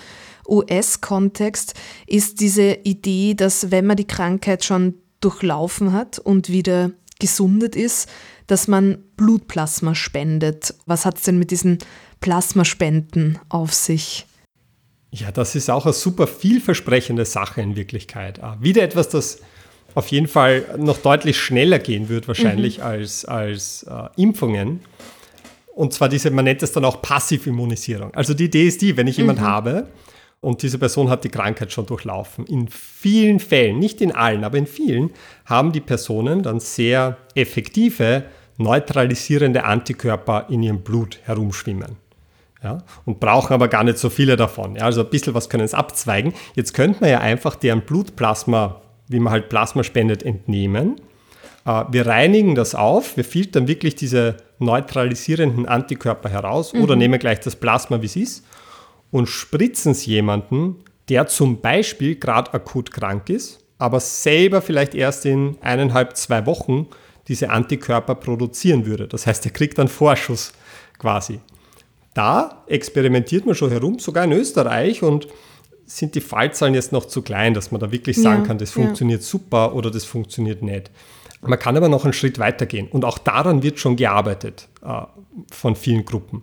US-Kontext, 0.48 1.74
ist 2.06 2.40
diese 2.40 2.78
Idee, 2.84 3.34
dass 3.34 3.70
wenn 3.70 3.86
man 3.86 3.96
die 3.96 4.06
Krankheit 4.06 4.64
schon 4.64 4.94
durchlaufen 5.20 5.92
hat 5.92 6.18
und 6.18 6.48
wieder 6.48 6.90
gesundet 7.18 7.76
ist, 7.76 8.08
dass 8.46 8.68
man 8.68 8.98
Blutplasma 9.16 9.94
spendet. 9.94 10.74
Was 10.86 11.06
hat 11.06 11.16
es 11.16 11.22
denn 11.22 11.38
mit 11.38 11.50
diesen 11.50 11.78
Plasmaspenden 12.20 13.38
auf 13.48 13.72
sich? 13.72 14.26
Ja, 15.10 15.30
das 15.30 15.54
ist 15.54 15.70
auch 15.70 15.86
eine 15.86 15.92
super 15.92 16.26
vielversprechende 16.26 17.24
Sache 17.24 17.62
in 17.62 17.76
Wirklichkeit. 17.76 18.42
Ah, 18.42 18.58
wieder 18.60 18.82
etwas, 18.82 19.08
das 19.08 19.38
auf 19.94 20.08
jeden 20.08 20.26
Fall 20.26 20.64
noch 20.76 20.98
deutlich 20.98 21.38
schneller 21.38 21.78
gehen 21.78 22.08
wird 22.08 22.28
wahrscheinlich 22.28 22.78
mhm. 22.78 22.84
als, 22.84 23.24
als 23.24 23.84
äh, 23.84 24.20
Impfungen. 24.20 24.80
Und 25.74 25.92
zwar 25.92 26.08
diese, 26.08 26.30
man 26.30 26.44
nennt 26.44 26.62
es 26.62 26.72
dann 26.72 26.84
auch 26.84 27.02
Passivimmunisierung. 27.02 28.14
Also 28.14 28.34
die 28.34 28.44
Idee 28.44 28.66
ist 28.66 28.82
die, 28.82 28.96
wenn 28.96 29.06
ich 29.06 29.18
mhm. 29.18 29.24
jemanden 29.24 29.42
habe 29.42 29.88
und 30.40 30.62
diese 30.62 30.78
Person 30.78 31.08
hat 31.08 31.24
die 31.24 31.30
Krankheit 31.30 31.72
schon 31.72 31.86
durchlaufen, 31.86 32.46
in 32.46 32.68
vielen 32.68 33.40
Fällen, 33.40 33.78
nicht 33.78 34.00
in 34.00 34.12
allen, 34.12 34.44
aber 34.44 34.58
in 34.58 34.66
vielen, 34.66 35.10
haben 35.46 35.72
die 35.72 35.80
Personen 35.80 36.42
dann 36.42 36.60
sehr 36.60 37.16
effektive, 37.34 38.24
neutralisierende 38.58 39.64
Antikörper 39.64 40.46
in 40.50 40.62
ihrem 40.62 40.82
Blut 40.82 41.18
herumschwimmen. 41.24 41.96
Ja, 42.62 42.78
und 43.04 43.20
brauchen 43.20 43.52
aber 43.52 43.68
gar 43.68 43.84
nicht 43.84 43.98
so 43.98 44.08
viele 44.08 44.36
davon. 44.36 44.76
Ja, 44.76 44.84
also 44.84 45.02
ein 45.02 45.10
bisschen 45.10 45.34
was 45.34 45.50
können 45.50 45.64
es 45.64 45.74
abzweigen. 45.74 46.32
Jetzt 46.54 46.72
könnte 46.72 47.00
man 47.00 47.10
ja 47.10 47.20
einfach 47.20 47.56
deren 47.56 47.82
Blutplasma 47.82 48.80
wie 49.08 49.20
man 49.20 49.32
halt 49.32 49.48
Plasma 49.48 49.84
spendet, 49.84 50.22
entnehmen. 50.22 50.96
Äh, 51.64 51.84
wir 51.90 52.06
reinigen 52.06 52.54
das 52.54 52.74
auf, 52.74 53.16
wir 53.16 53.24
filtern 53.24 53.68
wirklich 53.68 53.94
diese 53.94 54.36
neutralisierenden 54.58 55.66
Antikörper 55.66 56.28
heraus 56.28 56.72
mhm. 56.72 56.82
oder 56.82 56.96
nehmen 56.96 57.18
gleich 57.18 57.40
das 57.40 57.56
Plasma, 57.56 58.00
wie 58.02 58.06
es 58.06 58.16
ist, 58.16 58.46
und 59.10 59.28
spritzen 59.28 59.92
es 59.92 60.06
jemanden, 60.06 60.76
der 61.08 61.26
zum 61.26 61.60
Beispiel 61.60 62.16
gerade 62.16 62.52
akut 62.54 62.90
krank 62.90 63.28
ist, 63.28 63.60
aber 63.78 64.00
selber 64.00 64.62
vielleicht 64.62 64.94
erst 64.94 65.26
in 65.26 65.58
eineinhalb, 65.60 66.16
zwei 66.16 66.46
Wochen 66.46 66.86
diese 67.28 67.50
Antikörper 67.50 68.14
produzieren 68.14 68.86
würde. 68.86 69.08
Das 69.08 69.26
heißt, 69.26 69.44
er 69.44 69.52
kriegt 69.52 69.78
einen 69.78 69.88
Vorschuss 69.88 70.52
quasi. 70.98 71.40
Da 72.14 72.64
experimentiert 72.68 73.44
man 73.44 73.54
schon 73.54 73.70
herum, 73.70 73.98
sogar 73.98 74.24
in 74.24 74.32
Österreich 74.32 75.02
und 75.02 75.26
sind 75.86 76.14
die 76.14 76.20
Fallzahlen 76.20 76.74
jetzt 76.74 76.92
noch 76.92 77.06
zu 77.06 77.22
klein, 77.22 77.54
dass 77.54 77.70
man 77.70 77.80
da 77.80 77.92
wirklich 77.92 78.20
sagen 78.20 78.42
ja, 78.42 78.46
kann, 78.46 78.58
das 78.58 78.70
funktioniert 78.70 79.20
ja. 79.20 79.26
super 79.26 79.74
oder 79.74 79.90
das 79.90 80.04
funktioniert 80.04 80.62
nicht. 80.62 80.90
Man 81.42 81.58
kann 81.58 81.76
aber 81.76 81.88
noch 81.88 82.04
einen 82.04 82.14
Schritt 82.14 82.38
weiter 82.38 82.66
gehen 82.66 82.88
und 82.88 83.04
auch 83.04 83.18
daran 83.18 83.62
wird 83.62 83.78
schon 83.78 83.96
gearbeitet 83.96 84.68
äh, 84.82 85.02
von 85.50 85.76
vielen 85.76 86.04
Gruppen. 86.04 86.42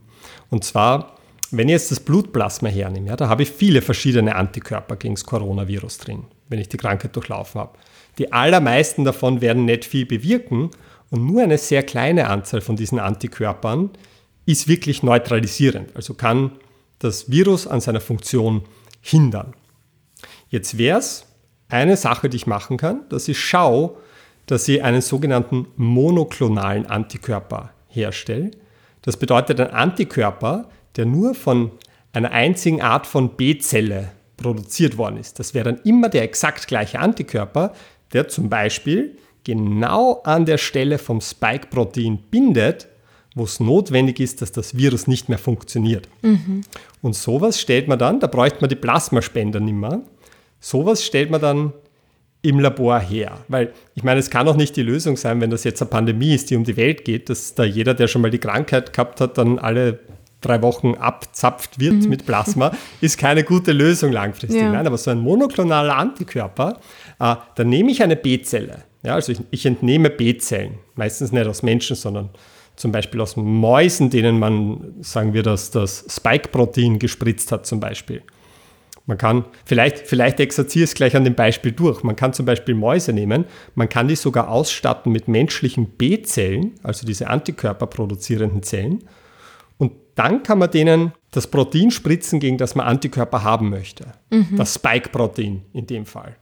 Und 0.49 0.63
zwar, 0.63 1.15
wenn 1.49 1.69
ich 1.69 1.73
jetzt 1.73 1.91
das 1.91 1.99
Blutplasma 1.99 2.69
hernehme, 2.69 3.07
ja, 3.07 3.15
da 3.15 3.27
habe 3.27 3.43
ich 3.43 3.51
viele 3.51 3.81
verschiedene 3.81 4.35
Antikörper 4.35 4.95
gegen 4.95 5.15
das 5.15 5.25
Coronavirus 5.25 5.97
drin, 5.97 6.25
wenn 6.49 6.59
ich 6.59 6.69
die 6.69 6.77
Krankheit 6.77 7.15
durchlaufen 7.15 7.61
habe. 7.61 7.77
Die 8.19 8.31
allermeisten 8.31 9.03
davon 9.03 9.41
werden 9.41 9.65
nicht 9.65 9.85
viel 9.85 10.05
bewirken 10.05 10.69
und 11.09 11.25
nur 11.25 11.41
eine 11.41 11.57
sehr 11.57 11.83
kleine 11.83 12.27
Anzahl 12.27 12.61
von 12.61 12.75
diesen 12.75 12.99
Antikörpern 12.99 13.89
ist 14.45 14.67
wirklich 14.67 15.01
neutralisierend, 15.01 15.95
also 15.95 16.13
kann 16.13 16.51
das 16.99 17.31
Virus 17.31 17.67
an 17.67 17.81
seiner 17.81 18.01
Funktion 18.01 18.63
hindern. 19.01 19.53
Jetzt 20.49 20.77
wäre 20.77 20.99
es 20.99 21.25
eine 21.69 21.97
Sache, 21.97 22.29
die 22.29 22.37
ich 22.37 22.47
machen 22.47 22.77
kann, 22.77 23.07
dass 23.09 23.27
ich 23.27 23.39
schaue, 23.39 23.95
dass 24.45 24.67
ich 24.67 24.83
einen 24.83 25.01
sogenannten 25.01 25.67
monoklonalen 25.75 26.85
Antikörper 26.85 27.71
herstelle. 27.87 28.51
Das 29.01 29.17
bedeutet 29.17 29.59
ein 29.59 29.71
Antikörper, 29.71 30.69
der 30.95 31.05
nur 31.05 31.35
von 31.35 31.71
einer 32.13 32.31
einzigen 32.31 32.81
Art 32.81 33.07
von 33.07 33.35
B-Zelle 33.35 34.11
produziert 34.37 34.97
worden 34.97 35.17
ist. 35.17 35.39
Das 35.39 35.53
wäre 35.53 35.73
dann 35.73 35.81
immer 35.85 36.09
der 36.09 36.23
exakt 36.23 36.67
gleiche 36.67 36.99
Antikörper, 36.99 37.73
der 38.13 38.27
zum 38.27 38.49
Beispiel 38.49 39.17
genau 39.43 40.21
an 40.23 40.45
der 40.45 40.57
Stelle 40.57 40.97
vom 40.97 41.21
Spike-Protein 41.21 42.19
bindet, 42.29 42.87
wo 43.36 43.43
es 43.43 43.59
notwendig 43.59 44.19
ist, 44.19 44.41
dass 44.41 44.51
das 44.51 44.75
Virus 44.75 45.07
nicht 45.07 45.29
mehr 45.29 45.38
funktioniert. 45.38 46.07
Mhm. 46.21 46.61
Und 47.01 47.15
sowas 47.15 47.59
stellt 47.59 47.88
man 47.88 47.97
dann, 47.97 48.19
da 48.19 48.27
bräuchte 48.27 48.59
man 48.61 48.69
die 48.69 48.75
Plasmaspender 48.75 49.59
nicht 49.59 49.73
mehr, 49.73 50.01
sowas 50.59 51.03
stellt 51.03 51.32
man 51.32 51.41
dann 51.41 51.73
im 52.41 52.59
Labor 52.59 52.99
her. 52.99 53.38
Weil 53.47 53.71
ich 53.95 54.03
meine, 54.03 54.19
es 54.19 54.29
kann 54.29 54.47
auch 54.47 54.55
nicht 54.55 54.75
die 54.75 54.82
Lösung 54.82 55.15
sein, 55.15 55.39
wenn 55.41 55.49
das 55.49 55.63
jetzt 55.63 55.82
eine 55.82 55.89
Pandemie 55.89 56.34
ist, 56.34 56.49
die 56.49 56.55
um 56.55 56.63
die 56.63 56.75
Welt 56.75 57.05
geht, 57.05 57.29
dass 57.29 57.55
da 57.55 57.63
jeder, 57.63 57.93
der 57.93 58.07
schon 58.07 58.21
mal 58.21 58.32
die 58.32 58.39
Krankheit 58.39 58.93
gehabt 58.93 59.21
hat, 59.21 59.38
dann 59.38 59.59
alle 59.59 59.99
drei 60.41 60.61
Wochen 60.63 60.95
abzapft 60.95 61.79
wird 61.79 61.93
mhm. 61.93 62.09
mit 62.09 62.25
Plasma, 62.25 62.71
ist 63.01 63.17
keine 63.17 63.43
gute 63.43 63.71
Lösung 63.71 64.11
langfristig. 64.11 64.59
Ja. 64.59 64.71
Nein, 64.71 64.88
aber 64.88 64.97
so 64.97 65.11
ein 65.11 65.19
monoklonaler 65.19 65.95
Antikörper, 65.95 66.79
äh, 67.19 67.36
da 67.55 67.63
nehme 67.63 67.91
ich 67.91 68.01
eine 68.01 68.15
B-Zelle. 68.15 68.84
Ja, 69.03 69.15
also 69.15 69.32
ich, 69.32 69.39
ich 69.51 69.65
entnehme 69.65 70.09
B-Zellen, 70.09 70.79
meistens 70.95 71.32
nicht 71.32 71.47
aus 71.47 71.63
Menschen, 71.63 71.95
sondern 71.95 72.29
zum 72.82 72.91
Beispiel 72.91 73.21
aus 73.21 73.38
Mäusen, 73.38 74.09
denen 74.09 74.39
man, 74.39 74.95
sagen 75.01 75.34
wir, 75.34 75.43
das, 75.43 75.69
das 75.69 76.03
Spike-Protein 76.09 76.97
gespritzt 76.97 77.51
hat 77.51 77.67
zum 77.67 77.79
Beispiel. 77.79 78.23
Man 79.05 79.19
kann, 79.19 79.45
vielleicht, 79.65 79.99
vielleicht 79.99 80.39
exerziere 80.39 80.86
es 80.86 80.95
gleich 80.95 81.15
an 81.15 81.23
dem 81.23 81.36
Beispiel 81.36 81.73
durch. 81.73 82.01
Man 82.01 82.15
kann 82.15 82.34
zum 82.34 82.47
Beispiel 82.47 82.73
Mäuse 82.73 83.13
nehmen, 83.13 83.45
man 83.75 83.88
kann 83.88 84.07
die 84.07 84.15
sogar 84.15 84.49
ausstatten 84.49 85.11
mit 85.11 85.27
menschlichen 85.27 85.86
B-Zellen, 85.91 86.71
also 86.82 87.05
diese 87.05 87.29
Antikörper 87.29 87.86
produzierenden 87.86 88.63
Zellen. 88.63 89.03
Und 89.77 89.91
dann 90.15 90.41
kann 90.41 90.57
man 90.57 90.71
denen 90.71 91.11
das 91.29 91.45
Protein 91.45 91.91
spritzen, 91.91 92.39
gegen 92.39 92.57
das 92.57 92.73
man 92.73 92.88
Antikörper 92.88 93.43
haben 93.43 93.69
möchte. 93.69 94.07
Mhm. 94.32 94.55
Das 94.57 94.73
Spike-Protein 94.73 95.61
in 95.73 95.86
dem 95.86 96.07
Fall. 96.07 96.36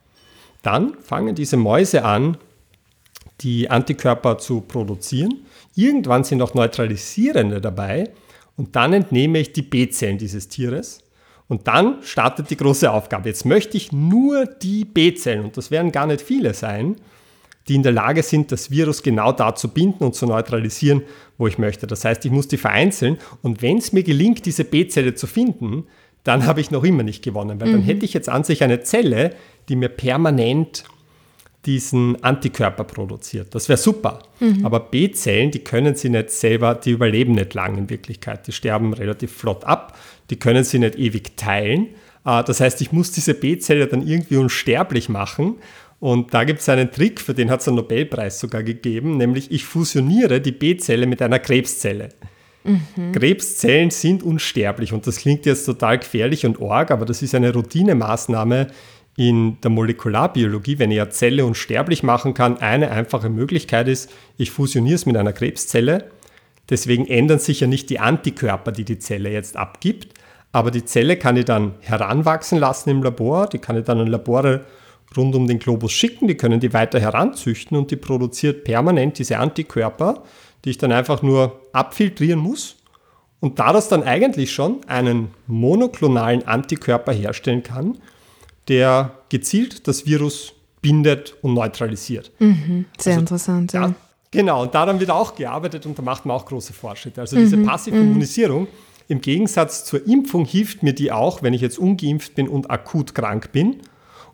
Dann 0.61 0.95
fangen 1.01 1.35
diese 1.35 1.57
Mäuse 1.57 2.05
an, 2.05 2.37
die 3.41 3.69
Antikörper 3.69 4.37
zu 4.37 4.61
produzieren. 4.61 5.45
Irgendwann 5.79 6.25
sind 6.25 6.41
auch 6.41 6.53
Neutralisierende 6.53 7.61
dabei 7.61 8.09
und 8.57 8.75
dann 8.75 8.91
entnehme 8.91 9.39
ich 9.39 9.53
die 9.53 9.61
B-Zellen 9.61 10.17
dieses 10.17 10.49
Tieres. 10.49 11.01
Und 11.47 11.67
dann 11.67 12.03
startet 12.03 12.49
die 12.49 12.57
große 12.57 12.91
Aufgabe. 12.91 13.29
Jetzt 13.29 13.45
möchte 13.45 13.77
ich 13.77 13.93
nur 13.93 14.45
die 14.45 14.83
B-Zellen, 14.83 15.45
und 15.45 15.55
das 15.55 15.71
werden 15.71 15.93
gar 15.93 16.05
nicht 16.05 16.21
viele 16.21 16.53
sein, 16.53 16.97
die 17.69 17.75
in 17.75 17.83
der 17.83 17.93
Lage 17.93 18.23
sind, 18.23 18.51
das 18.51 18.71
Virus 18.71 19.03
genau 19.03 19.31
da 19.31 19.55
zu 19.55 19.69
binden 19.69 20.03
und 20.03 20.15
zu 20.15 20.25
neutralisieren, 20.25 21.03
wo 21.37 21.47
ich 21.47 21.57
möchte. 21.57 21.87
Das 21.87 22.03
heißt, 22.03 22.25
ich 22.25 22.31
muss 22.31 22.49
die 22.49 22.57
vereinzeln 22.57 23.17
und 23.41 23.61
wenn 23.61 23.77
es 23.77 23.93
mir 23.93 24.03
gelingt, 24.03 24.45
diese 24.45 24.65
B-Zelle 24.65 25.15
zu 25.15 25.27
finden, 25.27 25.85
dann 26.25 26.45
habe 26.45 26.59
ich 26.59 26.71
noch 26.71 26.83
immer 26.83 27.03
nicht 27.03 27.23
gewonnen, 27.23 27.61
weil 27.61 27.69
mhm. 27.69 27.73
dann 27.73 27.81
hätte 27.83 28.03
ich 28.05 28.13
jetzt 28.13 28.27
an 28.27 28.43
sich 28.43 28.63
eine 28.63 28.81
Zelle, 28.81 29.33
die 29.69 29.77
mir 29.77 29.89
permanent 29.89 30.83
diesen 31.65 32.23
Antikörper 32.23 32.85
produziert. 32.85 33.53
Das 33.53 33.67
wäre 33.67 33.77
super. 33.77 34.23
Mhm. 34.39 34.65
Aber 34.65 34.79
B-Zellen, 34.79 35.51
die 35.51 35.59
können 35.59 35.95
sie 35.95 36.09
nicht 36.09 36.31
selber, 36.31 36.75
die 36.75 36.91
überleben 36.91 37.33
nicht 37.33 37.53
lang 37.53 37.77
in 37.77 37.89
Wirklichkeit. 37.89 38.47
Die 38.47 38.51
sterben 38.51 38.93
relativ 38.93 39.33
flott 39.33 39.65
ab, 39.65 39.97
die 40.29 40.37
können 40.37 40.63
sie 40.63 40.79
nicht 40.79 40.97
ewig 40.97 41.35
teilen. 41.35 41.87
Äh, 42.25 42.43
das 42.43 42.61
heißt, 42.61 42.81
ich 42.81 42.91
muss 42.91 43.11
diese 43.11 43.33
B-Zelle 43.33 43.87
dann 43.87 44.07
irgendwie 44.07 44.37
unsterblich 44.37 45.09
machen. 45.09 45.55
Und 45.99 46.33
da 46.33 46.45
gibt 46.45 46.61
es 46.61 46.69
einen 46.69 46.91
Trick, 46.91 47.19
für 47.19 47.33
den 47.33 47.49
hat 47.51 47.59
es 47.59 47.67
einen 47.67 47.75
Nobelpreis 47.75 48.39
sogar 48.39 48.63
gegeben, 48.63 49.17
nämlich 49.17 49.51
ich 49.51 49.65
fusioniere 49.65 50.39
die 50.39 50.53
B-Zelle 50.53 51.05
mit 51.05 51.21
einer 51.21 51.39
Krebszelle. 51.39 52.09
Mhm. 52.63 53.11
Krebszellen 53.11 53.89
sind 53.89 54.23
unsterblich 54.23 54.93
und 54.93 55.07
das 55.07 55.17
klingt 55.17 55.45
jetzt 55.45 55.65
total 55.65 55.99
gefährlich 55.99 56.45
und 56.45 56.61
arg, 56.61 56.91
aber 56.91 57.05
das 57.05 57.21
ist 57.21 57.35
eine 57.35 57.53
Routinemaßnahme 57.53 58.67
in 59.19 59.59
der 59.59 59.69
Molekularbiologie, 59.69 60.79
wenn 60.79 60.91
ich 60.91 61.01
eine 61.01 61.09
Zelle 61.09 61.45
unsterblich 61.45 62.03
machen 62.03 62.33
kann, 62.33 62.59
eine 62.59 62.89
einfache 62.91 63.27
Möglichkeit 63.27 63.89
ist, 63.89 64.09
ich 64.37 64.49
fusioniere 64.49 64.95
es 64.95 65.05
mit 65.05 65.17
einer 65.17 65.33
Krebszelle. 65.33 66.09
Deswegen 66.69 67.05
ändern 67.05 67.39
sich 67.39 67.59
ja 67.59 67.67
nicht 67.67 67.89
die 67.89 67.99
Antikörper, 67.99 68.71
die 68.71 68.85
die 68.85 68.97
Zelle 68.97 69.29
jetzt 69.29 69.57
abgibt, 69.57 70.13
aber 70.53 70.71
die 70.71 70.85
Zelle 70.85 71.17
kann 71.17 71.35
ich 71.35 71.43
dann 71.43 71.73
heranwachsen 71.81 72.59
lassen 72.59 72.91
im 72.91 73.03
Labor, 73.03 73.47
die 73.47 73.57
kann 73.57 73.77
ich 73.77 73.83
dann 73.83 73.99
an 73.99 74.07
Labore 74.07 74.63
rund 75.17 75.35
um 75.35 75.47
den 75.47 75.59
Globus 75.59 75.91
schicken, 75.91 76.29
die 76.29 76.37
können 76.37 76.61
die 76.61 76.71
weiter 76.71 77.01
heranzüchten 77.01 77.77
und 77.77 77.91
die 77.91 77.97
produziert 77.97 78.63
permanent 78.63 79.19
diese 79.19 79.37
Antikörper, 79.37 80.23
die 80.63 80.69
ich 80.69 80.77
dann 80.77 80.93
einfach 80.93 81.21
nur 81.21 81.59
abfiltrieren 81.73 82.39
muss 82.39 82.77
und 83.41 83.59
daraus 83.59 83.89
dann 83.89 84.03
eigentlich 84.03 84.53
schon 84.53 84.77
einen 84.87 85.31
monoklonalen 85.45 86.47
Antikörper 86.47 87.11
herstellen 87.11 87.63
kann, 87.63 87.97
der 88.69 89.11
gezielt 89.29 89.87
das 89.87 90.05
Virus 90.05 90.53
bindet 90.81 91.35
und 91.41 91.53
neutralisiert. 91.53 92.31
Mhm, 92.39 92.85
sehr 92.97 93.13
also, 93.13 93.19
interessant, 93.21 93.73
ja. 93.73 93.87
ja. 93.87 93.93
Genau, 94.31 94.61
und 94.61 94.75
daran 94.75 94.99
wird 94.99 95.09
auch 95.09 95.35
gearbeitet 95.35 95.85
und 95.85 95.97
da 95.97 96.03
macht 96.03 96.25
man 96.25 96.37
auch 96.37 96.45
große 96.45 96.71
Fortschritte. 96.71 97.19
Also 97.19 97.35
diese 97.35 97.57
mhm, 97.57 97.65
passive 97.65 97.97
mhm. 97.97 98.11
Immunisierung, 98.11 98.67
im 99.07 99.21
Gegensatz 99.21 99.85
zur 99.85 100.05
Impfung 100.07 100.45
hilft 100.45 100.83
mir 100.83 100.93
die 100.93 101.11
auch, 101.11 101.41
wenn 101.41 101.53
ich 101.53 101.61
jetzt 101.61 101.79
ungeimpft 101.79 102.35
bin 102.35 102.47
und 102.47 102.69
akut 102.69 103.15
krank 103.15 103.51
bin. 103.51 103.77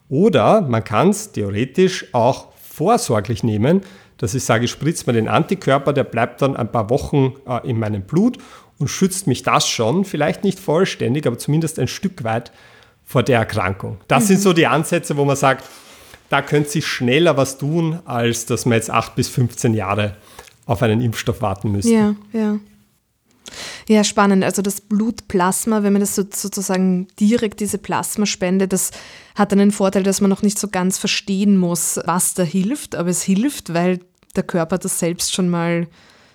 Oder 0.10 0.62
man 0.62 0.84
kann 0.84 1.10
es 1.10 1.32
theoretisch 1.32 2.14
auch 2.14 2.50
vorsorglich 2.58 3.42
nehmen, 3.42 3.82
dass 4.18 4.34
ich 4.34 4.44
sage, 4.44 4.66
ich 4.66 4.72
spritze 4.72 5.06
mir 5.08 5.14
den 5.14 5.30
Antikörper, 5.30 5.94
der 5.94 6.04
bleibt 6.04 6.42
dann 6.42 6.58
ein 6.58 6.72
paar 6.72 6.90
Wochen 6.90 7.34
äh, 7.48 7.68
in 7.68 7.80
meinem 7.80 8.02
Blut 8.02 8.38
und 8.78 8.90
schützt 8.90 9.28
mich 9.28 9.44
das 9.44 9.68
schon, 9.68 10.04
vielleicht 10.04 10.44
nicht 10.44 10.60
vollständig, 10.60 11.26
aber 11.26 11.38
zumindest 11.38 11.80
ein 11.80 11.88
Stück 11.88 12.26
weit 12.26 12.52
vor 13.06 13.24
der 13.24 13.40
Erkrankung. 13.40 13.98
Das 14.08 14.24
mhm. 14.24 14.28
sind 14.28 14.42
so 14.42 14.54
die 14.54 14.68
Ansätze, 14.68 15.16
wo 15.16 15.26
man 15.26 15.36
sagt, 15.36 15.66
da 16.30 16.42
könnte 16.42 16.70
sich 16.70 16.86
schneller 16.86 17.38
was 17.38 17.58
tun, 17.58 18.00
als 18.06 18.46
dass 18.46 18.66
man 18.66 18.78
jetzt 18.78 18.90
acht 18.90 19.16
bis 19.16 19.30
15 19.30 19.74
Jahre 19.74 20.16
auf 20.66 20.82
einen 20.82 21.02
Impfstoff 21.02 21.42
warten 21.42 21.72
müsste. 21.72 21.94
Ja, 21.94 22.16
ja. 22.34 22.60
Ja, 23.88 24.04
spannend. 24.04 24.44
Also 24.44 24.64
das 24.64 24.82
Blutplasma, 24.82 25.84
wenn 25.84 25.94
man 25.94 26.00
das 26.00 26.16
so, 26.16 26.24
sozusagen 26.28 27.08
direkt 27.20 27.60
diese 27.60 27.78
Plasmaspende, 27.78 28.68
das 28.68 28.90
hat 29.36 29.54
einen 29.54 29.72
Vorteil, 29.72 30.02
dass 30.02 30.20
man 30.20 30.32
noch 30.32 30.42
nicht 30.42 30.58
so 30.58 30.68
ganz 30.68 30.98
verstehen 30.98 31.58
muss, 31.58 32.00
was 32.06 32.34
da 32.34 32.42
hilft, 32.42 32.96
aber 32.96 33.10
es 33.10 33.22
hilft, 33.22 33.76
weil 33.76 34.00
der 34.36 34.44
Körper 34.44 34.80
das 34.80 34.98
selbst 34.98 35.34
schon 35.34 35.50
mal 35.50 35.88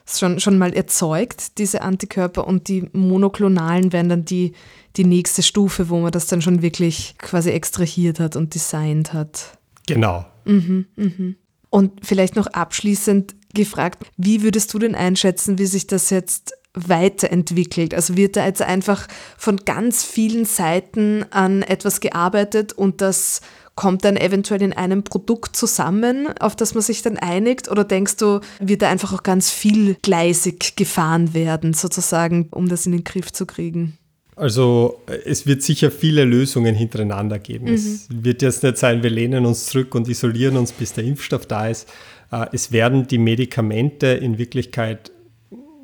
schon, 0.07 0.41
schon 0.41 0.59
mal 0.59 0.73
erzeugt, 0.73 1.59
diese 1.59 1.83
Antikörper, 1.83 2.47
und 2.47 2.69
die 2.69 2.89
monoklonalen 2.93 3.93
werden 3.93 4.09
dann 4.09 4.25
die, 4.25 4.55
die 4.97 5.05
nächste 5.05 5.43
Stufe, 5.43 5.89
wo 5.89 6.01
man 6.01 6.13
das 6.13 6.27
dann 6.27 6.43
schon 6.43 6.63
wirklich 6.63 7.15
quasi 7.19 7.51
extrahiert 7.51 8.21
hat 8.21 8.37
und 8.37 8.55
designt 8.55 9.13
hat. 9.13 9.59
Genau. 9.87 10.25
Mhm, 10.45 10.87
mhm. 10.97 11.37
Und 11.71 12.05
vielleicht 12.05 12.37
noch 12.37 12.49
abschließend 12.49 13.35
gefragt, 13.55 14.05
wie 14.17 14.43
würdest 14.43 14.75
du 14.75 14.79
denn 14.79 14.95
einschätzen, 14.95 15.59
wie 15.59 15.67
sich 15.67 15.87
das 15.87 16.11
jetzt 16.11 16.53
weiterentwickelt? 16.75 17.95
Also 17.95 18.17
wird 18.17 18.37
da 18.37 18.47
jetzt 18.47 18.63
einfach 18.63 19.07
von 19.37 19.59
ganz 19.59 20.05
vielen 20.05 20.45
Seiten 20.45 21.25
an 21.31 21.63
etwas 21.63 22.01
gearbeitet 22.01 22.73
und 22.73 23.01
das 23.01 23.41
kommt 23.77 24.05
dann 24.05 24.17
eventuell 24.17 24.63
in 24.63 24.73
einem 24.73 25.05
Produkt 25.05 25.57
zusammen, 25.57 26.29
auf 26.39 26.55
das 26.55 26.75
man 26.75 26.83
sich 26.83 27.03
dann 27.03 27.17
einigt? 27.17 27.71
Oder 27.71 27.85
denkst 27.85 28.17
du, 28.17 28.41
wird 28.59 28.83
da 28.83 28.91
einfach 28.91 29.13
auch 29.13 29.23
ganz 29.23 29.51
viel 29.51 29.97
gleisig 30.03 30.77
gefahren 30.77 31.33
werden, 31.35 31.73
sozusagen, 31.73 32.49
um 32.51 32.69
das 32.69 32.85
in 32.85 32.93
den 32.93 33.05
Griff 33.05 33.33
zu 33.33 33.47
kriegen? 33.47 33.97
Also 34.41 35.03
es 35.27 35.47
wird 35.47 35.63
sicher 35.63 35.91
viele 35.91 36.25
Lösungen 36.25 36.75
hintereinander 36.75 37.39
geben. 37.39 37.67
Mhm. 37.67 37.75
Es 37.75 38.09
wird 38.11 38.41
jetzt 38.41 38.63
nicht 38.63 38.79
sein, 38.79 39.03
wir 39.03 39.11
lehnen 39.11 39.45
uns 39.45 39.67
zurück 39.67 39.95
und 39.95 40.09
isolieren 40.09 40.57
uns, 40.57 40.73
bis 40.73 40.95
der 40.95 41.05
Impfstoff 41.05 41.45
da 41.45 41.69
ist. 41.69 41.87
Äh, 42.33 42.47
es 42.53 42.73
werden 42.73 43.07
die 43.07 43.19
Medikamente 43.19 44.07
in 44.07 44.39
Wirklichkeit, 44.39 45.13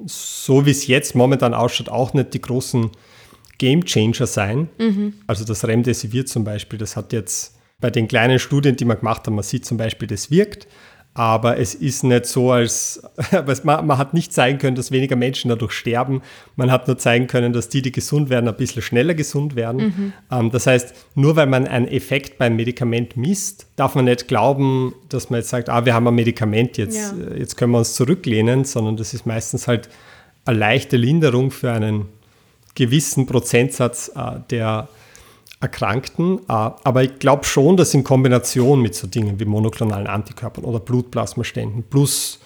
so 0.07 0.64
wie 0.64 0.70
es 0.70 0.86
jetzt 0.86 1.14
momentan 1.14 1.52
ausschaut, 1.52 1.90
auch 1.90 2.14
nicht 2.14 2.32
die 2.32 2.40
großen 2.40 2.92
Game 3.59 3.84
Changer 3.84 4.26
sein. 4.26 4.70
Mhm. 4.78 5.12
Also 5.26 5.44
das 5.44 5.66
Remdesivir 5.66 6.24
zum 6.24 6.44
Beispiel, 6.44 6.78
das 6.78 6.96
hat 6.96 7.12
jetzt 7.12 7.59
bei 7.78 7.90
den 7.90 8.09
kleinen 8.09 8.38
Studien, 8.38 8.74
die 8.74 8.86
man 8.86 8.96
gemacht 8.96 9.26
hat, 9.26 9.34
man 9.34 9.44
sieht 9.44 9.66
zum 9.66 9.76
Beispiel, 9.76 10.09
das 10.09 10.30
wirkt, 10.30 10.66
aber 11.17 11.59
es 11.59 11.75
ist 11.75 12.05
nicht 12.05 12.27
so, 12.27 12.53
als 12.53 13.03
man, 13.64 13.87
man, 13.87 13.97
hat 13.97 14.12
nicht 14.12 14.35
zeigen 14.35 14.59
können, 14.59 14.77
dass 14.77 14.91
weniger 14.91 15.17
Menschen 15.17 15.49
dadurch 15.49 15.73
sterben. 15.73 16.21
Man 16.57 16.71
hat 16.71 16.89
nur 16.89 16.99
zeigen 16.99 17.27
können, 17.27 17.55
dass 17.55 17.71
die, 17.71 17.81
die 17.81 17.91
gesund 17.91 18.29
werden, 18.29 18.47
ein 18.47 18.57
bisschen 18.57 18.83
schneller 18.83 19.14
gesund 19.14 19.57
werden. 19.57 19.83
Mhm. 19.83 20.12
Ähm, 20.31 20.51
das 20.51 20.67
heißt, 20.67 20.95
nur 21.14 21.35
weil 21.37 21.47
man 21.47 21.67
einen 21.67 21.89
Effekt 21.89 22.37
beim 22.37 22.55
Medikament 22.57 23.17
misst, 23.17 23.67
darf 23.77 23.95
man 23.95 24.05
nicht 24.05 24.29
glauben, 24.29 24.95
dass 25.09 25.31
man 25.31 25.41
jetzt 25.41 25.49
sagt, 25.49 25.71
ah, 25.71 25.87
wir 25.87 25.95
haben 25.95 26.07
ein 26.07 26.14
Medikament, 26.14 26.77
jetzt, 26.77 26.97
ja. 26.97 27.12
Äh, 27.31 27.39
jetzt 27.39 27.57
können 27.57 27.73
wir 27.73 27.79
uns 27.79 27.95
zurücklehnen, 27.95 28.64
sondern 28.64 28.99
das 28.99 29.14
ist 29.14 29.25
meistens 29.25 29.67
halt 29.67 29.89
eine 30.45 30.59
leichte 30.59 30.99
Linderung 30.99 31.51
für 31.51 31.73
einen 31.73 32.11
gewissen 32.75 33.25
Prozentsatz 33.25 34.12
äh, 34.14 34.41
der 34.51 34.89
Erkrankten. 35.61 36.38
Äh, 36.40 36.42
aber 36.52 37.02
ich 37.02 37.18
glaube 37.18 37.44
schon, 37.44 37.76
dass 37.76 37.94
in 37.94 38.04
Kombination 38.04 38.82
mit 38.82 38.94
so 38.94 39.07
Dingen 39.07 39.40
wie 39.40 39.44
monoklonalen 39.44 40.07
Antikörpern 40.07 40.64
oder 40.64 40.80
Blutplasmaständen 40.80 41.84
plus 41.84 42.40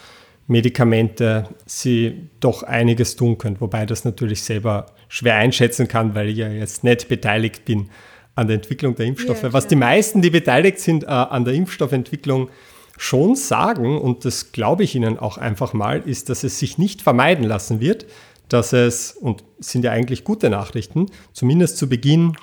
Medikamente 0.47 1.49
sie 1.65 2.29
doch 2.41 2.65
einiges 2.65 3.15
tun 3.15 3.39
können. 3.39 3.61
Wobei 3.61 3.87
das 3.87 4.05
natürlich 4.05 4.43
selber 4.43 4.87
schwer 5.09 5.37
einschätzen 5.37 5.87
kann, 5.87 6.15
weil 6.15 6.29
ich 6.29 6.39
ja 6.39 6.49
jetzt 6.49 6.83
nicht 6.83 7.09
beteiligt 7.09 7.65
bin 7.65 7.89
an 8.35 8.49
der 8.49 8.57
Entwicklung 8.57 8.95
der 8.97 9.07
Impfstoffe. 9.07 9.43
Ja, 9.45 9.53
Was 9.53 9.69
die 9.69 9.77
meisten, 9.77 10.23
die 10.23 10.31
beteiligt 10.31 10.81
sind 10.81 11.05
äh, 11.05 11.07
an 11.07 11.45
der 11.45 11.55
Impfstoffentwicklung, 11.55 12.49
schon 12.97 13.35
sagen, 13.35 13.99
und 13.99 14.25
das 14.25 14.53
glaube 14.53 14.85
ich 14.85 14.95
Ihnen 14.95 15.19
auch 15.19 15.39
einfach 15.39 15.73
mal, 15.73 16.01
ist, 16.01 16.29
dass 16.29 16.45
es 16.45 16.59
sich 16.59 16.77
nicht 16.77 17.01
vermeiden 17.01 17.45
lassen 17.45 17.81
wird, 17.81 18.07
dass 18.49 18.73
es, 18.73 19.13
und 19.13 19.45
sind 19.59 19.85
ja 19.85 19.93
eigentlich 19.93 20.25
gute 20.25 20.51
Nachrichten, 20.51 21.07
zumindest 21.33 21.79
zu 21.79 21.89
Beginn 21.89 22.35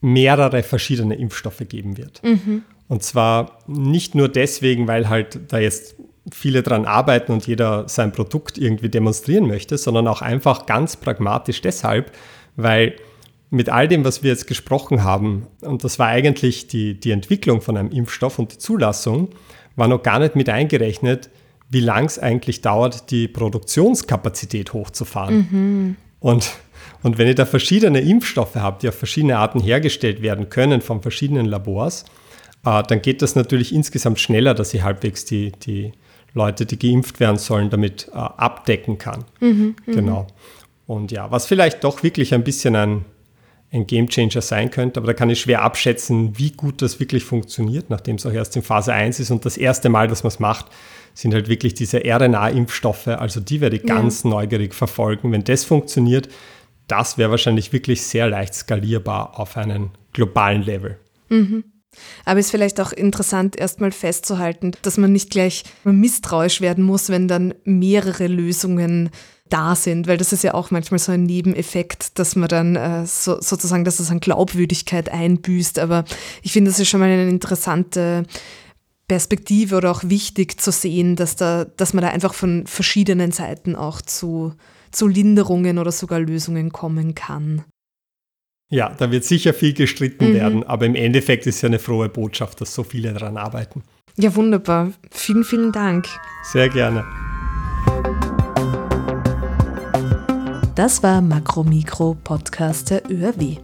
mehrere 0.00 0.62
verschiedene 0.62 1.14
Impfstoffe 1.14 1.62
geben 1.68 1.96
wird. 1.96 2.22
Mhm. 2.22 2.62
Und 2.88 3.02
zwar 3.02 3.58
nicht 3.66 4.14
nur 4.14 4.28
deswegen, 4.28 4.88
weil 4.88 5.08
halt 5.08 5.40
da 5.48 5.58
jetzt 5.58 5.94
viele 6.32 6.62
dran 6.62 6.84
arbeiten 6.84 7.32
und 7.32 7.46
jeder 7.46 7.88
sein 7.88 8.12
Produkt 8.12 8.58
irgendwie 8.58 8.88
demonstrieren 8.88 9.46
möchte, 9.46 9.78
sondern 9.78 10.06
auch 10.08 10.22
einfach 10.22 10.66
ganz 10.66 10.96
pragmatisch 10.96 11.60
deshalb, 11.60 12.12
weil 12.56 12.96
mit 13.50 13.68
all 13.68 13.88
dem, 13.88 14.04
was 14.04 14.22
wir 14.22 14.30
jetzt 14.30 14.46
gesprochen 14.46 15.02
haben, 15.02 15.46
und 15.60 15.82
das 15.82 15.98
war 15.98 16.08
eigentlich 16.08 16.68
die, 16.68 16.98
die 16.98 17.10
Entwicklung 17.10 17.60
von 17.60 17.76
einem 17.76 17.90
Impfstoff 17.90 18.38
und 18.38 18.52
die 18.52 18.58
Zulassung, 18.58 19.30
war 19.76 19.88
noch 19.88 20.02
gar 20.02 20.20
nicht 20.20 20.36
mit 20.36 20.48
eingerechnet, 20.48 21.30
wie 21.68 21.80
lang 21.80 22.04
es 22.04 22.18
eigentlich 22.18 22.60
dauert, 22.60 23.10
die 23.10 23.28
Produktionskapazität 23.28 24.72
hochzufahren. 24.72 25.48
Mhm. 25.50 25.96
Und 26.20 26.52
und 27.02 27.18
wenn 27.18 27.26
ihr 27.26 27.34
da 27.34 27.46
verschiedene 27.46 28.00
Impfstoffe 28.00 28.56
habt, 28.56 28.82
die 28.82 28.88
auf 28.88 28.94
verschiedene 28.94 29.38
Arten 29.38 29.60
hergestellt 29.60 30.22
werden 30.22 30.48
können 30.50 30.80
von 30.80 31.02
verschiedenen 31.02 31.46
Labors, 31.46 32.04
äh, 32.64 32.82
dann 32.82 33.02
geht 33.02 33.22
das 33.22 33.36
natürlich 33.36 33.74
insgesamt 33.74 34.20
schneller, 34.20 34.54
dass 34.54 34.70
sie 34.70 34.82
halbwegs 34.82 35.24
die, 35.24 35.52
die 35.52 35.92
Leute, 36.34 36.66
die 36.66 36.78
geimpft 36.78 37.20
werden 37.20 37.38
sollen, 37.38 37.70
damit 37.70 38.08
äh, 38.12 38.16
abdecken 38.16 38.98
kann. 38.98 39.24
Mhm, 39.40 39.76
mhm. 39.86 39.92
genau. 39.92 40.26
Und 40.86 41.12
ja, 41.12 41.30
was 41.30 41.46
vielleicht 41.46 41.84
doch 41.84 42.02
wirklich 42.02 42.34
ein 42.34 42.44
bisschen 42.44 42.76
ein, 42.76 43.04
ein 43.72 43.86
Gamechanger 43.86 44.42
sein 44.42 44.70
könnte, 44.70 44.98
aber 44.98 45.06
da 45.06 45.14
kann 45.14 45.30
ich 45.30 45.40
schwer 45.40 45.62
abschätzen, 45.62 46.36
wie 46.36 46.50
gut 46.50 46.82
das 46.82 46.98
wirklich 46.98 47.24
funktioniert, 47.24 47.88
nachdem 47.88 48.16
es 48.16 48.26
auch 48.26 48.32
erst 48.32 48.56
in 48.56 48.62
Phase 48.62 48.92
1 48.92 49.20
ist 49.20 49.30
und 49.30 49.44
das 49.44 49.56
erste 49.56 49.88
Mal, 49.88 50.08
dass 50.08 50.24
man 50.24 50.28
es 50.28 50.40
macht, 50.40 50.66
sind 51.14 51.32
halt 51.32 51.48
wirklich 51.48 51.74
diese 51.74 51.98
RNA-Impfstoffe, 52.04 53.08
also 53.08 53.40
die 53.40 53.60
werde 53.60 53.76
ich 53.76 53.84
ganz 53.84 54.24
ja. 54.24 54.30
neugierig 54.30 54.74
verfolgen. 54.74 55.32
Wenn 55.32 55.44
das 55.44 55.64
funktioniert, 55.64 56.28
das 56.90 57.18
wäre 57.18 57.30
wahrscheinlich 57.30 57.72
wirklich 57.72 58.02
sehr 58.02 58.28
leicht 58.28 58.54
skalierbar 58.54 59.38
auf 59.38 59.56
einen 59.56 59.90
globalen 60.12 60.62
Level. 60.62 60.98
Mhm. 61.28 61.64
Aber 62.24 62.38
es 62.38 62.46
ist 62.46 62.50
vielleicht 62.52 62.80
auch 62.80 62.92
interessant, 62.92 63.56
erstmal 63.58 63.92
festzuhalten, 63.92 64.72
dass 64.82 64.96
man 64.96 65.12
nicht 65.12 65.30
gleich 65.30 65.64
misstrauisch 65.84 66.60
werden 66.60 66.84
muss, 66.84 67.08
wenn 67.08 67.28
dann 67.28 67.54
mehrere 67.64 68.26
Lösungen 68.28 69.10
da 69.48 69.74
sind, 69.74 70.06
weil 70.06 70.16
das 70.16 70.32
ist 70.32 70.44
ja 70.44 70.54
auch 70.54 70.70
manchmal 70.70 71.00
so 71.00 71.10
ein 71.10 71.24
Nebeneffekt, 71.24 72.18
dass 72.18 72.36
man 72.36 72.48
dann 72.48 72.76
äh, 72.76 73.04
so, 73.06 73.40
sozusagen, 73.40 73.84
dass 73.84 73.98
es 73.98 74.10
an 74.10 74.20
Glaubwürdigkeit 74.20 75.08
einbüßt. 75.08 75.80
Aber 75.80 76.04
ich 76.42 76.52
finde, 76.52 76.70
das 76.70 76.78
ist 76.78 76.88
schon 76.88 77.00
mal 77.00 77.10
eine 77.10 77.28
interessante 77.28 78.24
Perspektive 79.08 79.76
oder 79.76 79.90
auch 79.90 80.04
wichtig 80.04 80.60
zu 80.60 80.70
sehen, 80.70 81.16
dass, 81.16 81.34
da, 81.34 81.64
dass 81.64 81.94
man 81.94 82.02
da 82.02 82.10
einfach 82.10 82.32
von 82.32 82.66
verschiedenen 82.68 83.32
Seiten 83.32 83.74
auch 83.74 84.00
zu 84.00 84.54
zu 84.90 85.08
Linderungen 85.08 85.78
oder 85.78 85.92
sogar 85.92 86.20
Lösungen 86.20 86.72
kommen 86.72 87.14
kann. 87.14 87.64
Ja, 88.70 88.94
da 88.96 89.10
wird 89.10 89.24
sicher 89.24 89.52
viel 89.52 89.74
gestritten 89.74 90.30
mhm. 90.30 90.34
werden, 90.34 90.62
aber 90.64 90.86
im 90.86 90.94
Endeffekt 90.94 91.46
ist 91.46 91.60
ja 91.62 91.68
eine 91.68 91.80
frohe 91.80 92.08
Botschaft, 92.08 92.60
dass 92.60 92.72
so 92.72 92.84
viele 92.84 93.12
daran 93.12 93.36
arbeiten. 93.36 93.82
Ja, 94.16 94.34
wunderbar. 94.34 94.92
Vielen, 95.10 95.44
vielen 95.44 95.72
Dank. 95.72 96.06
Sehr 96.44 96.68
gerne. 96.68 97.04
Das 100.76 101.02
war 101.02 101.20
Makro-Mikro 101.20 102.16
Podcast 102.22 102.90
der 102.90 103.10
ÖRW. 103.10 103.56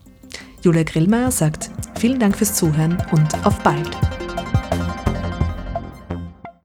Julia 0.61 0.83
Grillmeier 0.83 1.31
sagt 1.31 1.71
vielen 1.99 2.19
Dank 2.19 2.37
fürs 2.37 2.53
Zuhören 2.53 3.03
und 3.11 3.45
auf 3.45 3.57
bald. 3.59 3.89